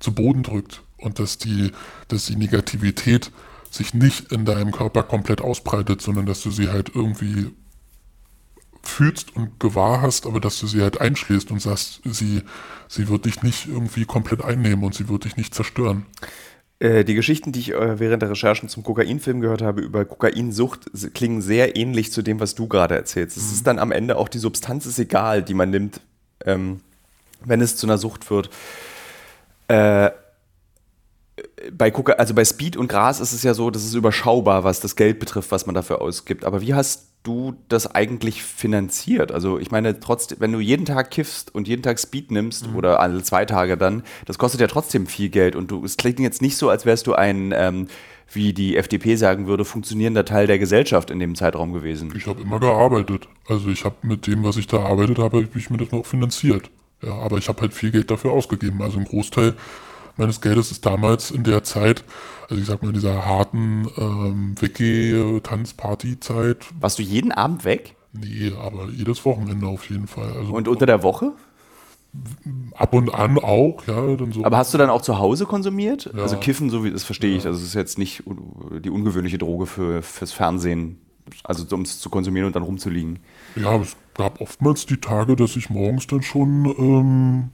zu 0.00 0.14
Boden 0.14 0.42
drückt 0.42 0.82
und 0.98 1.18
dass 1.18 1.38
die, 1.38 1.72
dass 2.08 2.26
die 2.26 2.36
Negativität 2.36 3.30
sich 3.70 3.94
nicht 3.94 4.32
in 4.32 4.44
deinem 4.44 4.70
Körper 4.70 5.02
komplett 5.02 5.40
ausbreitet, 5.40 6.02
sondern 6.02 6.26
dass 6.26 6.42
du 6.42 6.50
sie 6.50 6.68
halt 6.68 6.92
irgendwie 6.94 7.52
fühlst 8.82 9.34
und 9.36 9.60
gewahr 9.60 10.02
hast, 10.02 10.26
aber 10.26 10.40
dass 10.40 10.58
du 10.58 10.66
sie 10.66 10.82
halt 10.82 11.00
einschließt 11.00 11.50
und 11.50 11.60
sagst, 11.60 12.00
sie, 12.04 12.42
sie 12.88 13.08
wird 13.08 13.24
dich 13.24 13.42
nicht 13.42 13.66
irgendwie 13.68 14.04
komplett 14.04 14.44
einnehmen 14.44 14.84
und 14.84 14.94
sie 14.94 15.08
wird 15.08 15.24
dich 15.24 15.36
nicht 15.36 15.54
zerstören. 15.54 16.06
Äh, 16.82 17.04
die 17.04 17.14
Geschichten, 17.14 17.52
die 17.52 17.60
ich 17.60 17.72
äh, 17.72 18.00
während 18.00 18.22
der 18.22 18.30
Recherchen 18.30 18.68
zum 18.68 18.82
Kokainfilm 18.82 19.40
gehört 19.40 19.62
habe 19.62 19.80
über 19.80 20.04
Kokainsucht, 20.04 20.90
klingen 21.14 21.40
sehr 21.40 21.76
ähnlich 21.76 22.10
zu 22.10 22.22
dem, 22.22 22.40
was 22.40 22.56
du 22.56 22.66
gerade 22.66 22.96
erzählst. 22.96 23.36
Es 23.36 23.46
mhm. 23.46 23.52
ist 23.52 23.66
dann 23.68 23.78
am 23.78 23.92
Ende 23.92 24.16
auch 24.16 24.28
die 24.28 24.40
Substanz 24.40 24.84
ist 24.84 24.98
egal, 24.98 25.44
die 25.44 25.54
man 25.54 25.70
nimmt, 25.70 26.00
ähm, 26.44 26.80
wenn 27.44 27.60
es 27.60 27.76
zu 27.76 27.86
einer 27.86 27.98
Sucht 27.98 28.28
wird. 28.32 28.50
Äh, 29.68 30.10
bei 31.70 31.92
Coca 31.92 32.14
also 32.14 32.34
bei 32.34 32.44
Speed 32.44 32.76
und 32.76 32.88
Gras 32.88 33.20
ist 33.20 33.32
es 33.32 33.44
ja 33.44 33.54
so, 33.54 33.70
das 33.70 33.84
ist 33.84 33.94
überschaubar, 33.94 34.64
was 34.64 34.80
das 34.80 34.96
Geld 34.96 35.20
betrifft, 35.20 35.52
was 35.52 35.66
man 35.66 35.76
dafür 35.76 36.02
ausgibt. 36.02 36.44
Aber 36.44 36.62
wie 36.62 36.74
hast 36.74 37.11
du 37.22 37.54
das 37.68 37.94
eigentlich 37.94 38.42
finanziert? 38.42 39.32
Also 39.32 39.58
ich 39.58 39.70
meine, 39.70 40.00
trotzdem, 40.00 40.40
wenn 40.40 40.52
du 40.52 40.60
jeden 40.60 40.84
Tag 40.84 41.10
kiffst 41.10 41.54
und 41.54 41.68
jeden 41.68 41.82
Tag 41.82 41.98
Speed 41.98 42.30
nimmst 42.30 42.68
mhm. 42.68 42.76
oder 42.76 43.00
alle 43.00 43.22
zwei 43.22 43.44
Tage 43.44 43.76
dann, 43.76 44.02
das 44.26 44.38
kostet 44.38 44.60
ja 44.60 44.66
trotzdem 44.66 45.06
viel 45.06 45.28
Geld 45.28 45.56
und 45.56 45.70
du, 45.70 45.84
es 45.84 45.96
klingt 45.96 46.20
jetzt 46.20 46.42
nicht 46.42 46.56
so, 46.56 46.68
als 46.68 46.84
wärst 46.84 47.06
du 47.06 47.14
ein, 47.14 47.52
ähm, 47.54 47.88
wie 48.32 48.52
die 48.52 48.76
FDP 48.76 49.16
sagen 49.16 49.46
würde, 49.46 49.64
funktionierender 49.64 50.24
Teil 50.24 50.46
der 50.46 50.58
Gesellschaft 50.58 51.10
in 51.10 51.18
dem 51.18 51.34
Zeitraum 51.34 51.72
gewesen. 51.72 52.12
Ich 52.16 52.26
habe 52.26 52.40
immer 52.40 52.58
gearbeitet. 52.58 53.28
Also 53.46 53.68
ich 53.68 53.84
habe 53.84 53.96
mit 54.02 54.26
dem, 54.26 54.42
was 54.42 54.56
ich 54.56 54.66
da 54.66 54.78
arbeitet 54.78 55.18
habe, 55.18 55.38
habe 55.38 55.58
ich 55.58 55.70
mir 55.70 55.78
das 55.78 55.92
noch 55.92 56.06
finanziert. 56.06 56.70
Ja, 57.02 57.14
aber 57.14 57.38
ich 57.38 57.48
habe 57.48 57.60
halt 57.60 57.74
viel 57.74 57.90
Geld 57.90 58.10
dafür 58.10 58.32
ausgegeben. 58.32 58.80
Also 58.80 58.98
ein 58.98 59.04
Großteil 59.04 59.54
meines 60.16 60.40
Geldes 60.40 60.70
ist 60.70 60.86
damals 60.86 61.30
in 61.30 61.44
der 61.44 61.64
Zeit, 61.64 62.04
also 62.48 62.60
ich 62.60 62.66
sag 62.66 62.82
mal 62.82 62.88
in 62.88 62.94
dieser 62.94 63.24
harten 63.24 63.88
ähm, 63.96 64.54
Wegge-Tanzparty-Zeit. 64.60 66.66
Warst 66.80 66.98
du 66.98 67.02
jeden 67.02 67.32
Abend 67.32 67.64
weg? 67.64 67.96
Nee, 68.12 68.52
aber 68.60 68.88
jedes 68.90 69.24
Wochenende 69.24 69.66
auf 69.66 69.88
jeden 69.88 70.06
Fall. 70.06 70.32
Also 70.32 70.52
und 70.52 70.68
unter 70.68 70.86
der 70.86 71.02
Woche? 71.02 71.32
Ab 72.74 72.92
und 72.92 73.14
an 73.14 73.38
auch, 73.38 73.86
ja. 73.86 74.16
Dann 74.16 74.32
so. 74.32 74.44
Aber 74.44 74.58
hast 74.58 74.74
du 74.74 74.78
dann 74.78 74.90
auch 74.90 75.00
zu 75.00 75.18
Hause 75.18 75.46
konsumiert? 75.46 76.10
Ja. 76.14 76.22
Also 76.22 76.36
Kiffen, 76.36 76.68
so 76.68 76.84
wie 76.84 76.90
das 76.90 77.04
verstehe 77.04 77.34
ich. 77.34 77.46
Also 77.46 77.58
es 77.58 77.64
ist 77.64 77.74
jetzt 77.74 77.96
nicht 77.96 78.22
die 78.84 78.90
ungewöhnliche 78.90 79.38
Droge 79.38 79.64
für, 79.64 80.02
fürs 80.02 80.32
Fernsehen, 80.32 81.00
also 81.42 81.64
um 81.74 81.82
es 81.82 82.00
zu 82.00 82.10
konsumieren 82.10 82.48
und 82.48 82.54
dann 82.54 82.64
rumzuliegen. 82.64 83.20
Ja, 83.56 83.76
es 83.76 83.96
gab 84.12 84.42
oftmals 84.42 84.84
die 84.84 84.98
Tage, 84.98 85.36
dass 85.36 85.56
ich 85.56 85.70
morgens 85.70 86.06
dann 86.06 86.20
schon 86.20 86.66
ähm, 86.78 87.48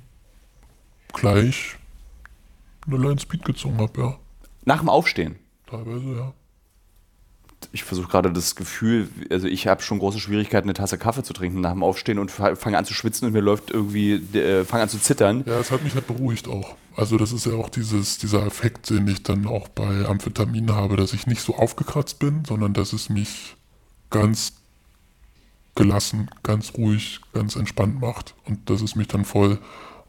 gleich 1.13 1.77
eine 2.89 2.99
Line 2.99 3.21
Speed 3.21 3.45
gezogen 3.45 3.79
habe, 3.79 4.01
ja. 4.01 4.17
Nach 4.65 4.81
dem 4.81 4.89
Aufstehen? 4.89 5.37
Teilweise, 5.67 6.13
ja. 6.15 6.33
Ich 7.73 7.83
versuche 7.83 8.09
gerade 8.09 8.33
das 8.33 8.55
Gefühl, 8.55 9.09
also 9.31 9.49
ich 9.49 9.67
habe 9.67 9.83
schon 9.83 9.99
große 9.99 10.21
Schwierigkeiten, 10.21 10.69
eine 10.69 10.75
Tasse 10.75 10.97
Kaffee 10.97 11.25
zu 11.25 11.33
trinken 11.33 11.61
nach 11.61 11.73
dem 11.73 11.83
Aufstehen 11.83 12.19
und 12.19 12.31
fange 12.31 12.79
an 12.79 12.85
zu 12.85 12.95
schwitzen 12.95 13.27
und 13.27 13.33
mir 13.33 13.41
läuft 13.41 13.71
irgendwie, 13.71 14.15
äh, 14.37 14.65
fange 14.65 14.85
an 14.85 14.89
zu 14.89 14.99
zittern. 14.99 15.43
Ja, 15.45 15.59
es 15.59 15.71
hat 15.73 15.83
mich 15.83 15.95
halt 15.95 16.07
beruhigt 16.07 16.47
auch. 16.47 16.77
Also 16.95 17.17
das 17.17 17.33
ist 17.33 17.47
ja 17.47 17.55
auch 17.55 17.69
dieses, 17.69 18.19
dieser 18.19 18.47
Effekt, 18.47 18.91
den 18.91 19.09
ich 19.09 19.23
dann 19.23 19.47
auch 19.47 19.69
bei 19.69 20.07
Amphetamin 20.07 20.73
habe, 20.73 20.97
dass 20.97 21.13
ich 21.13 21.27
nicht 21.27 21.41
so 21.41 21.57
aufgekratzt 21.57 22.19
bin, 22.21 22.45
sondern 22.45 22.75
dass 22.75 22.93
es 22.93 23.09
mich 23.09 23.57
ganz 24.11 24.53
gelassen, 25.75 26.29
ganz 26.43 26.75
ruhig, 26.77 27.21
ganz 27.33 27.57
entspannt 27.57 28.01
macht 28.01 28.35
und 28.47 28.69
dass 28.71 28.83
es 28.83 28.97
mich 28.97 29.09
dann 29.09 29.25
voll 29.25 29.59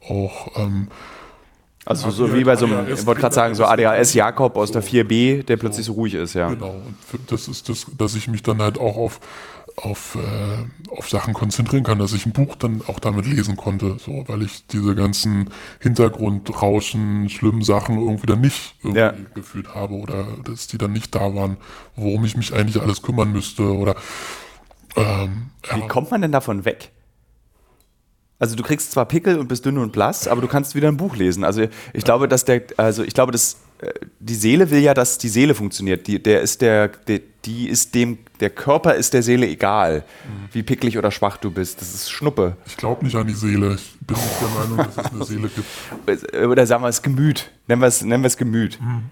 auch 0.07 0.57
ähm, 0.57 0.88
also 1.86 2.11
so 2.11 2.34
wie 2.34 2.43
bei 2.43 2.55
so 2.55 2.65
einem, 2.65 2.91
ich 2.91 3.05
wollte 3.05 3.21
gerade 3.21 3.34
sagen, 3.34 3.55
so 3.55 3.65
ADHS 3.65 4.13
Jakob 4.13 4.57
aus 4.57 4.71
der 4.71 4.84
4b, 4.84 5.43
der 5.43 5.57
plötzlich 5.57 5.86
so 5.86 5.93
ruhig 5.93 6.13
ist, 6.13 6.34
ja. 6.34 6.49
Genau, 6.49 6.75
und 6.86 7.32
das 7.32 7.47
ist 7.47 7.69
das, 7.69 7.88
dass 7.97 8.15
ich 8.15 8.27
mich 8.27 8.43
dann 8.43 8.61
halt 8.61 8.77
auch 8.77 8.97
auf, 8.97 9.19
auf, 9.77 10.15
äh, 10.15 10.91
auf 10.91 11.09
Sachen 11.09 11.34
konzentrieren 11.34 11.84
kann, 11.84 11.97
dass 11.97 12.13
ich 12.13 12.25
ein 12.25 12.34
Buch 12.34 12.55
dann 12.55 12.82
auch 12.88 12.99
damit 12.99 13.25
lesen 13.25 13.55
konnte, 13.55 13.97
so, 13.97 14.25
weil 14.27 14.41
ich 14.41 14.67
diese 14.67 14.93
ganzen 14.93 15.49
Hintergrundrauschen, 15.80 17.30
schlimmen 17.30 17.63
Sachen 17.63 17.97
irgendwie 17.97 18.27
dann 18.27 18.41
nicht 18.41 18.75
irgendwie 18.84 18.99
ja. 18.99 19.13
gefühlt 19.34 19.73
habe 19.73 19.93
oder 19.95 20.27
dass 20.43 20.67
die 20.67 20.77
dann 20.77 20.91
nicht 20.91 21.15
da 21.15 21.34
waren, 21.34 21.57
worum 21.95 22.25
ich 22.25 22.36
mich 22.36 22.53
eigentlich 22.53 22.82
alles 22.82 23.01
kümmern 23.01 23.32
müsste 23.32 23.63
oder 23.63 23.95
ähm, 24.95 25.51
Wie 25.73 25.88
kommt 25.88 26.11
man 26.11 26.21
denn 26.21 26.32
davon 26.32 26.65
weg? 26.65 26.91
Also 28.39 28.55
du 28.55 28.63
kriegst 28.63 28.93
zwar 28.93 29.05
Pickel 29.05 29.37
und 29.37 29.47
bist 29.47 29.65
dünn 29.65 29.77
und 29.77 29.91
blass, 29.91 30.27
aber 30.27 30.39
du 30.39 30.47
kannst 30.47 30.73
wieder 30.73 30.87
ein 30.87 30.95
Buch 30.95 31.17
lesen. 31.17 31.43
Also 31.43 31.67
ich 31.93 32.03
glaube, 32.05 32.29
dass 32.29 32.45
der, 32.45 32.63
also 32.77 33.03
ich 33.03 33.13
glaube, 33.13 33.33
dass 33.33 33.57
äh, 33.81 33.91
die 34.19 34.35
Seele 34.35 34.71
will 34.71 34.79
ja, 34.79 34.93
dass 34.93 35.17
die 35.17 35.27
Seele 35.27 35.53
funktioniert. 35.53 36.07
Die, 36.07 36.23
der 36.23 36.41
ist 36.41 36.61
der, 36.61 36.87
der, 36.87 37.19
die 37.43 37.67
ist 37.67 37.93
dem, 37.95 38.17
der 38.39 38.49
Körper 38.49 38.95
ist 38.95 39.13
der 39.13 39.23
Seele 39.23 39.45
egal, 39.45 40.05
mhm. 40.23 40.53
wie 40.53 40.63
picklig 40.63 40.97
oder 40.97 41.11
schwach 41.11 41.35
du 41.35 41.51
bist. 41.51 41.81
Das 41.81 41.93
ist 41.93 42.09
Schnuppe. 42.09 42.55
Ich 42.65 42.77
glaube 42.77 43.03
nicht 43.03 43.15
an 43.15 43.27
die 43.27 43.33
Seele. 43.33 43.75
Ich 43.75 43.97
bin 43.99 44.15
nicht 44.15 44.41
der 44.41 44.47
Meinung, 44.47 44.77
dass 44.77 45.05
es 45.05 45.11
eine 45.11 45.25
Seele 45.25 45.49
gibt. 45.49 46.33
Oder 46.33 46.65
sagen 46.65 46.81
wir 46.81 46.89
es 46.89 47.01
Gemüt. 47.01 47.51
Nennen 47.67 47.81
wir 47.81 47.87
es, 47.87 48.01
nennen 48.01 48.23
wir 48.23 48.27
es 48.27 48.37
Gemüt. 48.37 48.79
Mhm. 48.81 49.03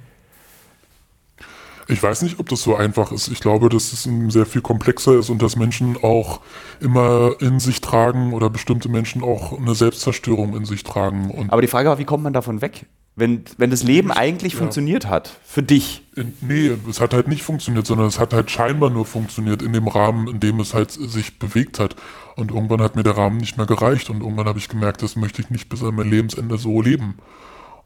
Ich 1.90 2.04
weiß 2.04 2.22
nicht, 2.24 2.40
ob 2.40 2.50
das 2.50 2.62
so 2.62 2.76
einfach 2.76 3.12
ist. 3.12 3.30
Ich 3.30 3.40
glaube, 3.40 3.70
dass 3.70 3.94
es 3.94 4.10
sehr 4.30 4.46
viel 4.46 4.62
komplexer 4.62 5.18
ist 5.18 5.30
und 5.30 5.42
dass 5.42 5.56
Menschen 5.56 5.98
auch 6.04 6.42
immer 6.82 7.36
in 7.40 7.60
sich 7.60 7.80
tragen 7.80 8.34
oder 8.34 8.50
bestimmte 8.50 8.90
Menschen 8.90 9.24
auch 9.24 9.58
eine 9.58 9.74
Selbstzerstörung 9.74 10.56
in 10.56 10.66
sich 10.66 10.84
tragen. 10.84 11.32
Und 11.32 11.52
Aber 11.52 11.62
die 11.62 11.68
Frage 11.68 11.90
war, 11.90 11.98
wie 11.98 12.06
kommt 12.06 12.24
man 12.24 12.34
davon 12.34 12.62
weg? 12.62 12.86
Wenn, 13.16 13.46
wenn 13.58 13.72
das 13.72 13.82
Leben 13.82 14.12
eigentlich 14.12 14.54
ja. 14.54 14.60
funktioniert 14.60 15.08
hat, 15.08 15.40
für 15.44 15.64
dich. 15.64 16.04
In, 16.16 16.34
nee, 16.42 16.72
es 16.88 17.02
hat 17.02 17.16
halt 17.16 17.28
nicht 17.28 17.42
funktioniert, 17.42 17.88
sondern 17.88 18.06
es 18.06 18.20
hat 18.20 18.32
halt 18.32 18.52
scheinbar 18.52 18.92
nur 18.92 19.06
funktioniert 19.06 19.64
in 19.64 19.74
dem 19.74 19.88
Rahmen, 19.88 20.28
in 20.28 20.40
dem 20.40 20.60
es 20.60 20.76
halt 20.76 20.92
sich 20.92 21.40
bewegt 21.40 21.80
hat. 21.80 21.96
Und 22.36 22.52
irgendwann 22.52 22.82
hat 22.82 22.96
mir 22.96 23.02
der 23.02 23.18
Rahmen 23.18 23.38
nicht 23.38 23.58
mehr 23.58 23.66
gereicht 23.66 24.12
und 24.12 24.22
irgendwann 24.22 24.46
habe 24.48 24.60
ich 24.60 24.70
gemerkt, 24.70 25.02
das 25.02 25.16
möchte 25.16 25.42
ich 25.42 25.50
nicht 25.50 25.68
bis 25.68 25.82
an 25.82 25.96
mein 25.96 26.12
Lebensende 26.12 26.60
so 26.60 26.80
leben. 26.82 27.16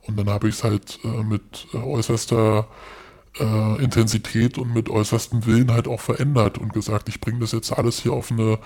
Und 0.02 0.18
dann 0.18 0.30
habe 0.30 0.50
ich 0.50 0.56
es 0.56 0.64
halt 0.66 1.00
äh, 1.06 1.24
mit 1.24 1.68
äh, 1.74 1.78
äußerster 1.78 2.68
äh, 3.40 3.84
Intensität 3.84 4.58
und 4.58 4.74
mit 4.74 4.90
äußerstem 4.90 5.46
Willen 5.46 5.72
halt 5.72 5.88
auch 5.88 6.00
verändert 6.00 6.58
und 6.58 6.74
gesagt, 6.74 7.10
ich 7.10 7.22
bringe 7.22 7.40
das 7.40 7.52
jetzt 7.52 7.72
alles 7.72 8.02
hier 8.02 8.14
auf 8.14 8.32
eine, 8.32 8.60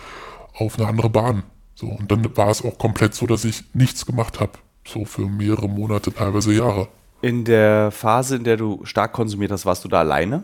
auf 0.54 0.78
eine 0.78 0.88
andere 0.88 1.10
Bahn. 1.10 1.44
So, 1.76 1.88
und 1.88 2.12
dann 2.12 2.36
war 2.38 2.50
es 2.50 2.64
auch 2.64 2.78
komplett 2.78 3.14
so, 3.14 3.28
dass 3.28 3.46
ich 3.46 3.64
nichts 3.74 4.06
gemacht 4.06 4.40
habe. 4.40 4.54
So 4.88 5.06
für 5.06 5.28
mehrere 5.28 5.68
Monate, 5.68 6.14
teilweise 6.14 6.54
Jahre. 6.54 6.88
In 7.22 7.44
der 7.44 7.92
Phase, 7.92 8.36
in 8.36 8.44
der 8.44 8.58
du 8.58 8.86
stark 8.86 9.14
konsumiert 9.14 9.52
hast, 9.52 9.66
warst 9.66 9.84
du 9.84 9.88
da 9.88 10.00
alleine? 10.00 10.44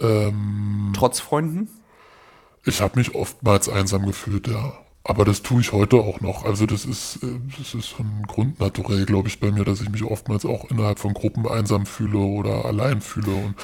Ähm, 0.00 0.92
Trotz 0.94 1.20
Freunden? 1.20 1.68
Ich 2.64 2.80
habe 2.80 2.98
mich 2.98 3.14
oftmals 3.14 3.68
einsam 3.68 4.06
gefühlt, 4.06 4.48
ja. 4.48 4.72
Aber 5.02 5.24
das 5.24 5.42
tue 5.42 5.60
ich 5.60 5.72
heute 5.72 5.96
auch 5.96 6.20
noch. 6.20 6.44
Also 6.44 6.66
das 6.66 6.84
ist, 6.84 7.22
äh, 7.22 7.40
das 7.58 7.74
ist 7.74 7.94
ein 7.98 8.24
Grundnaturell, 8.26 9.06
glaube 9.06 9.28
ich, 9.28 9.40
bei 9.40 9.50
mir, 9.50 9.64
dass 9.64 9.80
ich 9.80 9.88
mich 9.88 10.04
oftmals 10.04 10.44
auch 10.44 10.70
innerhalb 10.70 10.98
von 10.98 11.14
Gruppen 11.14 11.46
einsam 11.48 11.86
fühle 11.86 12.18
oder 12.18 12.66
allein 12.66 13.00
fühle. 13.00 13.32
Und 13.32 13.54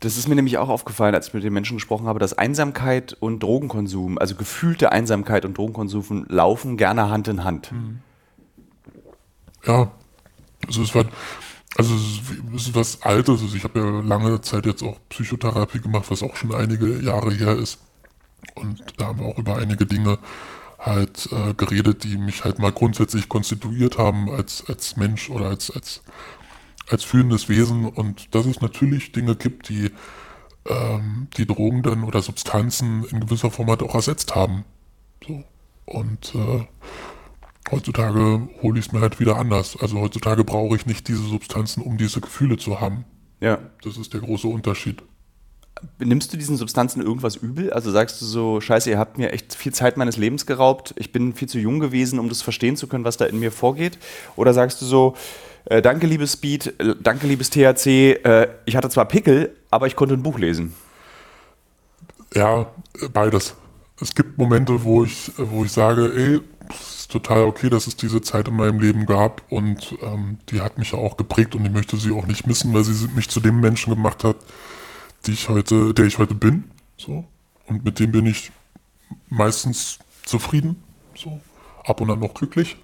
das 0.00 0.16
ist 0.16 0.28
mir 0.28 0.34
nämlich 0.34 0.56
auch 0.56 0.70
aufgefallen, 0.70 1.14
als 1.14 1.28
ich 1.28 1.34
mit 1.34 1.44
den 1.44 1.52
Menschen 1.52 1.76
gesprochen 1.76 2.06
habe, 2.06 2.18
dass 2.18 2.32
Einsamkeit 2.32 3.14
und 3.20 3.42
Drogenkonsum, 3.42 4.16
also 4.16 4.34
gefühlte 4.34 4.90
Einsamkeit 4.92 5.44
und 5.44 5.58
Drogenkonsum 5.58 6.24
laufen 6.28 6.78
gerne 6.78 7.10
Hand 7.10 7.28
in 7.28 7.44
Hand. 7.44 7.72
Mhm. 7.72 7.98
Ja, 9.66 9.90
also 10.66 10.82
es 10.82 10.94
war, 10.94 11.04
also 11.76 11.94
es 11.94 12.68
ist 12.68 12.74
was 12.74 13.02
Altes. 13.02 13.42
Also 13.42 13.54
ich 13.54 13.64
habe 13.64 13.78
ja 13.78 14.00
lange 14.00 14.40
Zeit 14.40 14.64
jetzt 14.64 14.82
auch 14.82 14.98
Psychotherapie 15.10 15.80
gemacht, 15.80 16.06
was 16.08 16.22
auch 16.22 16.34
schon 16.36 16.54
einige 16.54 17.00
Jahre 17.02 17.30
her 17.32 17.54
ist. 17.56 17.78
Und 18.54 18.82
da 18.96 19.08
haben 19.08 19.20
wir 19.20 19.26
auch 19.26 19.38
über 19.38 19.56
einige 19.56 19.84
Dinge 19.84 20.18
halt 20.80 21.28
äh, 21.30 21.54
geredet, 21.54 22.04
die 22.04 22.16
mich 22.16 22.44
halt 22.44 22.58
mal 22.58 22.72
grundsätzlich 22.72 23.28
konstituiert 23.28 23.98
haben 23.98 24.30
als, 24.30 24.64
als 24.66 24.96
Mensch 24.96 25.28
oder 25.30 25.46
als, 25.46 25.70
als, 25.70 26.02
als 26.88 27.04
fühlendes 27.04 27.48
Wesen. 27.48 27.86
Und 27.86 28.34
dass 28.34 28.46
es 28.46 28.60
natürlich 28.60 29.12
Dinge 29.12 29.36
gibt, 29.36 29.68
die 29.68 29.90
ähm, 30.66 31.28
die 31.36 31.46
Drogen 31.46 31.82
dann 31.82 32.04
oder 32.04 32.22
Substanzen 32.22 33.04
in 33.04 33.20
gewisser 33.20 33.50
Form 33.50 33.68
halt 33.68 33.82
auch 33.82 33.94
ersetzt 33.94 34.34
haben. 34.34 34.64
So. 35.26 35.44
Und 35.86 36.34
äh, 36.34 36.66
heutzutage 37.70 38.48
hole 38.62 38.78
ich 38.78 38.86
es 38.86 38.92
mir 38.92 39.00
halt 39.00 39.20
wieder 39.20 39.36
anders. 39.36 39.76
Also 39.80 40.00
heutzutage 40.00 40.44
brauche 40.44 40.76
ich 40.76 40.86
nicht 40.86 41.08
diese 41.08 41.22
Substanzen, 41.22 41.82
um 41.82 41.96
diese 41.98 42.20
Gefühle 42.20 42.56
zu 42.56 42.80
haben. 42.80 43.04
Ja. 43.40 43.58
Das 43.82 43.96
ist 43.96 44.14
der 44.14 44.20
große 44.20 44.48
Unterschied 44.48 45.02
nimmst 45.98 46.32
du 46.32 46.36
diesen 46.36 46.56
Substanzen 46.56 47.02
irgendwas 47.02 47.36
übel? 47.36 47.72
Also 47.72 47.90
sagst 47.90 48.20
du 48.20 48.24
so, 48.24 48.60
scheiße, 48.60 48.90
ihr 48.90 48.98
habt 48.98 49.18
mir 49.18 49.32
echt 49.32 49.54
viel 49.54 49.72
Zeit 49.72 49.96
meines 49.96 50.16
Lebens 50.16 50.46
geraubt, 50.46 50.94
ich 50.96 51.12
bin 51.12 51.34
viel 51.34 51.48
zu 51.48 51.58
jung 51.58 51.80
gewesen, 51.80 52.18
um 52.18 52.28
das 52.28 52.42
verstehen 52.42 52.76
zu 52.76 52.86
können, 52.86 53.04
was 53.04 53.16
da 53.16 53.26
in 53.26 53.38
mir 53.38 53.52
vorgeht? 53.52 53.98
Oder 54.36 54.52
sagst 54.52 54.80
du 54.82 54.86
so, 54.86 55.14
äh, 55.66 55.82
danke 55.82 56.06
liebes 56.06 56.32
Speed, 56.34 56.74
äh, 56.80 56.94
danke 57.00 57.26
liebes 57.26 57.50
THC, 57.50 58.12
äh, 58.24 58.48
ich 58.66 58.76
hatte 58.76 58.88
zwar 58.90 59.06
Pickel, 59.06 59.56
aber 59.70 59.86
ich 59.86 59.96
konnte 59.96 60.14
ein 60.14 60.22
Buch 60.22 60.38
lesen? 60.38 60.74
Ja, 62.34 62.66
beides. 63.12 63.54
Es 64.00 64.14
gibt 64.14 64.38
Momente, 64.38 64.84
wo 64.84 65.04
ich, 65.04 65.32
wo 65.36 65.64
ich 65.64 65.72
sage, 65.72 66.12
ey, 66.14 66.40
es 66.70 67.00
ist 67.00 67.10
total 67.10 67.42
okay, 67.44 67.68
dass 67.68 67.86
es 67.86 67.96
diese 67.96 68.22
Zeit 68.22 68.48
in 68.48 68.54
meinem 68.54 68.80
Leben 68.80 69.04
gab 69.04 69.42
und 69.50 69.96
ähm, 70.02 70.38
die 70.48 70.60
hat 70.60 70.78
mich 70.78 70.94
auch 70.94 71.16
geprägt 71.16 71.54
und 71.54 71.64
ich 71.66 71.72
möchte 71.72 71.96
sie 71.96 72.12
auch 72.12 72.26
nicht 72.26 72.46
missen, 72.46 72.72
weil 72.72 72.84
sie 72.84 73.08
mich 73.08 73.28
zu 73.28 73.40
dem 73.40 73.60
Menschen 73.60 73.92
gemacht 73.92 74.24
hat, 74.24 74.36
die 75.26 75.32
ich 75.32 75.48
heute, 75.48 75.94
der 75.94 76.06
ich 76.06 76.18
heute 76.18 76.34
bin. 76.34 76.70
So. 76.96 77.24
Und 77.66 77.84
mit 77.84 77.98
dem 77.98 78.12
bin 78.12 78.26
ich 78.26 78.52
meistens 79.28 79.98
zufrieden. 80.24 80.82
So. 81.14 81.40
Ab 81.84 82.00
und 82.00 82.10
an 82.10 82.20
noch 82.20 82.34
glücklich. 82.34 82.76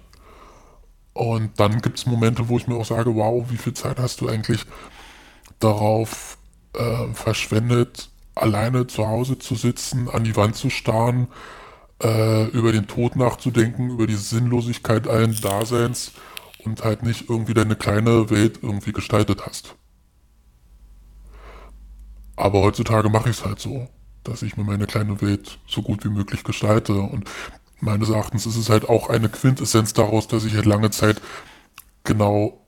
Und 1.13 1.59
dann 1.59 1.81
gibt 1.81 1.97
es 1.97 2.05
Momente, 2.05 2.47
wo 2.47 2.57
ich 2.57 2.67
mir 2.67 2.75
auch 2.75 2.85
sage, 2.85 3.15
wow, 3.15 3.45
wie 3.49 3.57
viel 3.57 3.73
Zeit 3.73 3.99
hast 3.99 4.21
du 4.21 4.27
eigentlich 4.27 4.65
darauf 5.59 6.37
äh, 6.73 7.07
verschwendet, 7.13 8.09
alleine 8.35 8.85
zu 8.85 9.07
Hause 9.07 9.39
zu 9.39 9.55
sitzen, 9.55 10.09
an 10.09 10.23
die 10.23 10.35
Wand 10.35 10.55
zu 10.55 10.69
starren, 10.69 11.27
äh, 12.03 12.45
über 12.49 12.71
den 12.71 12.87
Tod 12.87 13.15
nachzudenken, 13.15 13.89
über 13.89 14.05
die 14.05 14.15
Sinnlosigkeit 14.15 15.07
allen 15.07 15.39
Daseins 15.41 16.11
und 16.63 16.83
halt 16.83 17.01
nicht 17.01 17.29
irgendwie 17.29 17.55
deine 17.55 17.75
kleine 17.75 18.29
Welt 18.29 18.59
irgendwie 18.61 18.91
gestaltet 18.91 19.45
hast. 19.45 19.75
Aber 22.37 22.61
heutzutage 22.61 23.09
mache 23.09 23.29
ich 23.29 23.39
es 23.39 23.45
halt 23.45 23.59
so, 23.59 23.89
dass 24.23 24.43
ich 24.43 24.55
mir 24.55 24.63
meine 24.63 24.85
kleine 24.85 25.21
Welt 25.21 25.59
so 25.67 25.81
gut 25.81 26.05
wie 26.05 26.09
möglich 26.09 26.45
gestalte. 26.45 26.93
Und 26.93 27.25
meines 27.81 28.09
Erachtens 28.09 28.45
ist 28.45 28.55
es 28.55 28.69
halt 28.69 28.87
auch 28.87 29.09
eine 29.09 29.27
Quintessenz 29.27 29.91
daraus, 29.93 30.27
dass 30.27 30.45
ich 30.45 30.53
halt 30.55 30.65
lange 30.65 30.91
Zeit 30.91 31.21
genau 32.03 32.61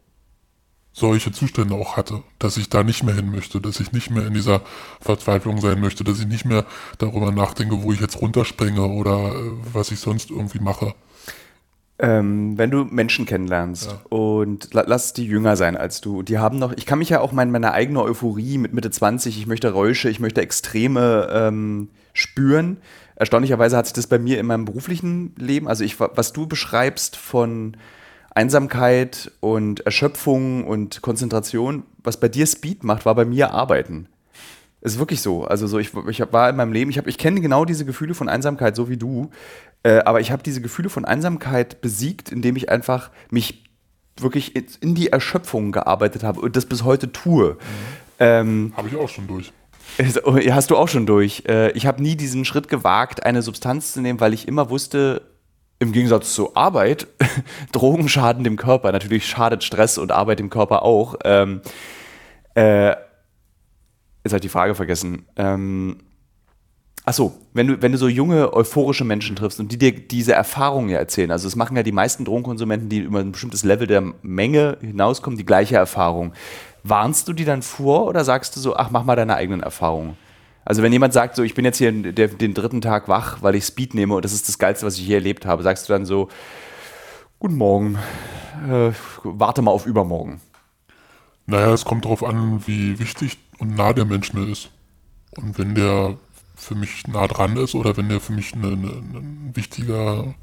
solche 0.92 1.32
Zustände 1.32 1.76
auch 1.76 1.96
hatte, 1.98 2.24
dass 2.40 2.58
ich 2.58 2.70
da 2.70 2.84
nicht 2.84 3.04
mehr 3.04 3.16
hin 3.16 3.32
möchte, 3.32 3.62
dass 3.62 3.80
ich 3.80 3.92
nicht 3.92 4.10
mehr 4.10 4.26
in 4.26 4.34
dieser 4.34 4.62
Verzweiflung 5.00 5.62
sein 5.62 5.80
möchte, 5.80 6.04
dass 6.04 6.20
ich 6.20 6.28
nicht 6.28 6.46
mehr 6.46 6.66
darüber 6.98 7.32
nachdenke, 7.32 7.84
wo 7.84 7.94
ich 7.94 8.02
jetzt 8.02 8.20
runterspringe 8.20 8.86
oder 8.86 9.34
äh, 9.36 9.52
was 9.72 9.92
ich 9.92 10.00
sonst 10.00 10.32
irgendwie 10.32 10.60
mache. 10.60 10.96
Ähm, 12.02 12.58
wenn 12.58 12.72
du 12.72 12.86
Menschen 12.86 13.26
kennenlernst 13.26 13.92
ja. 13.92 14.02
und 14.08 14.74
la 14.74 14.86
lass 14.88 15.12
die 15.12 15.26
jünger 15.26 15.58
sein 15.58 15.76
als 15.76 16.00
du, 16.00 16.24
die 16.24 16.38
haben 16.38 16.58
noch, 16.58 16.72
ich 16.72 16.86
kann 16.86 17.00
mich 17.00 17.10
ja 17.10 17.20
auch 17.20 17.34
mein, 17.34 17.52
meine 17.52 17.74
eigene 17.74 18.02
Euphorie 18.02 18.58
mit 18.58 18.74
Mitte 18.74 18.90
20, 18.90 19.38
ich 19.38 19.48
möchte 19.48 19.74
Räusche, 19.74 20.10
ich 20.10 20.22
möchte 20.22 20.40
Extreme 20.40 21.28
ähm, 21.30 21.90
spüren. 22.14 22.78
Erstaunlicherweise 23.16 23.76
hat 23.76 23.86
sich 23.86 23.94
das 23.94 24.08
bei 24.08 24.18
mir 24.18 24.40
in 24.40 24.46
meinem 24.46 24.64
beruflichen 24.64 25.36
Leben, 25.36 25.68
also 25.68 25.84
ich, 25.84 26.00
was 26.00 26.32
du 26.32 26.48
beschreibst 26.48 27.18
von 27.18 27.76
Einsamkeit 28.34 29.32
und 29.42 29.82
Erschöpfung 29.82 30.66
und 30.66 31.02
Konzentration, 31.02 31.84
was 32.02 32.18
bei 32.18 32.30
dir 32.30 32.48
Speed 32.48 32.86
macht, 32.86 33.06
war 33.06 33.16
bei 33.16 33.26
mir 33.26 33.52
Arbeiten. 33.52 34.08
Ist 34.82 34.98
wirklich 34.98 35.22
so. 35.22 35.44
Also 35.44 35.68
so, 35.68 35.78
ich, 35.78 35.92
ich 36.10 36.22
war 36.32 36.50
in 36.50 36.56
meinem 36.56 36.72
Leben, 36.72 36.90
ich, 36.90 36.98
ich 36.98 37.18
kenne 37.18 37.42
genau 37.42 37.66
diese 37.66 37.86
Gefühle 37.86 38.14
von 38.14 38.30
Einsamkeit, 38.30 38.76
so 38.76 38.90
wie 38.90 38.98
du. 38.98 39.30
Äh, 39.84 40.00
aber 40.00 40.22
ich 40.22 40.32
habe 40.32 40.44
diese 40.44 40.62
Gefühle 40.62 40.90
von 40.90 41.06
Einsamkeit 41.06 41.82
besiegt, 41.82 42.32
indem 42.32 42.56
ich 42.56 42.70
einfach 42.70 43.12
mich 43.30 43.66
wirklich 44.18 44.56
in 44.82 44.96
die 44.96 45.10
Erschöpfung 45.10 45.72
gearbeitet 45.72 46.24
habe 46.24 46.42
und 46.42 46.56
das 46.56 46.66
bis 46.66 46.84
heute 46.84 47.12
tue. 47.12 47.52
Mhm. 47.52 47.58
Ähm, 48.20 48.74
habe 48.76 48.88
ich 48.88 48.96
auch 48.96 49.10
schon 49.10 49.28
durch. 49.28 49.52
Oh, 50.24 50.38
hast 50.38 50.70
du 50.70 50.78
auch 50.78 50.88
schon 50.88 51.06
durch. 51.06 51.44
Äh, 51.48 51.72
ich 51.72 51.86
habe 51.86 52.02
nie 52.02 52.16
diesen 52.16 52.46
Schritt 52.46 52.70
gewagt, 52.70 53.26
eine 53.26 53.42
Substanz 53.42 53.94
zu 53.94 54.02
nehmen, 54.02 54.20
weil 54.20 54.34
ich 54.34 54.48
immer 54.48 54.70
wusste, 54.70 55.24
im 55.80 55.92
Gegensatz 55.92 56.34
zur 56.34 56.56
Arbeit, 56.56 57.08
Drogen 57.72 58.08
schaden 58.08 58.44
dem 58.44 58.56
Körper. 58.56 58.92
Natürlich 58.92 59.28
schadet 59.28 59.64
Stress 59.64 59.98
und 59.98 60.12
Arbeit 60.12 60.40
dem 60.40 60.50
Körper 60.50 60.84
auch. 60.84 61.16
Ähm, 61.24 61.62
äh, 62.56 62.96
jetzt 64.24 64.34
habe 64.34 64.38
ich 64.38 64.42
die 64.42 64.50
Frage 64.50 64.76
vergessen. 64.76 65.26
Ähm, 65.36 65.98
Ach 67.10 67.14
so, 67.14 67.34
wenn 67.54 67.66
du, 67.66 67.82
wenn 67.82 67.92
du 67.92 67.98
so 67.98 68.08
junge, 68.08 68.54
euphorische 68.54 69.04
Menschen 69.04 69.36
triffst 69.36 69.60
und 69.60 69.72
die 69.72 69.80
dir 69.80 69.94
diese 69.94 70.34
Erfahrungen 70.34 70.90
ja 70.90 71.00
erzählen, 71.00 71.32
also 71.32 71.48
das 71.48 71.56
machen 71.56 71.76
ja 71.76 71.82
die 71.82 71.92
meisten 71.92 72.24
Drogenkonsumenten, 72.24 72.88
die 72.88 73.00
über 73.00 73.18
ein 73.18 73.32
bestimmtes 73.32 73.64
Level 73.64 73.88
der 73.88 74.02
Menge 74.22 74.78
hinauskommen, 74.80 75.36
die 75.36 75.46
gleiche 75.46 75.76
Erfahrung. 75.76 76.34
Warnst 76.84 77.28
du 77.28 77.34
die 77.34 77.46
dann 77.46 77.64
vor 77.64 78.06
oder 78.06 78.24
sagst 78.24 78.56
du 78.56 78.60
so, 78.60 78.76
ach, 78.76 78.92
mach 78.92 79.06
mal 79.06 79.16
deine 79.16 79.36
eigenen 79.36 79.64
Erfahrungen? 79.64 80.18
Also 80.66 80.84
wenn 80.84 80.94
jemand 80.94 81.14
sagt, 81.14 81.36
so, 81.36 81.42
ich 81.42 81.56
bin 81.56 81.66
jetzt 81.66 81.80
hier 81.80 81.92
der, 81.92 82.28
den 82.28 82.54
dritten 82.54 82.82
Tag 82.82 83.08
wach, 83.08 83.42
weil 83.42 83.56
ich 83.56 83.66
Speed 83.66 83.96
nehme 83.96 84.14
und 84.14 84.24
das 84.24 84.34
ist 84.34 84.48
das 84.48 84.60
Geilste, 84.60 84.86
was 84.86 85.00
ich 85.00 85.08
je 85.08 85.16
erlebt 85.16 85.48
habe, 85.48 85.64
sagst 85.64 85.90
du 85.90 85.94
dann 85.94 86.06
so, 86.06 86.30
guten 87.40 87.56
Morgen, 87.56 87.98
äh, 88.70 88.92
warte 89.24 89.64
mal 89.64 89.72
auf 89.72 89.88
übermorgen. 89.88 90.42
Naja, 91.48 91.74
es 91.74 91.86
kommt 91.86 92.06
darauf 92.06 92.24
an, 92.24 92.62
wie 92.68 93.00
wichtig 93.00 93.40
und 93.60 93.76
nah 93.76 93.94
der 93.94 94.06
Mensch 94.06 94.34
mir 94.34 94.48
ist. 94.48 94.70
Und 95.32 95.58
wenn 95.58 95.76
der 95.76 96.18
für 96.56 96.76
mich 96.76 97.08
nah 97.08 97.28
dran 97.28 97.58
ist 97.58 97.76
oder 97.76 97.96
wenn 97.98 98.10
der 98.10 98.20
für 98.20 98.34
mich 98.34 98.54
eine, 98.54 98.68
eine, 98.68 98.92
eine, 98.92 99.56
wichtiger, 99.56 100.34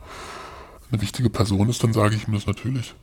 eine 0.91 1.03
wichtige 1.03 1.31
Person 1.31 1.69
ist, 1.69 1.83
dann 1.83 1.93
sage 1.93 2.15
ich 2.15 2.27
ihm 2.27 2.35
das 2.35 2.47
natürlich. 2.47 2.95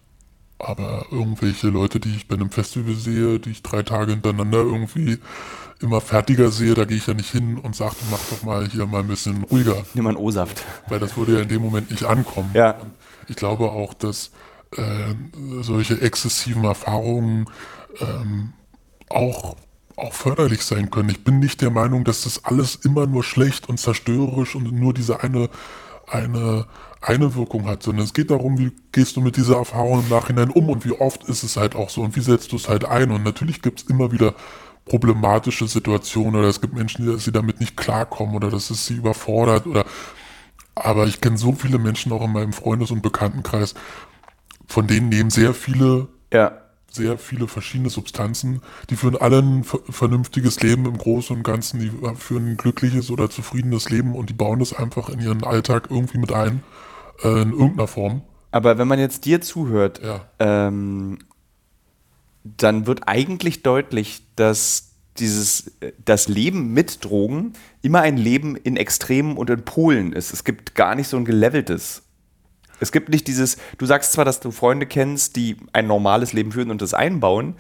Aber 0.60 1.06
irgendwelche 1.12 1.68
Leute, 1.68 2.00
die 2.00 2.16
ich 2.16 2.28
bei 2.28 2.36
einem 2.36 2.50
Festival 2.50 2.96
sehe, 2.96 3.40
die 3.40 3.52
ich 3.52 3.64
drei 3.64 3.84
Tage 3.84 4.12
hintereinander 4.12 4.60
irgendwie 4.60 5.20
immer 5.82 6.00
fertiger 6.00 6.50
sehe, 6.50 6.74
da 6.74 6.86
gehe 6.86 6.98
ich 6.98 7.08
ja 7.08 7.14
nicht 7.14 7.32
hin 7.32 7.58
und 7.58 7.76
sage, 7.76 7.96
mach 8.10 8.22
doch 8.30 8.44
mal 8.44 8.68
hier 8.68 8.86
mal 8.86 9.02
ein 9.02 9.08
bisschen 9.08 9.44
ruhiger. 9.44 9.84
Nimm 9.94 10.06
mal 10.06 10.12
einen 10.12 10.18
O-Saft. 10.18 10.64
Weil 10.88 11.00
das 11.00 11.18
würde 11.18 11.34
ja 11.34 11.42
in 11.42 11.50
dem 11.50 11.62
Moment 11.62 11.92
nicht 11.92 12.06
ankommen. 12.06 12.52
Ja. 12.54 12.78
Ich 13.28 13.36
glaube 13.36 13.72
auch, 13.72 13.94
dass 13.94 14.32
äh, 14.78 15.14
solche 15.62 16.00
exzessiven 16.02 16.64
Erfahrungen 16.64 17.50
ähm, 18.00 18.54
auch 19.10 19.58
auch 19.96 20.14
förderlich 20.14 20.64
sein 20.64 20.90
können. 20.90 21.10
Ich 21.10 21.24
bin 21.24 21.40
nicht 21.40 21.62
der 21.62 21.70
Meinung, 21.70 22.04
dass 22.04 22.24
das 22.24 22.46
alles 22.46 22.76
immer 22.76 23.06
nur 23.06 23.24
schlecht 23.24 23.70
und 23.70 23.80
zerstörerisch 23.80 24.56
und 24.56 24.72
nur 24.72 24.94
diese 24.94 25.22
eine 25.22 25.50
eine, 26.08 26.66
eine 27.02 27.36
Wirkung 27.36 27.68
hat, 27.68 27.84
sondern 27.84 28.06
es 28.06 28.14
geht 28.14 28.32
darum, 28.32 28.58
wie 28.58 28.72
gehst 28.92 29.16
du 29.16 29.22
mit 29.22 29.38
dieser 29.38 29.58
Erfahrung 29.58 30.04
im 30.04 30.10
Nachhinein 30.10 30.50
um 30.50 30.70
und 30.70 30.86
wie 30.86 30.92
oft 30.92 31.24
ist 31.26 31.44
es 31.44 31.58
halt 31.58 31.76
auch 31.76 31.90
so 31.90 32.02
und 32.02 32.16
wie 32.16 32.22
setzt 32.22 32.52
du 32.52 32.56
es 32.56 32.70
halt 32.70 32.86
ein. 32.86 33.12
Und 33.12 33.24
natürlich 33.24 33.62
gibt 33.62 33.82
es 33.82 33.90
immer 33.90 34.12
wieder 34.12 34.36
problematische 34.86 35.68
Situationen 35.68 36.36
oder 36.36 36.50
es 36.50 36.62
gibt 36.62 36.74
Menschen, 36.74 37.06
die, 37.06 37.24
die 37.24 37.32
damit 37.32 37.60
nicht 37.60 37.78
klarkommen 37.78 38.36
oder 38.36 38.50
dass 38.50 38.70
es 38.70 38.86
sie 38.86 38.96
überfordert 38.96 39.66
oder 39.66 39.86
aber 40.76 41.06
ich 41.06 41.22
kenne 41.22 41.38
so 41.38 41.54
viele 41.54 41.78
Menschen 41.78 42.12
auch 42.12 42.24
in 42.24 42.32
meinem 42.32 42.52
Freundes- 42.52 42.90
und 42.90 43.04
Bekanntenkreis, 43.04 43.76
von 44.68 44.88
denen 44.88 45.10
nehmen 45.10 45.30
sehr 45.30 45.54
viele 45.54 46.08
Ja. 46.34 46.63
Sehr 46.94 47.18
viele 47.18 47.48
verschiedene 47.48 47.90
Substanzen, 47.90 48.62
die 48.90 48.96
führen 48.96 49.18
alle 49.18 49.40
ein 49.40 49.64
ver- 49.64 49.80
vernünftiges 49.90 50.62
Leben 50.62 50.86
im 50.86 50.98
Großen 50.98 51.36
und 51.36 51.44
Ganzen, 51.44 51.80
die 51.80 51.92
führen 52.16 52.48
ein 52.52 52.58
glückliches 52.58 53.10
oder 53.10 53.30
zufriedenes 53.30 53.90
Leben 53.90 54.14
und 54.16 54.30
die 54.30 54.34
bauen 54.34 54.60
das 54.60 54.74
einfach 54.74 55.10
in 55.10 55.20
ihren 55.20 55.44
Alltag 55.44 55.88
irgendwie 55.90 56.20
mit 56.20 56.32
ein, 56.32 56.62
äh, 57.24 57.42
in 57.42 57.52
irgendeiner 57.52 57.88
Form. 57.88 58.22
Aber 58.52 58.78
wenn 58.78 58.88
man 58.88 59.00
jetzt 59.00 59.26
dir 59.26 59.42
zuhört, 59.42 60.02
Ja. 60.04 60.28
ähm, 60.38 61.18
dann 62.44 62.86
wird 62.86 63.08
eigentlich 63.08 63.64
deutlich, 63.64 64.22
dass 64.36 64.90
dieses, 65.18 65.72
das 66.04 66.28
Leben 66.28 66.74
mit 66.74 67.04
Drogen 67.04 67.54
immer 67.82 68.02
ein 68.02 68.18
Leben 68.18 68.56
in 68.56 68.78
Extremen 68.78 69.38
und 69.38 69.50
in 69.50 69.64
Polen 69.64 70.14
ist. 70.14 70.34
Es 70.34 70.44
gibt 70.44 70.76
gar 70.76 70.96
nicht 70.96 71.08
so 71.08 71.18
ein 71.18 71.26
geleveltes. 71.26 72.04
Es 72.84 72.92
gibt 72.92 73.10
nicht 73.10 73.28
dieses, 73.28 73.58
du 73.78 73.86
sagst 73.86 74.12
zwar, 74.12 74.26
dass 74.26 74.40
du 74.40 74.52
Freunde 74.52 74.86
kennst, 74.86 75.36
die 75.36 75.58
ein 75.72 75.88
normales 75.88 76.34
Leben 76.34 76.52
führen 76.52 76.70
und 76.70 76.82
das 76.82 76.94
einbauen, 76.94 77.56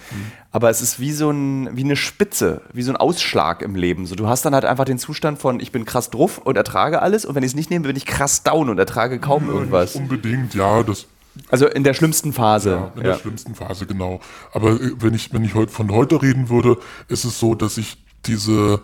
aber 0.52 0.70
es 0.70 0.82
ist 0.82 1.00
wie 1.00 1.14
so 1.14 1.32
ein, 1.32 1.76
wie 1.76 1.84
eine 1.84 1.96
Spitze, 1.96 2.62
wie 2.74 2.84
so 2.84 2.92
ein 2.92 2.98
Ausschlag 2.98 3.62
im 3.62 3.76
Leben. 3.76 4.06
So, 4.06 4.16
du 4.16 4.28
hast 4.28 4.46
dann 4.46 4.54
halt 4.54 4.66
einfach 4.66 4.86
den 4.86 5.00
Zustand 5.00 5.40
von, 5.40 5.60
ich 5.60 5.72
bin 5.72 5.86
krass 5.86 6.12
drauf 6.12 6.38
und 6.38 6.58
ertrage 6.58 7.02
alles 7.02 7.26
und 7.26 7.34
wenn 7.36 7.44
ich 7.44 7.52
es 7.52 7.56
nicht 7.56 7.70
nehme, 7.70 7.88
bin 7.88 7.96
ich 7.96 8.06
krass 8.06 8.44
down 8.44 8.70
und 8.70 8.78
ertrage 8.78 9.20
kaum 9.20 9.50
irgendwas. 9.50 9.96
Unbedingt, 9.96 10.54
ja, 10.54 10.84
das 10.84 11.08
Also 11.50 11.68
in 11.68 11.84
der 11.84 11.94
schlimmsten 11.94 12.34
Phase. 12.34 12.72
Ja, 12.72 12.92
in 12.96 13.04
der 13.04 13.18
schlimmsten 13.18 13.56
Phase, 13.56 13.86
genau. 13.86 14.20
Aber 14.52 14.72
äh, 14.72 14.92
wenn 15.00 15.14
ich, 15.14 15.34
wenn 15.34 15.44
ich 15.44 15.56
heute 15.56 15.72
von 15.72 15.92
heute 15.92 16.22
reden 16.22 16.50
würde, 16.50 16.78
ist 17.08 17.24
es 17.24 17.40
so, 17.40 17.56
dass 17.56 17.78
ich 17.78 17.98
diese, 18.26 18.82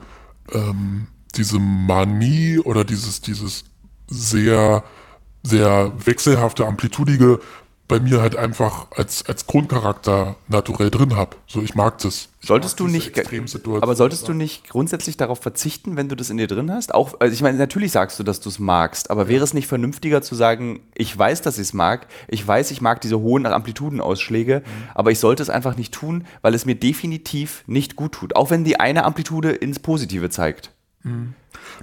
ähm, 0.52 1.08
diese 1.36 1.60
Manie 1.60 2.60
oder 2.60 2.84
dieses, 2.84 3.22
dieses 3.22 3.66
sehr, 4.08 4.84
sehr 5.44 5.92
wechselhafte, 6.06 6.66
amplitudige 6.66 7.40
bei 7.90 8.00
mir 8.00 8.22
halt 8.22 8.36
einfach 8.36 8.88
als, 8.92 9.26
als 9.26 9.48
Grundcharakter 9.48 10.36
naturell 10.48 10.92
drin 10.92 11.16
habe. 11.16 11.36
So, 11.48 11.62
ich 11.62 11.74
mag 11.74 11.98
das. 11.98 12.30
Ich 12.40 12.48
Solltest 12.48 12.80
mag 12.80 12.88
du 12.88 12.94
nicht, 12.94 13.20
aber 13.82 13.96
solltest 13.96 14.28
du 14.28 14.34
nicht 14.34 14.70
grundsätzlich 14.70 15.18
darauf 15.18 15.40
verzichten, 15.40 15.98
wenn 15.98 16.08
du 16.08 16.16
das 16.16 16.30
in 16.30 16.38
dir 16.38 16.46
drin 16.46 16.72
hast? 16.72 16.94
Auch, 16.94 17.20
also 17.20 17.34
ich 17.34 17.42
meine, 17.42 17.58
natürlich 17.58 17.92
sagst 17.92 18.20
du, 18.20 18.24
dass 18.24 18.40
du 18.40 18.50
es 18.50 18.60
magst, 18.60 19.10
aber 19.10 19.28
wäre 19.28 19.44
es 19.44 19.56
nicht 19.56 19.68
vernünftiger 19.68 20.22
zu 20.22 20.36
sagen, 20.36 20.82
ich 20.94 21.18
weiß, 21.18 21.42
dass 21.42 21.58
ich 21.58 21.64
es 21.64 21.74
mag, 21.74 22.08
ich 22.28 22.48
weiß, 22.48 22.70
ich 22.70 22.80
mag 22.80 23.02
diese 23.02 23.20
hohen 23.20 23.48
Amplitudenausschläge, 23.48 24.62
aber 24.94 25.12
ich 25.12 25.20
sollte 25.20 25.42
es 25.42 25.50
einfach 25.50 25.76
nicht 25.76 25.92
tun, 25.92 26.26
weil 26.44 26.54
es 26.54 26.66
mir 26.66 26.76
definitiv 26.76 27.64
nicht 27.66 27.96
gut 27.96 28.12
tut, 28.12 28.36
auch 28.36 28.52
wenn 28.52 28.64
die 28.64 28.80
eine 28.80 29.04
Amplitude 29.04 29.50
ins 29.50 29.80
Positive 29.80 30.30
zeigt. 30.30 30.72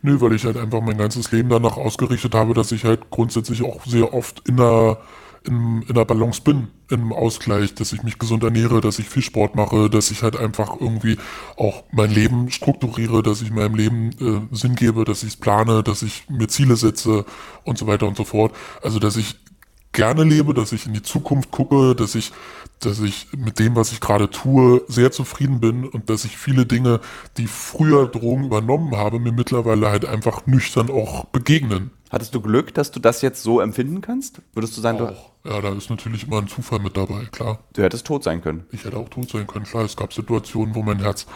Nö, 0.03 0.21
weil 0.21 0.35
ich 0.35 0.45
halt 0.45 0.57
einfach 0.57 0.81
mein 0.81 0.99
ganzes 0.99 1.33
Leben 1.33 1.49
danach 1.49 1.77
ausgerichtet 1.77 2.35
habe, 2.35 2.55
dass 2.55 2.73
ich 2.73 2.85
halt 2.85 3.11
grundsätzlich 3.11 3.63
auch 3.63 3.85
sehr 3.85 4.13
oft 4.15 4.49
in 4.49 4.57
der, 4.57 4.99
in, 5.45 5.83
in 5.83 5.95
der 5.95 6.05
Balance 6.05 6.43
bin, 6.43 6.69
im 6.91 7.13
Ausgleich, 7.13 7.75
dass 7.75 7.93
ich 7.93 8.03
mich 8.03 8.19
gesund 8.19 8.45
ernähre, 8.45 8.81
dass 8.81 8.99
ich 8.99 9.09
viel 9.09 9.23
Sport 9.23 9.55
mache, 9.55 9.91
dass 9.91 10.11
ich 10.11 10.23
halt 10.23 10.37
einfach 10.37 10.81
irgendwie 10.81 11.17
auch 11.57 11.85
mein 11.93 12.11
Leben 12.11 12.51
strukturiere, 12.51 13.23
dass 13.23 13.43
ich 13.43 13.51
meinem 13.51 13.75
Leben 13.75 14.11
äh, 14.21 14.55
Sinn 14.55 14.75
gebe, 14.75 15.05
dass 15.05 15.23
ich 15.23 15.31
es 15.31 15.37
plane, 15.37 15.83
dass 15.83 16.03
ich 16.03 16.29
mir 16.29 16.49
Ziele 16.49 16.77
setze 16.77 17.25
und 17.65 17.79
so 17.79 17.87
weiter 17.87 18.07
und 18.07 18.17
so 18.17 18.25
fort. 18.25 18.55
Also, 18.83 18.99
dass 18.99 19.17
ich 19.17 19.37
gerne 19.97 20.25
lebe, 20.25 20.55
dass 20.55 20.73
ich 20.73 20.87
in 20.87 20.93
die 20.93 21.03
Zukunft 21.03 21.51
gucke, 21.51 21.95
dass 21.95 22.15
ich, 22.15 22.33
dass 22.81 23.01
ich 23.01 23.29
mit 23.37 23.59
dem, 23.59 23.75
was 23.75 23.93
ich 23.93 24.01
gerade 24.01 24.31
tue, 24.31 24.83
sehr 24.89 25.11
zufrieden 25.11 25.61
bin 25.61 25.85
und 25.85 26.11
dass 26.11 26.25
ich 26.25 26.37
viele 26.37 26.67
Dinge, 26.67 27.01
die 27.39 27.47
früher 27.47 28.07
Drogen 28.07 28.45
übernommen 28.45 28.97
habe, 28.97 29.19
mir 29.19 29.33
mittlerweile 29.33 29.89
halt 29.91 30.05
einfach 30.05 30.47
nüchtern 30.47 30.91
auch 30.91 31.25
begegnen. 31.27 31.91
Hattest 32.11 32.35
du 32.35 32.41
Glück, 32.41 32.73
dass 32.75 32.93
du 32.93 33.01
das 33.01 33.23
jetzt 33.23 33.43
so 33.43 33.61
empfinden 33.61 34.01
kannst? 34.01 34.41
Würdest 34.53 34.77
du 34.77 34.81
sagen, 34.81 34.99
du, 34.99 35.07
Auch. 35.07 35.31
Ja, 35.45 35.61
da 35.61 35.73
ist 35.73 35.91
natürlich 35.91 36.27
immer 36.27 36.39
ein 36.39 36.49
Zufall 36.49 36.79
mit 36.79 36.97
dabei, 36.97 37.25
klar. 37.33 37.61
du 37.73 37.83
hättest 37.83 38.07
tot 38.07 38.23
sein 38.23 38.43
können? 38.43 38.65
Ich 38.73 38.85
hätte 38.85 38.97
auch 38.97 39.09
tot 39.09 39.31
sein 39.31 39.47
können, 39.47 39.65
klar. 39.65 39.85
Es 39.85 39.97
gab 39.97 40.13
Situationen, 40.13 40.75
wo 40.75 40.83
mein 40.83 41.01
Herz 41.01 41.27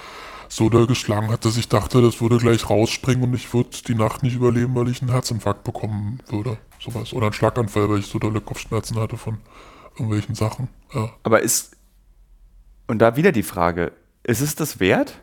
so 0.49 0.69
doll 0.69 0.87
geschlagen 0.87 1.31
hat, 1.31 1.45
dass 1.45 1.57
ich 1.57 1.69
dachte, 1.69 2.03
das 2.03 2.21
würde 2.21 2.39
gleich 2.39 2.69
rausspringen 2.69 3.25
und 3.25 3.35
ich 3.35 3.53
würde 3.55 3.71
die 3.87 3.95
Nacht 3.95 4.23
nicht 4.23 4.35
überleben, 4.35 4.75
weil 4.75 4.89
ich 4.89 5.01
einen 5.01 5.13
Herzinfarkt 5.13 5.65
bekommen 5.65 6.21
würde. 6.29 6.59
Sowas. 6.81 7.13
Oder 7.13 7.27
einen 7.27 7.33
Schlaganfall, 7.33 7.89
weil 7.89 8.01
ich 8.01 8.07
so 8.07 8.19
dolle 8.19 8.41
Kopfschmerzen 8.41 8.97
hatte 8.99 9.17
von 9.17 9.39
irgendwelchen 9.93 10.35
Sachen. 10.35 10.69
Ja. 10.95 11.11
Aber 11.23 11.43
ist, 11.43 11.77
und 12.87 12.99
da 12.99 13.17
wieder 13.17 13.33
die 13.33 13.43
Frage, 13.43 13.93
ist 14.23 14.41
es 14.41 14.55
das 14.55 14.81
wert? 14.81 15.21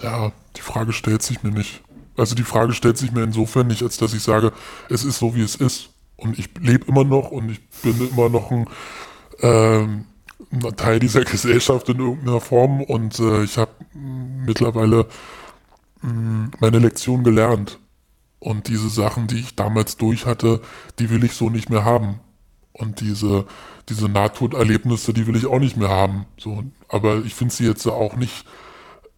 Ja, 0.00 0.32
die 0.56 0.60
Frage 0.62 0.92
stellt 0.92 1.22
sich 1.22 1.42
mir 1.42 1.50
nicht. 1.50 1.82
Also 2.16 2.34
die 2.34 2.42
Frage 2.42 2.72
stellt 2.72 2.98
sich 2.98 3.12
mir 3.12 3.22
insofern 3.22 3.68
nicht, 3.68 3.82
als 3.82 3.96
dass 3.96 4.14
ich 4.14 4.22
sage, 4.22 4.52
es 4.88 5.04
ist 5.04 5.18
so, 5.18 5.34
wie 5.34 5.42
es 5.42 5.54
ist. 5.54 5.90
Und 6.16 6.38
ich 6.38 6.50
lebe 6.60 6.86
immer 6.86 7.04
noch 7.04 7.30
und 7.30 7.50
ich 7.50 7.60
bin 7.82 8.08
immer 8.10 8.28
noch 8.28 8.50
ein, 8.50 8.68
ähm, 9.40 10.04
ein 10.52 10.76
Teil 10.76 10.98
dieser 10.98 11.24
Gesellschaft 11.24 11.88
in 11.88 11.98
irgendeiner 11.98 12.40
Form 12.40 12.82
und 12.82 13.18
äh, 13.18 13.44
ich 13.44 13.58
habe 13.58 13.72
mittlerweile 13.94 15.06
mh, 16.02 16.50
meine 16.60 16.78
Lektion 16.78 17.24
gelernt. 17.24 17.78
Und 18.38 18.66
diese 18.66 18.88
Sachen, 18.88 19.28
die 19.28 19.38
ich 19.38 19.54
damals 19.54 19.96
durch 19.96 20.26
hatte, 20.26 20.60
die 20.98 21.10
will 21.10 21.22
ich 21.22 21.32
so 21.32 21.48
nicht 21.48 21.70
mehr 21.70 21.84
haben. 21.84 22.18
Und 22.72 23.00
diese, 23.00 23.46
diese 23.88 24.08
Nahtoderlebnisse, 24.08 25.12
die 25.12 25.26
will 25.26 25.36
ich 25.36 25.46
auch 25.46 25.58
nicht 25.58 25.76
mehr 25.76 25.90
haben. 25.90 26.26
So, 26.38 26.64
aber 26.88 27.18
ich 27.24 27.34
finde 27.34 27.54
sie 27.54 27.66
jetzt 27.66 27.86
auch 27.86 28.16
nicht, 28.16 28.46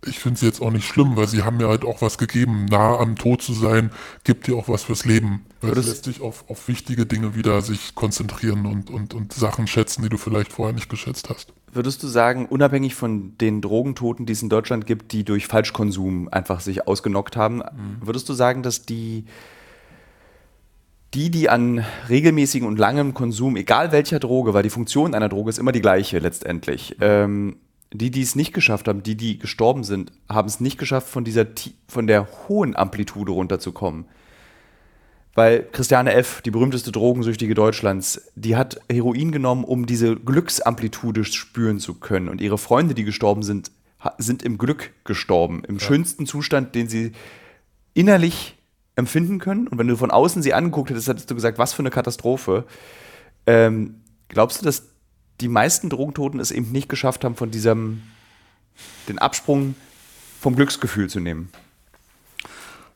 ich 0.06 0.18
finde 0.18 0.40
sie 0.40 0.46
jetzt 0.46 0.60
auch 0.60 0.72
nicht 0.72 0.86
schlimm, 0.86 1.16
weil 1.16 1.28
sie 1.28 1.44
haben 1.44 1.58
mir 1.58 1.68
halt 1.68 1.84
auch 1.84 2.02
was 2.02 2.18
gegeben. 2.18 2.66
Nah 2.66 2.98
am 2.98 3.16
Tod 3.16 3.42
zu 3.42 3.52
sein, 3.52 3.90
gibt 4.24 4.46
dir 4.48 4.56
auch 4.56 4.68
was 4.68 4.82
fürs 4.82 5.04
Leben. 5.04 5.46
Weil 5.60 5.78
es 5.78 5.86
lässt 5.86 6.06
dich 6.06 6.20
auf, 6.20 6.44
auf 6.50 6.68
wichtige 6.68 7.06
Dinge 7.06 7.36
wieder 7.36 7.62
sich 7.62 7.94
konzentrieren 7.94 8.66
und, 8.66 8.90
und, 8.90 9.14
und 9.14 9.32
Sachen 9.32 9.66
schätzen, 9.66 10.02
die 10.02 10.08
du 10.08 10.18
vielleicht 10.18 10.52
vorher 10.52 10.74
nicht 10.74 10.88
geschätzt 10.88 11.30
hast. 11.30 11.52
Würdest 11.72 12.02
du 12.02 12.06
sagen, 12.06 12.46
unabhängig 12.46 12.94
von 12.94 13.36
den 13.38 13.60
Drogentoten, 13.60 14.26
die 14.26 14.32
es 14.32 14.42
in 14.42 14.48
Deutschland 14.48 14.86
gibt, 14.86 15.12
die 15.12 15.24
durch 15.24 15.46
Falschkonsum 15.46 16.28
einfach 16.28 16.60
sich 16.60 16.86
ausgenockt 16.86 17.36
haben, 17.36 17.62
würdest 18.00 18.28
du 18.28 18.32
sagen, 18.32 18.62
dass 18.62 18.86
die, 18.86 19.24
die, 21.14 21.30
die 21.30 21.48
an 21.48 21.84
regelmäßigem 22.08 22.66
und 22.66 22.78
langem 22.78 23.14
Konsum, 23.14 23.56
egal 23.56 23.92
welcher 23.92 24.18
Droge, 24.18 24.52
weil 24.52 24.62
die 24.62 24.70
Funktion 24.70 25.14
einer 25.14 25.28
Droge 25.28 25.50
ist 25.50 25.58
immer 25.58 25.72
die 25.72 25.80
gleiche 25.80 26.18
letztendlich, 26.18 26.96
ähm, 27.00 27.56
die, 27.92 28.10
die 28.10 28.22
es 28.22 28.34
nicht 28.34 28.52
geschafft 28.52 28.88
haben, 28.88 29.04
die, 29.04 29.16
die 29.16 29.38
gestorben 29.38 29.84
sind, 29.84 30.10
haben 30.28 30.48
es 30.48 30.58
nicht 30.58 30.78
geschafft, 30.78 31.08
von 31.08 31.24
dieser, 31.24 31.46
von 31.86 32.08
der 32.08 32.26
hohen 32.48 32.74
Amplitude 32.74 33.30
runterzukommen. 33.30 34.06
Weil 35.34 35.64
Christiane 35.70 36.12
F., 36.14 36.42
die 36.42 36.50
berühmteste 36.50 36.92
Drogensüchtige 36.92 37.54
Deutschlands, 37.54 38.30
die 38.34 38.56
hat 38.56 38.80
Heroin 38.90 39.32
genommen, 39.32 39.64
um 39.64 39.86
diese 39.86 40.16
Glücksamplitude 40.16 41.24
spüren 41.24 41.78
zu 41.78 41.94
können. 41.94 42.28
Und 42.28 42.40
ihre 42.40 42.58
Freunde, 42.58 42.94
die 42.94 43.04
gestorben 43.04 43.42
sind, 43.42 43.70
sind 44.18 44.42
im 44.42 44.58
Glück 44.58 44.92
gestorben. 45.04 45.62
Im 45.66 45.80
schönsten 45.80 46.26
Zustand, 46.26 46.74
den 46.74 46.88
sie 46.88 47.12
innerlich 47.94 48.56
empfinden 48.96 49.38
können. 49.38 49.68
Und 49.68 49.78
wenn 49.78 49.88
du 49.88 49.96
von 49.96 50.10
außen 50.10 50.42
sie 50.42 50.54
angeguckt 50.54 50.90
hättest, 50.90 51.08
hättest 51.08 51.30
du 51.30 51.34
gesagt, 51.34 51.58
was 51.58 51.72
für 51.72 51.82
eine 51.82 51.90
Katastrophe. 51.90 52.64
Ähm, 53.46 53.96
glaubst 54.28 54.60
du, 54.60 54.64
dass 54.64 54.84
die 55.40 55.48
meisten 55.48 55.90
Drogentoten 55.90 56.40
es 56.40 56.50
eben 56.50 56.70
nicht 56.72 56.88
geschafft 56.88 57.24
haben, 57.24 57.34
von 57.34 57.50
diesem, 57.50 58.02
den 59.08 59.18
Absprung 59.18 59.74
vom 60.40 60.54
Glücksgefühl 60.56 61.08
zu 61.08 61.20
nehmen? 61.20 61.50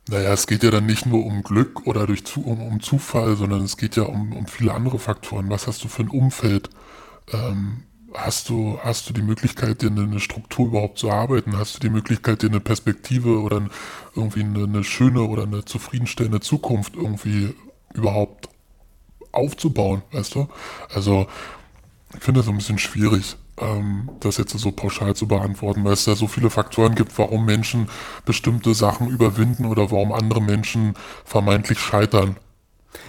Naja, 0.09 0.33
es 0.33 0.47
geht 0.47 0.63
ja 0.63 0.71
dann 0.71 0.87
nicht 0.87 1.05
nur 1.05 1.25
um 1.27 1.43
Glück 1.43 1.87
oder 1.87 2.07
durch 2.07 2.25
zu, 2.25 2.43
um, 2.43 2.63
um 2.63 2.81
Zufall, 2.81 3.37
sondern 3.37 3.63
es 3.63 3.77
geht 3.77 3.97
ja 3.97 4.05
um, 4.05 4.33
um 4.33 4.47
viele 4.47 4.73
andere 4.73 4.99
Faktoren. 4.99 5.51
Was 5.51 5.67
hast 5.67 5.85
du 5.85 5.89
für 5.89 6.03
ein 6.03 6.09
Umfeld? 6.09 6.71
Ähm, 7.31 7.83
hast, 8.15 8.49
du, 8.49 8.79
hast 8.83 9.09
du 9.09 9.13
die 9.13 9.23
Möglichkeit, 9.23 9.83
dir 9.83 9.91
eine, 9.91 10.21
Struktur 10.21 10.67
überhaupt 10.67 10.99
zu 10.99 11.11
arbeiten? 11.11 11.59
Hast 11.59 11.77
du 11.77 11.81
die 11.81 11.91
Möglichkeit, 11.91 12.43
dir 12.43 12.49
eine 12.49 12.61
Perspektive 12.61 13.41
oder 13.41 13.69
irgendwie 14.15 14.41
eine, 14.41 14.65
eine 14.65 14.85
schöne 14.85 15.23
oder 15.23 15.45
eine 15.45 15.65
zufriedenstellende 15.65 16.41
Zukunft 16.41 16.97
irgendwie 16.97 17.55
überhaupt 17.95 18.49
aufzubauen, 19.33 20.03
weißt 20.13 20.35
du? 20.35 20.49
Also, 20.93 21.27
ich 22.15 22.23
finde 22.23 22.43
so 22.43 22.51
ein 22.51 22.57
bisschen 22.57 22.79
schwierig, 22.79 23.37
ähm, 23.59 24.11
das 24.21 24.39
jetzt 24.39 24.57
so 24.57 24.73
pauschal 24.73 25.15
zu 25.15 25.29
beantworten, 25.29 25.85
weil 25.85 25.93
es 25.93 26.05
da 26.05 26.15
so 26.15 26.27
viele 26.27 26.51
Faktoren 26.51 26.95
gibt, 26.95 27.19
warum 27.19 27.45
Menschen 27.45 27.89
bestimmte 28.25 28.75
Sachen 28.75 29.09
überwinden 29.09 29.67
oder 29.67 29.91
warum 29.91 30.13
andere 30.13 30.41
Menschen 30.41 30.95
vermeintlich 31.25 31.79
scheitern. 31.79 32.37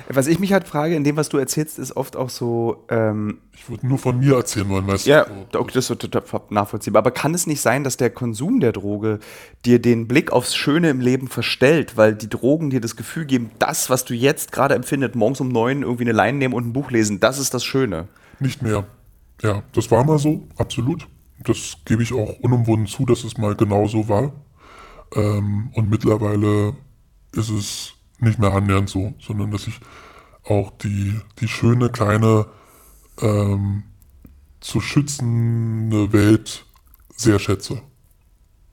Was 0.09 0.27
ich 0.27 0.39
mich 0.39 0.53
halt 0.53 0.67
frage, 0.67 0.95
in 0.95 1.03
dem, 1.03 1.17
was 1.17 1.29
du 1.29 1.37
erzählst, 1.37 1.79
ist 1.79 1.95
oft 1.95 2.15
auch 2.15 2.29
so. 2.29 2.85
Ähm, 2.89 3.39
ich 3.53 3.69
würde 3.69 3.87
nur 3.87 3.97
von 3.97 4.19
mir 4.19 4.35
erzählen 4.35 4.67
wollen, 4.69 4.87
weißt 4.87 5.05
ja, 5.05 5.23
du? 5.23 5.31
Ja, 5.53 5.59
okay, 5.59 5.71
das 5.73 5.89
wird 5.89 6.01
total 6.01 6.23
nachvollziehbar. 6.49 6.99
Aber 6.99 7.11
kann 7.11 7.33
es 7.33 7.47
nicht 7.47 7.61
sein, 7.61 7.83
dass 7.83 7.95
der 7.95 8.09
Konsum 8.09 8.59
der 8.59 8.71
Droge 8.71 9.19
dir 9.65 9.81
den 9.81 10.07
Blick 10.07 10.31
aufs 10.31 10.55
Schöne 10.55 10.89
im 10.89 10.99
Leben 10.99 11.27
verstellt, 11.27 11.95
weil 11.95 12.15
die 12.15 12.29
Drogen 12.29 12.69
dir 12.69 12.81
das 12.81 12.95
Gefühl 12.95 13.25
geben, 13.25 13.51
das, 13.59 13.89
was 13.89 14.05
du 14.05 14.13
jetzt 14.13 14.51
gerade 14.51 14.75
empfindest, 14.75 15.15
morgens 15.15 15.39
um 15.39 15.49
neun 15.49 15.83
irgendwie 15.83 16.03
eine 16.03 16.13
Leine 16.13 16.37
nehmen 16.37 16.53
und 16.53 16.67
ein 16.67 16.73
Buch 16.73 16.91
lesen, 16.91 17.19
das 17.19 17.39
ist 17.39 17.53
das 17.53 17.63
Schöne? 17.63 18.07
Nicht 18.39 18.61
mehr. 18.61 18.85
Ja, 19.41 19.63
das 19.73 19.89
war 19.91 20.03
mal 20.03 20.19
so, 20.19 20.47
absolut. 20.57 21.07
Das 21.43 21.77
gebe 21.85 22.03
ich 22.03 22.13
auch 22.13 22.39
unumwunden 22.41 22.87
zu, 22.87 23.05
dass 23.05 23.23
es 23.23 23.37
mal 23.37 23.55
genau 23.55 23.87
so 23.87 24.09
war. 24.09 24.33
Ähm, 25.15 25.71
und 25.73 25.89
mittlerweile 25.89 26.73
ist 27.33 27.49
es 27.49 27.93
nicht 28.21 28.39
mehr 28.39 28.53
annähernd 28.53 28.89
so, 28.89 29.13
sondern 29.19 29.51
dass 29.51 29.67
ich 29.67 29.79
auch 30.43 30.71
die, 30.71 31.19
die 31.39 31.47
schöne, 31.47 31.89
kleine, 31.89 32.47
ähm, 33.21 33.83
zu 34.59 34.81
schützende 34.81 36.11
Welt 36.11 36.65
sehr 37.15 37.39
schätze. 37.39 37.81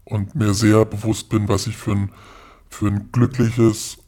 Und 0.04 0.34
mir 0.34 0.54
sehr 0.54 0.84
bewusst 0.84 1.28
bin, 1.28 1.48
was 1.48 1.66
ich 1.66 1.76
für 1.76 1.92
ein, 1.92 2.12
für 2.68 2.86
ein 2.86 3.10
glückliches 3.10 3.98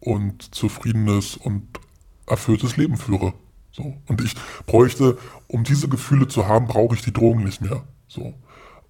und 0.00 0.54
zufriedenes 0.54 1.36
und 1.36 1.80
erfülltes 2.26 2.76
Leben 2.76 2.96
führe. 2.96 3.34
So. 3.72 3.96
Und 4.06 4.20
ich 4.22 4.34
bräuchte, 4.66 5.18
um 5.48 5.64
diese 5.64 5.88
Gefühle 5.88 6.28
zu 6.28 6.46
haben, 6.46 6.68
brauche 6.68 6.94
ich 6.94 7.02
die 7.02 7.12
Drogen 7.12 7.42
nicht 7.42 7.60
mehr. 7.60 7.82
So. 8.06 8.34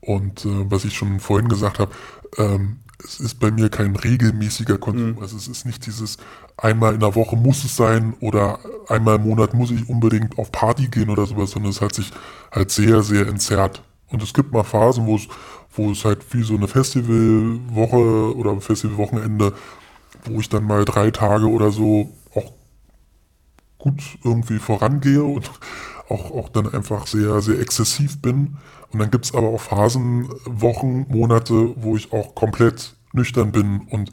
Und 0.00 0.44
äh, 0.44 0.70
was 0.70 0.84
ich 0.84 0.94
schon 0.94 1.20
vorhin 1.20 1.48
gesagt 1.48 1.78
habe, 1.78 1.92
ähm, 2.36 2.80
es 3.04 3.20
ist 3.20 3.38
bei 3.38 3.50
mir 3.50 3.68
kein 3.68 3.94
regelmäßiger 3.96 4.78
Konsum. 4.78 5.12
Mhm. 5.12 5.18
Also 5.20 5.36
es 5.36 5.48
ist 5.48 5.66
nicht 5.66 5.86
dieses 5.86 6.16
einmal 6.56 6.94
in 6.94 7.00
der 7.00 7.14
Woche 7.14 7.36
muss 7.36 7.64
es 7.64 7.76
sein 7.76 8.14
oder 8.20 8.58
einmal 8.88 9.16
im 9.16 9.22
Monat 9.22 9.54
muss 9.54 9.70
ich 9.70 9.88
unbedingt 9.88 10.38
auf 10.38 10.50
Party 10.50 10.88
gehen 10.88 11.10
oder 11.10 11.26
sowas, 11.26 11.50
sondern 11.50 11.70
es 11.70 11.80
hat 11.80 11.94
sich 11.94 12.10
halt 12.50 12.70
sehr, 12.70 13.02
sehr 13.02 13.26
entzerrt. 13.26 13.82
Und 14.08 14.22
es 14.22 14.32
gibt 14.32 14.52
mal 14.52 14.64
Phasen, 14.64 15.06
wo 15.06 15.16
es, 15.16 15.28
wo 15.74 15.90
es 15.90 16.04
halt 16.04 16.24
wie 16.32 16.42
so 16.42 16.54
eine 16.54 16.68
Festivalwoche 16.68 18.36
oder 18.36 18.60
Festivalwochenende, 18.60 19.52
wo 20.24 20.40
ich 20.40 20.48
dann 20.48 20.64
mal 20.64 20.84
drei 20.84 21.10
Tage 21.10 21.48
oder 21.48 21.70
so 21.70 22.12
auch 22.34 22.52
gut 23.78 24.02
irgendwie 24.22 24.58
vorangehe 24.58 25.22
und 25.22 25.50
auch, 26.08 26.30
auch 26.30 26.48
dann 26.48 26.72
einfach 26.72 27.06
sehr, 27.06 27.40
sehr 27.40 27.58
exzessiv 27.60 28.20
bin. 28.20 28.56
Und 28.94 29.00
dann 29.00 29.10
gibt 29.10 29.24
es 29.24 29.34
aber 29.34 29.48
auch 29.48 29.60
Phasen, 29.60 30.28
Wochen, 30.46 31.06
Monate, 31.08 31.74
wo 31.76 31.96
ich 31.96 32.12
auch 32.12 32.34
komplett 32.34 32.94
nüchtern 33.12 33.52
bin 33.52 33.82
und 33.90 34.10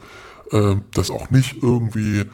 äh, 0.51 0.75
das 0.93 1.11
auch 1.11 1.29
nicht 1.29 1.61
irgendwie 1.61 2.25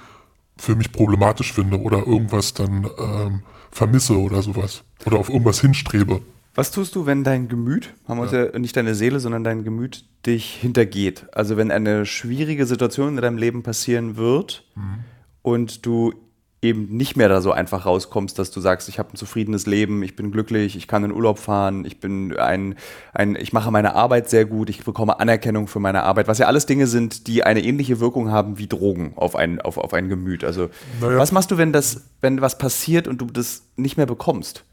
für 0.58 0.76
mich 0.76 0.92
problematisch 0.92 1.54
finde 1.54 1.80
oder 1.80 2.08
irgendwas 2.08 2.54
dann 2.54 2.90
ähm, 2.98 3.44
vermisse 3.72 4.18
oder 4.18 4.42
sowas 4.42 4.84
oder 5.06 5.20
auf 5.20 5.30
irgendwas 5.30 5.62
hinstrebe. 5.62 6.22
Was 6.56 6.72
tust 6.72 6.96
du, 6.96 7.06
wenn 7.06 7.24
dein 7.24 7.50
Gemüt, 7.50 7.94
haben 8.08 8.20
wir 8.20 8.32
ja. 8.32 8.46
ja 8.52 8.60
nicht 8.60 8.76
deine 8.76 8.96
Seele, 8.96 9.20
sondern 9.20 9.44
dein 9.44 9.64
Gemüt 9.64 10.06
dich 10.26 10.56
hintergeht? 10.56 11.28
Also 11.32 11.56
wenn 11.58 11.70
eine 11.70 12.06
schwierige 12.08 12.66
Situation 12.66 13.10
in 13.10 13.22
deinem 13.22 13.38
Leben 13.38 13.62
passieren 13.62 14.18
wird 14.18 14.66
mhm. 14.76 15.04
und 15.44 15.86
du 15.86 16.14
eben 16.62 16.98
nicht 16.98 17.16
mehr 17.16 17.30
da 17.30 17.40
so 17.40 17.52
einfach 17.52 17.86
rauskommst, 17.86 18.40
dass 18.40 18.50
du 18.50 18.60
sagst, 18.60 18.90
ich 18.90 18.98
habe 18.98 19.14
ein 19.14 19.16
zufriedenes 19.16 19.68
Leben, 19.68 20.02
ich 20.02 20.16
bin 20.16 20.32
glücklich, 20.32 20.76
ich 20.76 20.88
kann 20.88 21.04
in 21.04 21.12
Urlaub 21.12 21.38
fahren, 21.38 21.86
ich 21.86 22.00
bin 22.00 22.36
ein, 22.36 22.76
ein, 23.14 23.36
ich 23.36 23.54
mache 23.54 23.70
meine 23.70 23.94
Arbeit 23.94 24.30
sehr 24.30 24.46
gut, 24.46 24.70
ich 24.70 24.84
bekomme 24.84 25.20
Anerkennung 25.20 25.68
für 25.68 25.80
meine 25.80 26.02
Arbeit, 26.04 26.28
was 26.28 26.40
ja 26.40 26.48
alles 26.48 26.66
Dinge 26.66 26.88
sind, 26.88 27.28
die 27.28 27.44
eine 27.44 27.64
ähnliche 27.64 28.00
Wirkung 28.00 28.32
haben 28.32 28.58
wie 28.58 28.68
Drogen 28.68 29.14
auf 29.16 29.36
ein, 29.36 29.62
auf, 29.62 29.78
auf 29.78 29.94
ein 29.94 30.10
Gemüt. 30.10 30.44
Also 30.44 30.70
naja. 31.00 31.18
was 31.20 31.32
machst 31.32 31.52
du, 31.52 31.58
wenn 31.58 31.74
das, 31.74 32.02
wenn 32.22 32.42
was 32.42 32.58
passiert 32.58 33.08
und 33.08 33.22
du 33.22 33.28
das 33.28 33.64
nicht 33.76 33.98
mehr 33.98 34.08
bekommst? 34.08 34.64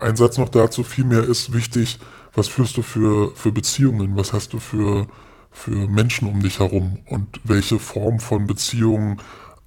Ein 0.00 0.16
Satz 0.16 0.38
noch 0.38 0.48
dazu, 0.48 0.84
vielmehr 0.84 1.22
ist 1.22 1.52
wichtig, 1.52 1.98
was 2.32 2.48
führst 2.48 2.76
du 2.78 2.82
für, 2.82 3.34
für 3.36 3.52
Beziehungen, 3.52 4.16
was 4.16 4.32
hast 4.32 4.54
du 4.54 4.58
für, 4.58 5.06
für 5.50 5.70
Menschen 5.70 6.28
um 6.28 6.42
dich 6.42 6.60
herum 6.60 6.98
und 7.06 7.40
welche 7.44 7.78
Form 7.78 8.20
von 8.20 8.46
Beziehungen 8.46 9.20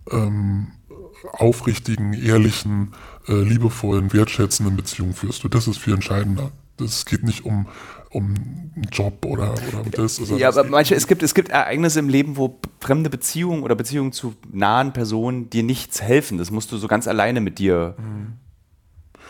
ähm, 0.09 0.72
aufrichtigen, 1.32 2.13
ehrlichen, 2.13 2.93
äh, 3.28 3.34
liebevollen, 3.34 4.13
wertschätzenden 4.13 4.76
Beziehungen 4.76 5.13
führst 5.13 5.43
du. 5.43 5.47
Das 5.47 5.67
ist 5.67 5.78
viel 5.78 5.93
entscheidender. 5.93 6.51
Es 6.80 7.05
geht 7.05 7.24
nicht 7.24 7.45
um, 7.45 7.67
um 8.09 8.34
einen 8.76 8.88
Job 8.91 9.26
oder, 9.26 9.53
oder 9.53 9.82
um 9.82 9.91
das. 9.91 10.19
Also 10.19 10.38
ja, 10.38 10.49
aber 10.49 10.63
manche, 10.63 10.95
es 10.95 11.07
gibt, 11.07 11.22
es 11.24 11.34
gibt 11.34 11.49
Ereignisse 11.49 11.99
im 11.99 12.09
Leben, 12.09 12.38
wo 12.38 12.59
fremde 12.80 13.09
Beziehungen 13.09 13.63
oder 13.63 13.76
Beziehungen 13.76 14.11
zu 14.11 14.34
nahen 14.51 14.93
Personen 14.93 15.49
dir 15.49 15.63
nichts 15.63 16.01
helfen. 16.01 16.38
Das 16.38 16.49
musst 16.49 16.72
du 16.72 16.78
so 16.78 16.88
ganz 16.88 17.07
alleine 17.07 17.41
mit 17.41 17.59
dir 17.59 17.95
mhm. 17.97 18.34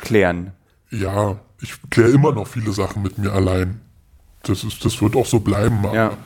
klären. 0.01 0.53
Ja, 0.89 1.39
ich 1.61 1.73
kläre 1.89 2.11
immer 2.11 2.31
noch 2.31 2.47
viele 2.47 2.71
Sachen 2.71 3.01
mit 3.01 3.17
mir 3.17 3.31
allein. 3.31 3.81
Das, 4.43 4.63
ist, 4.63 4.83
das 4.83 5.01
wird 5.01 5.15
auch 5.15 5.25
so 5.25 5.39
bleiben. 5.39 5.85
Aber, 5.85 5.95
ja. 5.95 6.17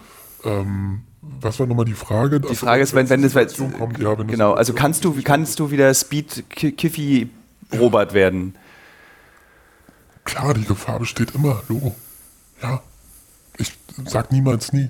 ähm, 0.44 1.02
was 1.42 1.60
war 1.60 1.68
nochmal 1.68 1.86
die 1.86 1.94
Frage? 1.94 2.40
Die 2.40 2.56
Frage 2.56 2.84
ist, 2.84 2.94
wenn, 2.94 3.10
wenn 3.10 3.22
das 3.22 3.34
kommt, 3.34 4.00
ja, 4.00 4.18
wenn 4.18 4.28
genau, 4.28 4.54
also 4.54 4.74
kannst 4.74 5.04
du, 5.06 5.22
kannst 5.24 5.60
du 5.60 5.72
wieder 5.72 5.94
Speed 5.94 6.46
Kiffy 6.50 7.30
Robert 7.74 8.12
ja. 8.12 8.16
werden? 8.16 8.56
Klar, 10.24 10.54
die 10.54 10.66
Gefahr 10.66 11.00
besteht 11.00 11.36
immer, 11.36 11.62
Logo. 11.68 11.96
Ja. 12.62 12.82
Ich 13.58 13.74
sag 14.06 14.32
niemals 14.32 14.74
nie. 14.74 14.90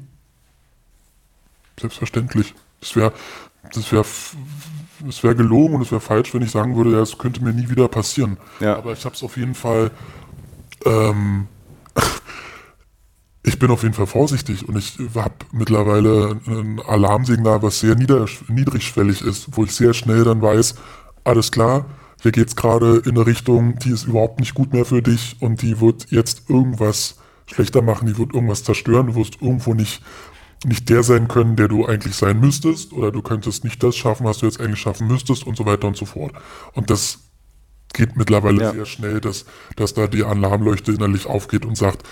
Selbstverständlich. 1.80 2.54
Das 2.80 2.96
wäre 2.96 3.14
das 3.74 3.92
wäre 3.92 4.06
es 5.08 5.24
wäre 5.24 5.36
gelogen 5.36 5.76
und 5.76 5.82
es 5.82 5.92
wäre 5.92 6.02
falsch, 6.02 6.34
wenn 6.34 6.42
ich 6.42 6.52
sagen 6.52 6.76
würde, 6.78 6.92
ja, 6.92 7.02
es 7.02 7.18
könnte 7.18 7.44
mir 7.44 7.54
nie 7.54 7.70
wieder 7.70 7.88
passieren. 7.88 8.38
Ja. 8.60 8.78
Aber 8.78 8.94
ich 8.94 9.04
habe 9.04 9.16
es 9.16 9.24
auf 9.24 9.38
jeden 9.38 9.56
Fall 9.56 9.92
ähm, 10.86 11.48
ich 13.56 13.60
bin 13.60 13.72
auf 13.72 13.84
jeden 13.84 13.94
Fall 13.94 14.06
vorsichtig 14.06 14.68
und 14.68 14.78
ich 14.78 14.98
habe 15.16 15.34
mittlerweile 15.54 16.42
ein 16.46 16.82
Alarmsignal, 16.86 17.62
was 17.62 17.80
sehr 17.80 17.96
niedrigschwellig 17.96 19.22
ist, 19.22 19.48
wo 19.56 19.64
ich 19.64 19.72
sehr 19.72 19.94
schnell 19.94 20.26
dann 20.26 20.42
weiß, 20.42 20.76
alles 21.24 21.54
klar, 21.54 21.86
hier 22.22 22.34
geht 22.34 22.50
es 22.50 22.58
gerade 22.58 22.98
in 23.06 23.12
eine 23.12 23.26
Richtung, 23.26 23.80
die 23.80 23.92
ist 23.92 24.08
überhaupt 24.08 24.42
nicht 24.42 24.56
gut 24.56 24.74
mehr 24.74 24.84
für 24.84 25.02
dich 25.02 25.38
und 25.40 25.62
die 25.62 25.80
wird 25.80 26.08
jetzt 26.12 26.50
irgendwas 26.50 27.16
schlechter 27.46 27.82
machen, 27.82 28.08
die 28.08 28.18
wird 28.18 28.34
irgendwas 28.34 28.66
zerstören, 28.66 29.08
du 29.08 29.16
wirst 29.16 29.42
irgendwo 29.42 29.74
nicht, 29.74 30.04
nicht 30.66 30.90
der 30.90 31.04
sein 31.04 31.30
können, 31.30 31.56
der 31.56 31.70
du 31.70 31.86
eigentlich 31.86 32.16
sein 32.16 32.42
müsstest 32.42 32.92
oder 32.92 33.10
du 33.10 33.22
könntest 33.22 33.64
nicht 33.64 33.82
das 33.82 33.96
schaffen, 33.96 34.26
was 34.26 34.40
du 34.40 34.48
jetzt 34.48 34.60
eigentlich 34.60 34.82
schaffen 34.82 35.08
müsstest 35.08 35.48
und 35.48 35.56
so 35.56 35.66
weiter 35.66 35.88
und 35.88 35.96
so 35.96 36.06
fort. 36.06 36.34
Und 36.74 36.90
das 36.90 37.20
geht 37.94 38.18
mittlerweile 38.18 38.62
ja. 38.62 38.72
sehr 38.74 38.86
schnell, 38.86 39.22
dass, 39.22 39.46
dass 39.78 39.94
da 39.94 40.08
die 40.08 40.26
Alarmleuchte 40.26 40.92
innerlich 40.92 41.26
aufgeht 41.26 41.66
und 41.66 41.78
sagt, 41.78 42.04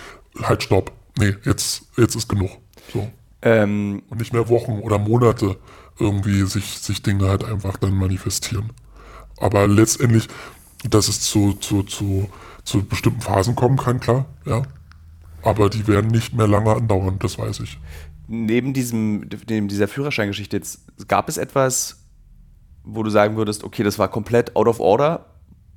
halt 0.41 0.63
stopp, 0.63 0.93
nee, 1.17 1.35
jetzt, 1.43 1.83
jetzt 1.97 2.15
ist 2.15 2.27
genug. 2.27 2.51
So. 2.91 3.09
Ähm, 3.41 4.03
und 4.09 4.19
nicht 4.19 4.33
mehr 4.33 4.49
Wochen 4.49 4.79
oder 4.79 4.97
Monate 4.97 5.57
irgendwie 5.99 6.43
sich, 6.43 6.79
sich 6.79 7.01
Dinge 7.01 7.27
halt 7.27 7.43
einfach 7.43 7.77
dann 7.77 7.93
manifestieren. 7.93 8.71
Aber 9.37 9.67
letztendlich, 9.67 10.27
dass 10.89 11.07
es 11.07 11.21
zu, 11.21 11.53
zu, 11.53 11.83
zu, 11.83 12.29
zu 12.63 12.85
bestimmten 12.85 13.21
Phasen 13.21 13.55
kommen 13.55 13.77
kann, 13.77 13.99
klar, 13.99 14.25
ja. 14.45 14.63
Aber 15.41 15.69
die 15.69 15.87
werden 15.87 16.09
nicht 16.09 16.33
mehr 16.33 16.47
lange 16.47 16.73
andauern, 16.73 17.19
das 17.19 17.37
weiß 17.37 17.59
ich. 17.59 17.77
Neben 18.27 18.73
diesem, 18.73 19.27
neben 19.49 19.67
dieser 19.67 19.89
Führerscheingeschichte 19.89 20.55
jetzt, 20.55 21.07
gab 21.09 21.27
es 21.27 21.37
etwas, 21.37 22.05
wo 22.83 23.03
du 23.03 23.09
sagen 23.09 23.35
würdest, 23.35 23.63
okay, 23.63 23.83
das 23.83 23.99
war 23.99 24.07
komplett 24.07 24.55
out 24.55 24.67
of 24.67 24.79
order 24.79 25.25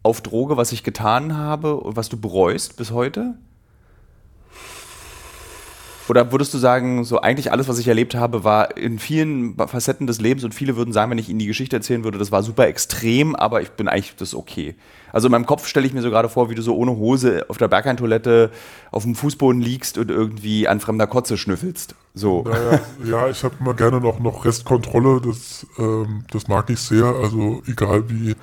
auf 0.04 0.20
Droge, 0.20 0.56
was 0.56 0.70
ich 0.70 0.84
getan 0.84 1.36
habe 1.36 1.76
und 1.76 1.96
was 1.96 2.08
du 2.08 2.16
bereust 2.16 2.76
bis 2.76 2.92
heute? 2.92 3.34
Oder 6.08 6.30
würdest 6.30 6.54
du 6.54 6.58
sagen, 6.58 7.04
so 7.04 7.20
eigentlich 7.20 7.50
alles, 7.50 7.68
was 7.68 7.78
ich 7.78 7.88
erlebt 7.88 8.14
habe, 8.14 8.44
war 8.44 8.76
in 8.76 8.98
vielen 8.98 9.56
Facetten 9.56 10.06
des 10.06 10.20
Lebens 10.20 10.44
und 10.44 10.54
viele 10.54 10.76
würden 10.76 10.92
sagen, 10.92 11.10
wenn 11.10 11.18
ich 11.18 11.28
ihnen 11.28 11.38
die 11.38 11.46
Geschichte 11.46 11.76
erzählen 11.76 12.04
würde, 12.04 12.18
das 12.18 12.30
war 12.30 12.42
super 12.42 12.66
extrem, 12.66 13.34
aber 13.34 13.60
ich 13.60 13.70
bin 13.70 13.88
eigentlich 13.88 14.14
das 14.16 14.34
okay. 14.34 14.76
Also 15.12 15.28
in 15.28 15.32
meinem 15.32 15.46
Kopf 15.46 15.66
stelle 15.66 15.86
ich 15.86 15.94
mir 15.94 16.02
so 16.02 16.10
gerade 16.10 16.28
vor, 16.28 16.50
wie 16.50 16.54
du 16.54 16.62
so 16.62 16.76
ohne 16.76 16.92
Hose 16.92 17.46
auf 17.48 17.58
der 17.58 17.68
Berghain-Toilette 17.68 18.50
auf 18.92 19.02
dem 19.02 19.14
Fußboden 19.14 19.60
liegst 19.60 19.98
und 19.98 20.10
irgendwie 20.10 20.68
an 20.68 20.78
fremder 20.80 21.06
Kotze 21.06 21.36
schnüffelst. 21.36 21.94
So. 22.14 22.44
Naja, 22.44 22.80
ja, 23.04 23.28
ich 23.28 23.42
habe 23.42 23.54
immer 23.60 23.74
gerne 23.74 24.00
noch, 24.00 24.20
noch 24.20 24.44
Restkontrolle, 24.44 25.20
das, 25.20 25.66
ähm, 25.78 26.24
das 26.30 26.48
mag 26.48 26.70
ich 26.70 26.80
sehr. 26.80 27.06
Also 27.06 27.62
egal 27.66 28.08
wie, 28.08 28.36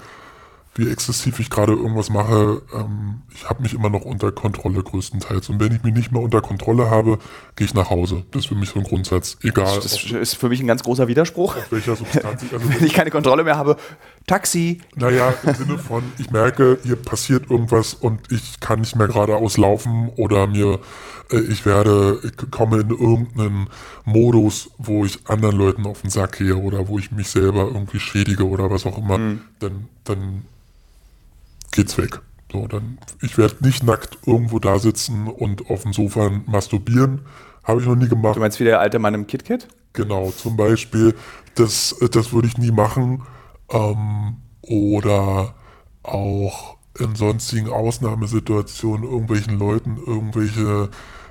wie 0.75 0.89
exzessiv 0.89 1.39
ich 1.39 1.49
gerade 1.49 1.73
irgendwas 1.73 2.09
mache, 2.09 2.61
ähm, 2.73 3.21
ich 3.33 3.47
habe 3.47 3.61
mich 3.61 3.73
immer 3.73 3.89
noch 3.89 4.05
unter 4.05 4.31
Kontrolle 4.31 4.81
größtenteils. 4.81 5.49
Und 5.49 5.59
wenn 5.59 5.73
ich 5.73 5.83
mich 5.83 5.93
nicht 5.93 6.11
mehr 6.11 6.21
unter 6.21 6.41
Kontrolle 6.41 6.89
habe, 6.89 7.19
gehe 7.55 7.65
ich 7.65 7.73
nach 7.73 7.89
Hause. 7.91 8.23
Das 8.31 8.43
ist 8.43 8.47
für 8.47 8.55
mich 8.55 8.69
so 8.69 8.79
ein 8.79 8.85
Grundsatz. 8.85 9.37
Egal. 9.43 9.75
Das 9.75 10.03
ist 10.03 10.35
für 10.35 10.49
mich 10.49 10.59
ein 10.61 10.67
ganz 10.67 10.83
großer 10.83 11.07
Widerspruch. 11.07 11.57
Auf 11.57 11.71
welcher 11.71 11.95
Substanz 11.95 12.41
ich, 12.41 12.53
also 12.53 12.67
wenn 12.73 12.85
ich 12.85 12.93
keine 12.93 13.11
Kontrolle 13.11 13.43
mehr 13.43 13.55
habe, 13.55 13.77
Taxi. 14.25 14.81
Naja, 14.95 15.33
im 15.43 15.53
Sinne 15.53 15.77
von, 15.77 16.03
ich 16.17 16.31
merke, 16.31 16.79
hier 16.83 16.95
passiert 16.95 17.51
irgendwas 17.51 17.93
und 17.93 18.31
ich 18.31 18.59
kann 18.59 18.79
nicht 18.79 18.95
mehr 18.95 19.07
geradeaus 19.07 19.57
laufen 19.57 20.09
oder 20.15 20.47
mir, 20.47 20.79
äh, 21.31 21.39
ich 21.39 21.67
werde, 21.67 22.19
ich 22.23 22.49
komme 22.49 22.81
in 22.81 22.89
irgendeinen 22.89 23.67
Modus, 24.05 24.71
wo 24.77 25.05
ich 25.05 25.19
anderen 25.27 25.55
Leuten 25.55 25.85
auf 25.85 26.01
den 26.01 26.09
Sack 26.09 26.39
gehe 26.39 26.55
oder 26.55 26.87
wo 26.87 26.97
ich 26.97 27.11
mich 27.11 27.27
selber 27.27 27.65
irgendwie 27.65 27.99
schädige 27.99 28.47
oder 28.47 28.71
was 28.71 28.87
auch 28.87 28.97
immer, 28.97 29.19
mhm. 29.19 29.41
dann, 29.59 29.87
dann 30.03 30.45
geht's 31.73 31.97
weg. 31.97 32.21
So, 32.51 32.67
dann, 32.67 32.99
ich 33.21 33.37
werde 33.37 33.55
nicht 33.61 33.83
nackt 33.83 34.17
irgendwo 34.25 34.59
da 34.59 34.79
sitzen 34.79 35.27
und 35.27 35.69
auf 35.69 35.83
dem 35.83 35.93
Sofa 35.93 36.29
masturbieren. 36.45 37.21
Habe 37.63 37.81
ich 37.81 37.87
noch 37.87 37.95
nie 37.95 38.07
gemacht. 38.07 38.35
Du 38.35 38.39
meinst 38.39 38.59
wie 38.59 38.65
der 38.65 38.79
alte 38.79 38.99
Mann 38.99 39.13
im 39.13 39.27
KitKat? 39.27 39.67
Genau, 39.93 40.31
zum 40.31 40.55
Beispiel. 40.55 41.15
Das, 41.55 41.95
das 42.11 42.31
würde 42.31 42.47
ich 42.47 42.57
nie 42.57 42.71
machen. 42.71 43.23
Ähm, 43.71 44.37
oder 44.61 45.55
auch 46.03 46.77
in 46.99 47.15
sonstigen 47.15 47.69
Ausnahmesituationen 47.69 49.03
irgendwelchen 49.03 49.57
Leuten 49.57 49.97
irgendwelche 50.05 50.89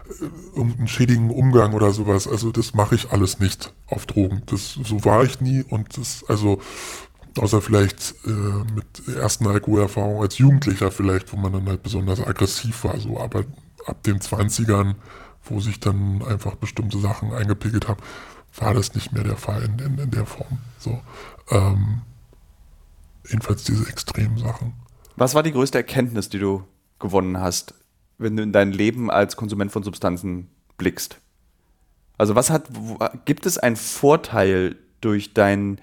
äh, 0.09 0.57
irgendeinen 0.57 0.88
schädigen 0.88 1.30
Umgang 1.30 1.72
oder 1.72 1.93
sowas. 1.93 2.26
Also 2.26 2.51
das 2.51 2.74
mache 2.74 2.97
ich 2.97 3.12
alles 3.12 3.38
nicht 3.38 3.72
auf 3.86 4.07
Drogen. 4.07 4.43
Das 4.47 4.72
so 4.72 5.05
war 5.05 5.22
ich 5.22 5.40
nie 5.40 5.62
und 5.68 5.97
das 5.97 6.24
also 6.26 6.61
Außer 7.38 7.62
vielleicht 7.62 8.14
äh, 8.26 8.30
mit 8.30 9.16
ersten 9.16 9.46
Alkoholerfahrungen 9.46 10.20
als 10.20 10.38
Jugendlicher 10.38 10.90
vielleicht, 10.90 11.32
wo 11.32 11.36
man 11.36 11.52
dann 11.52 11.66
halt 11.66 11.82
besonders 11.82 12.20
aggressiv 12.20 12.84
war. 12.84 12.98
So. 12.98 13.18
Aber 13.18 13.44
ab 13.86 14.02
den 14.02 14.18
20ern, 14.18 14.96
wo 15.44 15.60
sich 15.60 15.80
dann 15.80 16.22
einfach 16.22 16.56
bestimmte 16.56 16.98
Sachen 16.98 17.32
eingepegelt 17.32 17.88
haben, 17.88 18.00
war 18.56 18.74
das 18.74 18.94
nicht 18.94 19.12
mehr 19.12 19.24
der 19.24 19.36
Fall 19.36 19.62
in, 19.62 19.78
in, 19.78 19.98
in 19.98 20.10
der 20.10 20.26
Form. 20.26 20.58
So. 20.78 21.00
Ähm, 21.50 22.02
jedenfalls 23.28 23.64
diese 23.64 23.88
extremen 23.88 24.38
Sachen. 24.38 24.74
Was 25.16 25.34
war 25.34 25.42
die 25.42 25.52
größte 25.52 25.78
Erkenntnis, 25.78 26.28
die 26.28 26.38
du 26.38 26.64
gewonnen 26.98 27.40
hast, 27.40 27.74
wenn 28.18 28.36
du 28.36 28.42
in 28.42 28.52
dein 28.52 28.72
Leben 28.72 29.10
als 29.10 29.36
Konsument 29.36 29.72
von 29.72 29.82
Substanzen 29.82 30.48
blickst? 30.76 31.18
Also 32.18 32.34
was 32.34 32.50
hat, 32.50 32.68
gibt 33.24 33.46
es 33.46 33.58
einen 33.58 33.76
Vorteil 33.76 34.76
durch 35.00 35.34
dein 35.34 35.80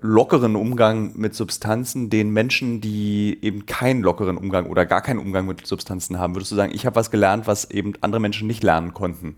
lockeren 0.00 0.56
Umgang 0.56 1.12
mit 1.16 1.34
Substanzen 1.34 2.10
den 2.10 2.30
Menschen, 2.30 2.80
die 2.80 3.38
eben 3.42 3.66
keinen 3.66 4.02
lockeren 4.02 4.36
Umgang 4.36 4.66
oder 4.66 4.86
gar 4.86 5.02
keinen 5.02 5.18
Umgang 5.18 5.46
mit 5.46 5.66
Substanzen 5.66 6.18
haben? 6.18 6.34
Würdest 6.34 6.52
du 6.52 6.56
sagen, 6.56 6.72
ich 6.74 6.86
habe 6.86 6.96
was 6.96 7.10
gelernt, 7.10 7.46
was 7.46 7.70
eben 7.70 7.94
andere 8.00 8.20
Menschen 8.20 8.46
nicht 8.46 8.62
lernen 8.62 8.94
konnten? 8.94 9.36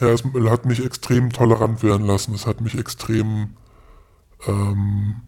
Ja, 0.00 0.08
es 0.08 0.24
hat 0.24 0.66
mich 0.66 0.84
extrem 0.84 1.30
tolerant 1.30 1.82
werden 1.82 2.06
lassen. 2.06 2.34
Es 2.34 2.46
hat 2.46 2.60
mich 2.60 2.76
extrem 2.76 3.56
ähm, 4.46 5.22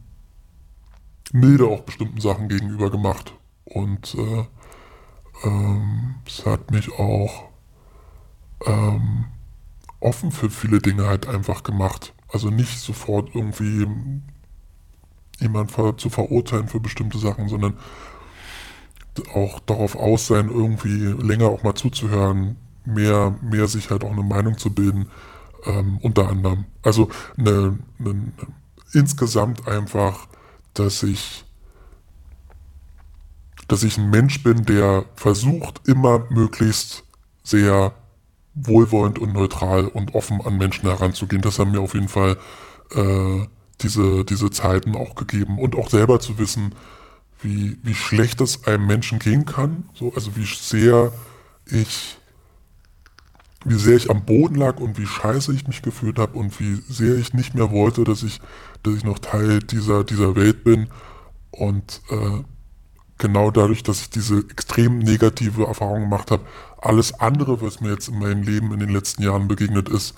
milde 1.33 1.67
auch 1.67 1.81
bestimmten 1.81 2.21
Sachen 2.21 2.49
gegenüber 2.49 2.91
gemacht. 2.91 3.35
Und 3.65 4.15
äh, 4.15 4.45
ähm, 5.45 6.17
es 6.27 6.45
hat 6.45 6.71
mich 6.71 6.93
auch 6.99 7.45
ähm, 8.67 9.27
offen 10.01 10.33
für 10.33 10.51
viele 10.51 10.81
Dinge 10.81 11.07
halt 11.07 11.27
einfach 11.27 11.63
gemacht. 11.63 12.15
Also 12.29 12.51
nicht 12.51 12.79
sofort 12.79 13.35
irgendwie 13.35 13.87
jemand 15.41 15.73
zu 16.01 16.11
verurteilen 16.11 16.69
für 16.69 16.81
bestimmte 16.81 17.19
Sachen, 17.19 17.49
sondern 17.49 17.75
auch 19.35 19.61
darauf 19.61 19.97
aus 19.97 20.27
sein, 20.27 20.49
irgendwie 20.49 21.07
länger 21.07 21.47
auch 21.47 21.63
mal 21.63 21.75
zuzuhören, 21.75 22.57
mehr, 22.85 23.37
mehr 23.43 23.67
sich 23.67 23.91
halt 23.91 24.05
auch 24.05 24.13
eine 24.13 24.23
Meinung 24.23 24.59
zu 24.59 24.73
bilden, 24.73 25.09
ähm, 25.65 25.99
unter 26.03 26.29
anderem. 26.29 26.67
Also 26.83 27.09
eine, 27.37 27.79
eine, 27.99 28.33
insgesamt 28.93 29.67
einfach, 29.67 30.29
dass 30.75 31.03
ich, 31.03 31.45
dass 33.67 33.83
ich 33.83 33.99
ein 33.99 34.11
Mensch 34.11 34.43
bin, 34.43 34.65
der 34.65 35.05
versucht, 35.17 35.87
immer 35.89 36.27
möglichst 36.31 37.05
sehr 37.43 37.95
wohlwollend 38.67 39.19
und 39.19 39.33
neutral 39.33 39.87
und 39.87 40.15
offen 40.15 40.41
an 40.41 40.59
Menschen 40.59 40.89
heranzugehen. 40.89 41.43
Das 41.43 41.59
haben 41.59 41.73
mir 41.73 41.81
auf 41.81 41.95
jeden 41.95 42.09
Fall 42.09 42.37
äh, 42.95 43.47
diese, 43.81 44.25
diese 44.25 44.51
Zeiten 44.51 44.97
auch 44.97 45.15
gegeben. 45.15 45.59
Und 45.59 45.77
auch 45.77 45.91
selber 45.91 46.21
zu 46.21 46.39
wissen, 46.39 46.75
wie, 47.41 47.79
wie 47.83 47.95
schlecht 47.95 48.41
es 48.41 48.67
einem 48.67 48.87
Menschen 48.87 49.19
gehen 49.19 49.45
kann. 49.45 49.89
So, 49.95 50.13
also 50.15 50.37
wie 50.37 50.45
sehr 50.45 51.13
ich 51.67 52.19
wie 53.65 53.75
sehr 53.75 53.97
ich 53.97 54.11
am 54.11 54.25
Boden 54.25 54.55
lag 54.55 54.79
und 54.79 54.99
wie 54.99 55.07
scheiße 55.07 55.53
ich 55.53 55.67
mich 55.67 55.83
gefühlt 55.83 56.19
habe 56.19 56.39
und 56.39 56.59
wie 56.61 56.77
sehr 56.89 57.17
ich 57.17 57.35
nicht 57.35 57.55
mehr 57.55 57.71
wollte, 57.71 58.05
dass 58.05 58.23
ich, 58.23 58.41
dass 58.83 58.95
ich 58.95 59.05
noch 59.05 59.19
Teil 59.19 59.59
dieser, 59.59 60.05
dieser 60.05 60.37
Welt 60.37 60.63
bin. 60.63 60.89
Und 61.51 62.01
äh, 62.11 62.45
genau 63.19 63.51
dadurch, 63.51 63.83
dass 63.83 64.01
ich 64.01 64.11
diese 64.11 64.39
extrem 64.51 64.99
negative 64.99 65.65
Erfahrung 65.65 66.03
gemacht 66.03 66.31
habe, 66.31 66.45
alles 66.81 67.21
andere, 67.21 67.61
was 67.61 67.81
mir 67.81 67.91
jetzt 67.91 68.09
in 68.09 68.19
meinem 68.19 68.43
Leben 68.43 68.73
in 68.73 68.81
den 68.81 68.91
letzten 68.91 69.23
Jahren 69.23 69.49
begegnet 69.49 69.89
ist, 69.89 70.15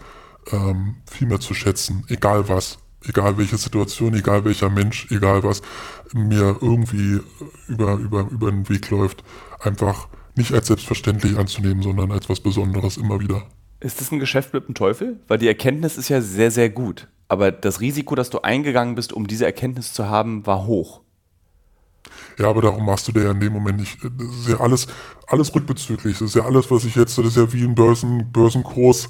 ähm, 0.52 0.96
viel 1.10 1.26
mehr 1.26 1.40
zu 1.40 1.54
schätzen, 1.54 2.04
egal 2.08 2.48
was, 2.48 2.78
egal 3.06 3.38
welche 3.38 3.56
Situation, 3.56 4.14
egal 4.14 4.44
welcher 4.44 4.70
Mensch, 4.70 5.10
egal 5.10 5.42
was 5.42 5.62
mir 6.12 6.56
irgendwie 6.60 7.20
über, 7.68 7.94
über, 7.94 8.28
über 8.30 8.50
den 8.50 8.68
Weg 8.68 8.90
läuft, 8.90 9.24
einfach 9.60 10.08
nicht 10.36 10.52
als 10.52 10.68
selbstverständlich 10.68 11.36
anzunehmen, 11.36 11.82
sondern 11.82 12.12
als 12.12 12.28
was 12.28 12.40
Besonderes 12.40 12.96
immer 12.96 13.20
wieder. 13.20 13.42
Ist 13.80 14.00
das 14.00 14.12
ein 14.12 14.18
Geschäft 14.18 14.52
mit 14.52 14.68
dem 14.68 14.74
Teufel? 14.74 15.18
Weil 15.26 15.38
die 15.38 15.48
Erkenntnis 15.48 15.96
ist 15.96 16.08
ja 16.08 16.20
sehr, 16.20 16.50
sehr 16.50 16.68
gut. 16.68 17.08
Aber 17.28 17.50
das 17.50 17.80
Risiko, 17.80 18.14
dass 18.14 18.28
du 18.28 18.40
eingegangen 18.42 18.94
bist, 18.94 19.12
um 19.12 19.26
diese 19.26 19.46
Erkenntnis 19.46 19.92
zu 19.92 20.08
haben, 20.08 20.46
war 20.46 20.66
hoch. 20.66 21.00
Ja, 22.38 22.48
aber 22.48 22.62
darum 22.62 22.86
machst 22.86 23.08
du 23.08 23.12
dir 23.12 23.24
ja 23.24 23.30
in 23.30 23.40
dem 23.40 23.52
Moment 23.52 23.80
nicht. 23.80 23.98
Das 24.02 24.36
ist 24.36 24.48
ja 24.48 24.60
alles, 24.60 24.86
alles 25.26 25.54
rückbezüglich. 25.54 26.18
Das 26.18 26.28
ist 26.28 26.34
ja 26.34 26.44
alles, 26.44 26.70
was 26.70 26.84
ich 26.84 26.94
jetzt, 26.96 27.18
das 27.18 27.26
ist 27.26 27.36
ja 27.36 27.52
wie 27.52 27.64
ein 27.64 27.74
Börsen, 27.74 28.30
Börsenkurs, 28.32 29.08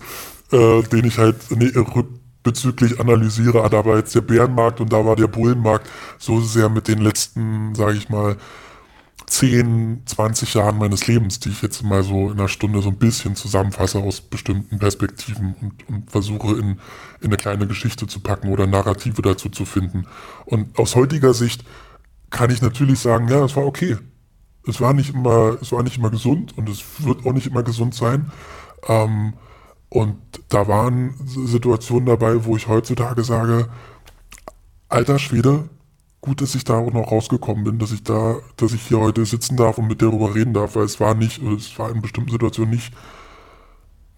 äh, 0.53 0.83
den 0.83 1.05
ich 1.05 1.19
halt 1.19 1.37
nee, 1.51 1.73
rückbezüglich 1.77 3.01
analysiere. 3.01 3.63
Ah, 3.63 3.69
da 3.69 3.85
war 3.85 3.97
jetzt 3.97 4.15
der 4.15 4.23
Bärenmarkt 4.23 4.81
und 4.81 4.93
da 4.93 5.05
war 5.05 5.17
der 5.17 5.29
Bullenmarkt. 5.29 5.89
So 6.19 6.41
ja 6.57 6.69
mit 6.69 6.89
den 6.89 6.99
letzten, 6.99 7.75
sage 7.75 7.97
ich 7.97 8.09
mal, 8.09 8.37
10, 9.31 10.03
20 10.07 10.55
Jahren 10.55 10.79
meines 10.79 11.07
Lebens, 11.07 11.39
die 11.39 11.51
ich 11.51 11.63
jetzt 11.63 11.83
mal 11.85 12.03
so 12.03 12.31
in 12.31 12.39
einer 12.39 12.49
Stunde 12.49 12.83
so 12.83 12.89
ein 12.89 12.97
bisschen 12.97 13.37
zusammenfasse 13.37 13.99
aus 13.99 14.21
bestimmten 14.21 14.79
Perspektiven 14.79 15.55
und, 15.61 15.89
und 15.89 16.11
versuche 16.11 16.59
in, 16.59 16.81
in 17.21 17.29
eine 17.29 17.37
kleine 17.37 17.67
Geschichte 17.69 18.09
zu 18.09 18.21
packen 18.21 18.49
oder 18.49 18.67
Narrative 18.67 19.23
dazu 19.23 19.49
zu 19.49 19.65
finden. 19.65 20.07
Und 20.47 20.77
aus 20.79 20.97
heutiger 20.97 21.33
Sicht 21.33 21.65
kann 22.31 22.51
ich 22.51 22.63
natürlich 22.63 22.99
sagen, 23.01 23.29
ja, 23.29 23.45
es 23.45 23.57
war 23.57 23.67
okay. 23.67 23.97
Es 24.67 24.81
war 24.81 24.93
nicht 24.93 25.15
immer, 25.15 25.59
es 25.61 25.73
war 25.73 25.83
nicht 25.83 25.99
immer 25.99 26.11
gesund 26.11 26.57
und 26.57 26.69
es 26.69 26.83
wird 26.99 27.27
auch 27.27 27.33
nicht 27.33 27.47
immer 27.47 27.63
gesund 27.63 27.95
sein. 27.95 28.31
Ähm, 28.89 29.35
und 29.89 30.17
da 30.49 30.69
waren 30.69 31.15
Situationen 31.27 32.07
dabei, 32.07 32.45
wo 32.45 32.57
ich 32.57 32.69
heutzutage 32.69 33.25
sage, 33.25 33.69
alter 34.89 35.19
Schwede, 35.19 35.69
gut, 36.21 36.41
dass 36.41 36.55
ich 36.55 36.65
da 36.65 36.79
auch 36.79 36.93
noch 36.93 37.11
rausgekommen 37.11 37.65
bin, 37.65 37.79
dass 37.79 37.91
ich 37.91 38.05
da, 38.05 38.37
dass 38.57 38.73
ich 38.73 38.83
hier 38.83 39.01
heute 39.01 39.25
sitzen 39.27 39.57
darf 39.57 39.79
und 39.79 39.89
mit 39.89 40.03
darüber 40.03 40.35
reden 40.35 40.55
darf, 40.55 40.77
weil 40.77 40.85
es 40.85 41.01
war 41.01 41.15
nicht, 41.15 41.43
es 41.43 41.77
war 41.79 41.91
in 41.91 42.03
bestimmten 42.03 42.31
Situationen 42.31 42.75
nicht, 42.75 42.93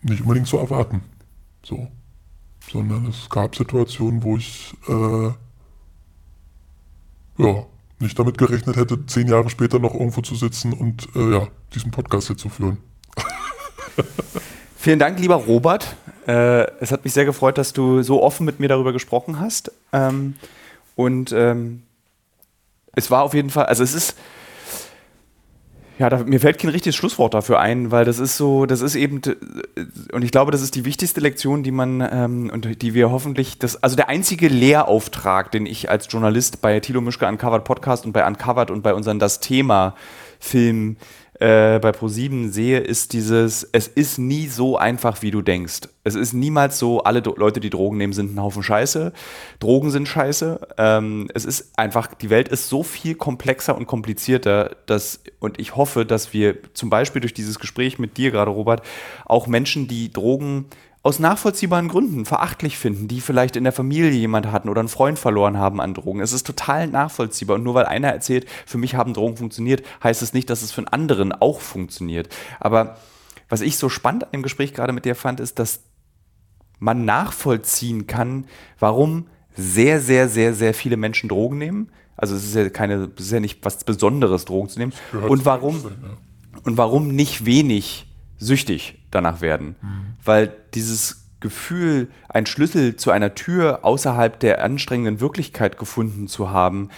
nicht 0.03 0.21
unbedingt 0.23 0.49
zu 0.49 0.59
erwarten. 0.59 1.03
So. 1.65 1.89
Sondern 2.71 3.07
es 3.07 3.29
gab 3.29 3.57
Situationen, 3.57 4.23
wo 4.23 4.37
ich 4.37 4.75
äh, 4.89 5.33
ja, 7.39 7.67
nicht 8.03 8.19
damit 8.19 8.39
gerechnet 8.39 8.77
hätte, 8.77 9.07
zehn 9.07 9.29
Jahre 9.29 9.49
später 9.51 9.79
noch 9.79 9.95
irgendwo 9.95 10.21
zu 10.21 10.35
sitzen 10.35 10.73
und 10.73 11.09
äh, 11.15 11.33
ja, 11.33 11.49
diesen 11.75 11.91
Podcast 11.91 12.27
hier 12.27 12.37
zu 12.37 12.49
führen. 12.49 12.79
Vielen 14.77 14.99
Dank, 14.99 15.19
lieber 15.19 15.37
Robert. 15.37 15.97
Äh, 16.27 16.67
es 16.81 16.93
hat 16.93 17.05
mich 17.05 17.13
sehr 17.13 17.25
gefreut, 17.25 17.59
dass 17.59 17.73
du 17.73 18.03
so 18.03 18.23
offen 18.23 18.45
mit 18.45 18.61
mir 18.61 18.69
darüber 18.69 18.93
gesprochen 18.93 19.39
hast. 19.41 19.73
Ähm, 19.93 20.35
und 20.97 21.33
ähm, 21.33 21.83
es 22.95 23.11
war 23.11 23.23
auf 23.23 23.35
jeden 23.35 23.51
Fall, 23.51 23.67
also 23.67 23.83
es 23.83 23.95
ist, 23.95 24.17
ja, 26.03 26.11
da, 26.11 26.25
mir 26.25 26.41
fällt 26.41 26.59
kein 26.59 26.71
richtiges 26.71 26.97
Schlusswort 26.97 27.33
dafür 27.33 27.61
ein, 27.61 27.93
weil 27.93 28.05
das 28.05 28.19
ist 28.19 28.37
so, 28.37 28.67
das 28.67 28.81
ist 28.81 28.97
eben, 28.97 29.21
und 30.11 30.25
ich 30.25 30.33
glaube, 30.33 30.51
das 30.51 30.61
ist 30.61 30.75
die 30.75 30.85
wichtigste 30.85 31.21
Lektion, 31.21 31.63
die 31.63 31.71
man 31.71 32.01
ähm, 32.01 32.51
und 32.53 32.83
die 32.83 32.93
wir 32.93 33.13
hoffentlich, 33.13 33.61
das, 33.61 33.81
also 33.85 33.95
der 33.95 34.09
einzige 34.09 34.49
Lehrauftrag, 34.49 35.53
den 35.53 35.65
ich 35.65 35.91
als 35.91 36.09
Journalist 36.11 36.61
bei 36.61 36.81
Thilo 36.81 37.01
Mischke 37.01 37.29
Uncovered 37.29 37.63
Podcast 37.63 38.05
und 38.05 38.11
bei 38.11 38.27
Uncovered 38.27 38.73
und 38.73 38.83
bei 38.83 38.95
unseren 38.95 39.21
Das 39.21 39.39
Thema 39.39 39.95
Film 40.41 40.97
äh, 41.43 41.81
bei 41.81 41.91
Pro7 41.91 42.53
sehe, 42.53 42.79
ist 42.79 43.13
dieses, 43.13 43.69
es 43.73 43.89
ist 43.89 44.19
nie 44.19 44.47
so 44.47 44.77
einfach, 44.77 45.23
wie 45.23 45.33
du 45.33 45.43
denkst. 45.43 45.81
Es 46.05 46.15
ist 46.15 46.33
niemals 46.33 46.79
so, 46.79 47.03
alle 47.03 47.21
Do 47.21 47.35
Leute, 47.37 47.59
die 47.59 47.69
Drogen 47.69 47.97
nehmen, 47.97 48.13
sind 48.13 48.33
ein 48.33 48.41
Haufen 48.41 48.63
Scheiße. 48.63 49.13
Drogen 49.59 49.91
sind 49.91 50.07
Scheiße. 50.07 50.61
Ähm, 50.79 51.29
es 51.35 51.45
ist 51.45 51.77
einfach, 51.77 52.15
die 52.15 52.31
Welt 52.31 52.49
ist 52.49 52.69
so 52.69 52.85
viel 52.85 53.17
komplexer 53.17 53.77
und 53.77 53.87
komplizierter, 53.87 54.77
dass, 54.87 55.21
und 55.41 55.59
ich 55.59 55.75
hoffe, 55.75 56.07
dass 56.07 56.33
wir 56.33 56.59
zum 56.75 56.91
Beispiel 56.91 57.21
durch 57.21 57.35
dieses 57.35 57.59
Gespräch 57.59 57.99
mit 57.99 58.17
dir 58.19 58.31
gerade, 58.31 58.53
Robert, 58.53 58.83
auch 59.25 59.49
Menschen, 59.49 59.89
die 59.89 60.13
Drogen 60.13 60.67
aus 61.03 61.19
nachvollziehbaren 61.19 61.89
Gründen 61.89 62.25
verachtlich 62.25 62.79
finden, 62.79 63.09
die 63.09 63.21
vielleicht 63.21 63.57
in 63.57 63.65
der 63.65 63.73
Familie 63.73 64.11
jemand 64.11 64.53
hatten 64.53 64.69
oder 64.69 64.81
einen 64.81 64.89
Freund 64.89 65.19
verloren 65.19 65.59
haben 65.59 65.81
an 65.81 65.95
Drogen. 65.95 66.21
Es 66.21 66.33
ist 66.33 66.47
total 66.47 66.87
nachvollziehbar. 66.87 67.57
Und 67.57 67.65
nur 67.65 67.75
weil 67.75 67.87
einer 67.87 68.09
erzählt, 68.09 68.47
für 68.67 68.79
mich 68.79 68.95
haben 68.95 69.13
Drogen 69.13 69.37
funktioniert, 69.37 69.83
heißt 70.03 70.23
es 70.23 70.33
nicht, 70.33 70.49
dass 70.49 70.63
es 70.63 70.71
für 70.71 70.83
einen 70.83 70.89
anderen 70.89 71.33
auch 71.33 71.61
funktioniert. 71.61 72.29
Aber 72.61 72.99
was 73.49 73.63
ich 73.63 73.77
so 73.77 73.89
spannend 73.89 74.25
an 74.25 74.31
dem 74.33 74.43
Gespräch 74.43 74.75
gerade 74.75 74.93
mit 74.93 75.05
dir 75.05 75.17
fand, 75.17 75.41
ist, 75.41 75.59
dass 75.59 75.81
man 76.79 77.05
nachvollziehen 77.05 78.07
kann, 78.07 78.47
warum 78.79 79.27
sehr, 79.57 80.01
sehr, 80.01 80.29
sehr, 80.29 80.55
sehr 80.55 80.73
viele 80.73 80.97
Menschen 80.97 81.29
Drogen 81.29 81.59
nehmen. 81.59 81.91
Also 82.17 82.37
es 82.37 82.45
ist 82.45 82.55
ja 82.55 82.69
keine, 82.69 83.11
es 83.17 83.25
ist 83.25 83.33
ja 83.33 83.41
nicht 83.41 83.65
was 83.65 83.83
Besonderes, 83.83 84.45
Drogen 84.45 84.69
zu 84.69 84.79
nehmen. 84.79 84.93
Und 85.29 85.45
warum, 85.45 85.83
und 86.63 86.77
warum 86.77 87.09
nicht 87.09 87.45
wenig 87.45 88.07
süchtig 88.43 88.99
danach 89.11 89.41
werden. 89.41 89.77
Mhm. 89.81 90.17
Weil 90.25 90.53
dieses 90.75 91.29
Gefühl, 91.41 92.09
einen 92.29 92.47
Schlüssel 92.47 92.97
zu 92.97 93.11
einer 93.11 93.35
Tür 93.35 93.85
außerhalb 93.85 94.39
der 94.39 94.65
anstrengenden 94.65 95.21
Wirklichkeit 95.21 95.79
gefunden 95.79 96.29
zu 96.29 96.51
haben, 96.51 96.89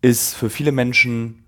ist 0.00 0.34
für 0.34 0.50
viele 0.50 0.72
Menschen 0.72 1.44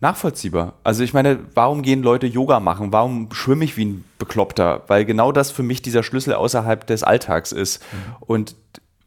nachvollziehbar. 0.00 0.74
Also 0.84 1.02
ich 1.02 1.12
meine, 1.12 1.40
warum 1.54 1.82
gehen 1.82 2.02
Leute 2.02 2.26
Yoga 2.26 2.60
machen? 2.60 2.92
Warum 2.92 3.32
schwimme 3.32 3.64
ich 3.64 3.76
wie 3.76 3.86
ein 3.86 4.04
Bekloppter? 4.18 4.84
Weil 4.86 5.04
genau 5.04 5.32
das 5.32 5.50
für 5.50 5.62
mich 5.62 5.82
dieser 5.82 6.02
Schlüssel 6.02 6.34
außerhalb 6.34 6.86
des 6.86 7.02
Alltags 7.02 7.52
ist. 7.52 7.82
Mhm. 7.92 8.16
Und 8.20 8.56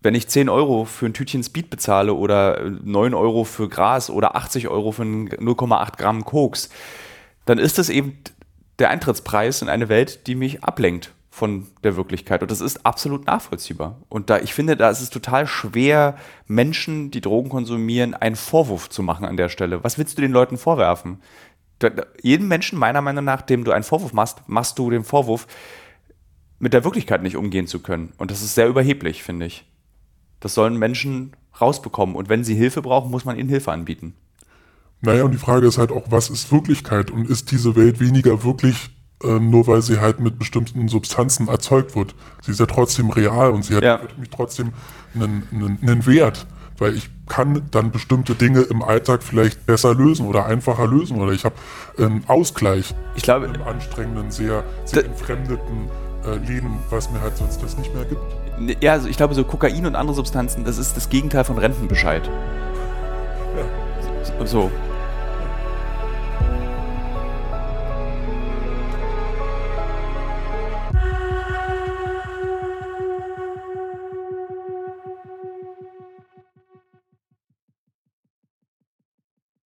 wenn 0.02 0.16
ich 0.16 0.28
10 0.28 0.50
Euro 0.50 0.86
für 0.86 1.06
ein 1.06 1.14
Tütchen 1.14 1.44
Speed 1.44 1.70
bezahle 1.70 2.14
oder 2.14 2.70
9 2.84 3.14
Euro 3.14 3.44
für 3.44 3.70
Gras 3.70 4.10
oder 4.10 4.36
80 4.36 4.68
Euro 4.68 4.92
für 4.92 5.04
0,8 5.04 5.98
Gramm 5.98 6.26
Koks, 6.26 6.70
dann 7.46 7.58
ist 7.58 7.78
das 7.78 7.90
eben 7.90 8.18
der 8.82 8.90
Eintrittspreis 8.90 9.62
in 9.62 9.70
eine 9.70 9.90
Welt, 9.90 10.28
die 10.28 10.36
mich 10.36 10.64
ablenkt 10.64 11.14
von 11.30 11.68
der 11.84 11.96
Wirklichkeit. 11.96 12.42
Und 12.42 12.52
das 12.52 12.60
ist 12.60 12.86
absolut 12.86 13.26
nachvollziehbar. 13.26 14.02
Und 14.10 14.30
da, 14.30 14.40
ich 14.40 14.54
finde, 14.54 14.76
da 14.76 14.90
ist 14.90 15.00
es 15.00 15.10
total 15.10 15.48
schwer, 15.48 16.18
Menschen, 16.48 17.10
die 17.10 17.22
Drogen 17.22 17.50
konsumieren, 17.50 18.14
einen 18.14 18.36
Vorwurf 18.36 18.90
zu 18.90 19.02
machen 19.02 19.26
an 19.26 19.38
der 19.38 19.48
Stelle. 19.48 19.84
Was 19.84 19.98
willst 19.98 20.18
du 20.18 20.22
den 20.22 20.34
Leuten 20.34 20.58
vorwerfen? 20.58 21.22
Jedem 22.22 22.48
Menschen, 22.50 22.78
meiner 22.78 23.02
Meinung 23.02 23.24
nach, 23.24 23.42
dem 23.42 23.64
du 23.64 23.72
einen 23.72 23.86
Vorwurf 23.86 24.14
machst, 24.14 24.48
machst 24.48 24.78
du 24.78 24.90
den 24.90 25.04
Vorwurf, 25.04 25.48
mit 26.60 26.74
der 26.74 26.84
Wirklichkeit 26.84 27.24
nicht 27.24 27.38
umgehen 27.38 27.66
zu 27.66 27.80
können. 27.80 28.14
Und 28.18 28.30
das 28.30 28.44
ist 28.44 28.54
sehr 28.54 28.68
überheblich, 28.68 29.24
finde 29.24 29.48
ich. 29.48 29.66
Das 30.42 30.54
sollen 30.54 30.78
Menschen 30.78 31.36
rausbekommen. 31.60 32.16
Und 32.16 32.30
wenn 32.30 32.44
sie 32.44 32.56
Hilfe 32.56 32.82
brauchen, 32.82 33.10
muss 33.10 33.26
man 33.26 33.38
ihnen 33.38 33.50
Hilfe 33.50 33.72
anbieten. 33.72 34.16
Naja, 35.02 35.24
und 35.24 35.32
die 35.32 35.38
Frage 35.38 35.68
ist 35.68 35.78
halt 35.78 35.92
auch, 35.92 36.04
was 36.10 36.30
ist 36.30 36.52
Wirklichkeit 36.52 37.10
und 37.12 37.30
ist 37.30 37.52
diese 37.52 37.76
Welt 37.76 38.00
weniger 38.00 38.44
wirklich, 38.44 38.92
äh, 39.24 39.40
nur 39.40 39.66
weil 39.68 39.82
sie 39.82 40.00
halt 40.00 40.20
mit 40.20 40.38
bestimmten 40.38 40.88
Substanzen 40.88 41.48
erzeugt 41.48 41.96
wird? 41.96 42.14
Sie 42.42 42.52
ist 42.52 42.60
ja 42.60 42.68
trotzdem 42.68 43.10
real 43.10 43.52
und 43.52 43.66
sie 43.66 43.76
hat 43.76 43.84
ja. 43.84 43.98
für 43.98 44.20
mich 44.20 44.30
trotzdem 44.30 44.74
einen, 45.16 45.44
einen, 45.52 45.80
einen 45.82 46.06
Wert, 46.06 46.46
weil 46.78 46.96
ich 46.96 47.10
kann 47.28 47.64
dann 47.72 47.92
bestimmte 47.92 48.36
Dinge 48.36 48.62
im 48.62 48.84
Alltag 48.84 49.24
vielleicht 49.24 49.66
besser 49.66 49.96
lösen 49.96 50.28
oder 50.28 50.46
einfacher 50.46 50.86
lösen 50.86 51.20
oder 51.20 51.32
ich 51.32 51.46
habe 51.46 51.56
einen 51.98 52.24
Ausgleich 52.28 52.94
ich 53.16 53.24
glaube, 53.24 53.48
im 53.48 53.62
anstrengenden, 53.64 54.30
sehr, 54.30 54.64
sehr 54.86 55.06
entfremdeten 55.06 55.90
äh, 56.26 56.36
Leben, 56.46 56.78
was 56.92 57.10
mir 57.10 57.22
halt 57.22 57.38
sonst 57.38 57.64
das 57.64 57.76
nicht 57.78 57.94
mehr 57.96 58.06
gibt. 58.06 58.22
Ja, 58.84 58.94
also 58.94 59.08
ich 59.08 59.18
glaube, 59.18 59.34
so 59.34 59.44
Kokain 59.44 59.86
und 59.88 59.96
andere 59.96 60.16
Substanzen, 60.16 60.64
das 60.64 60.78
ist 60.78 60.96
das 60.96 61.10
Gegenteil 61.10 61.44
von 61.44 61.58
Rentenbescheid. 61.58 62.30
Ja. 63.58 64.46
So. 64.46 64.70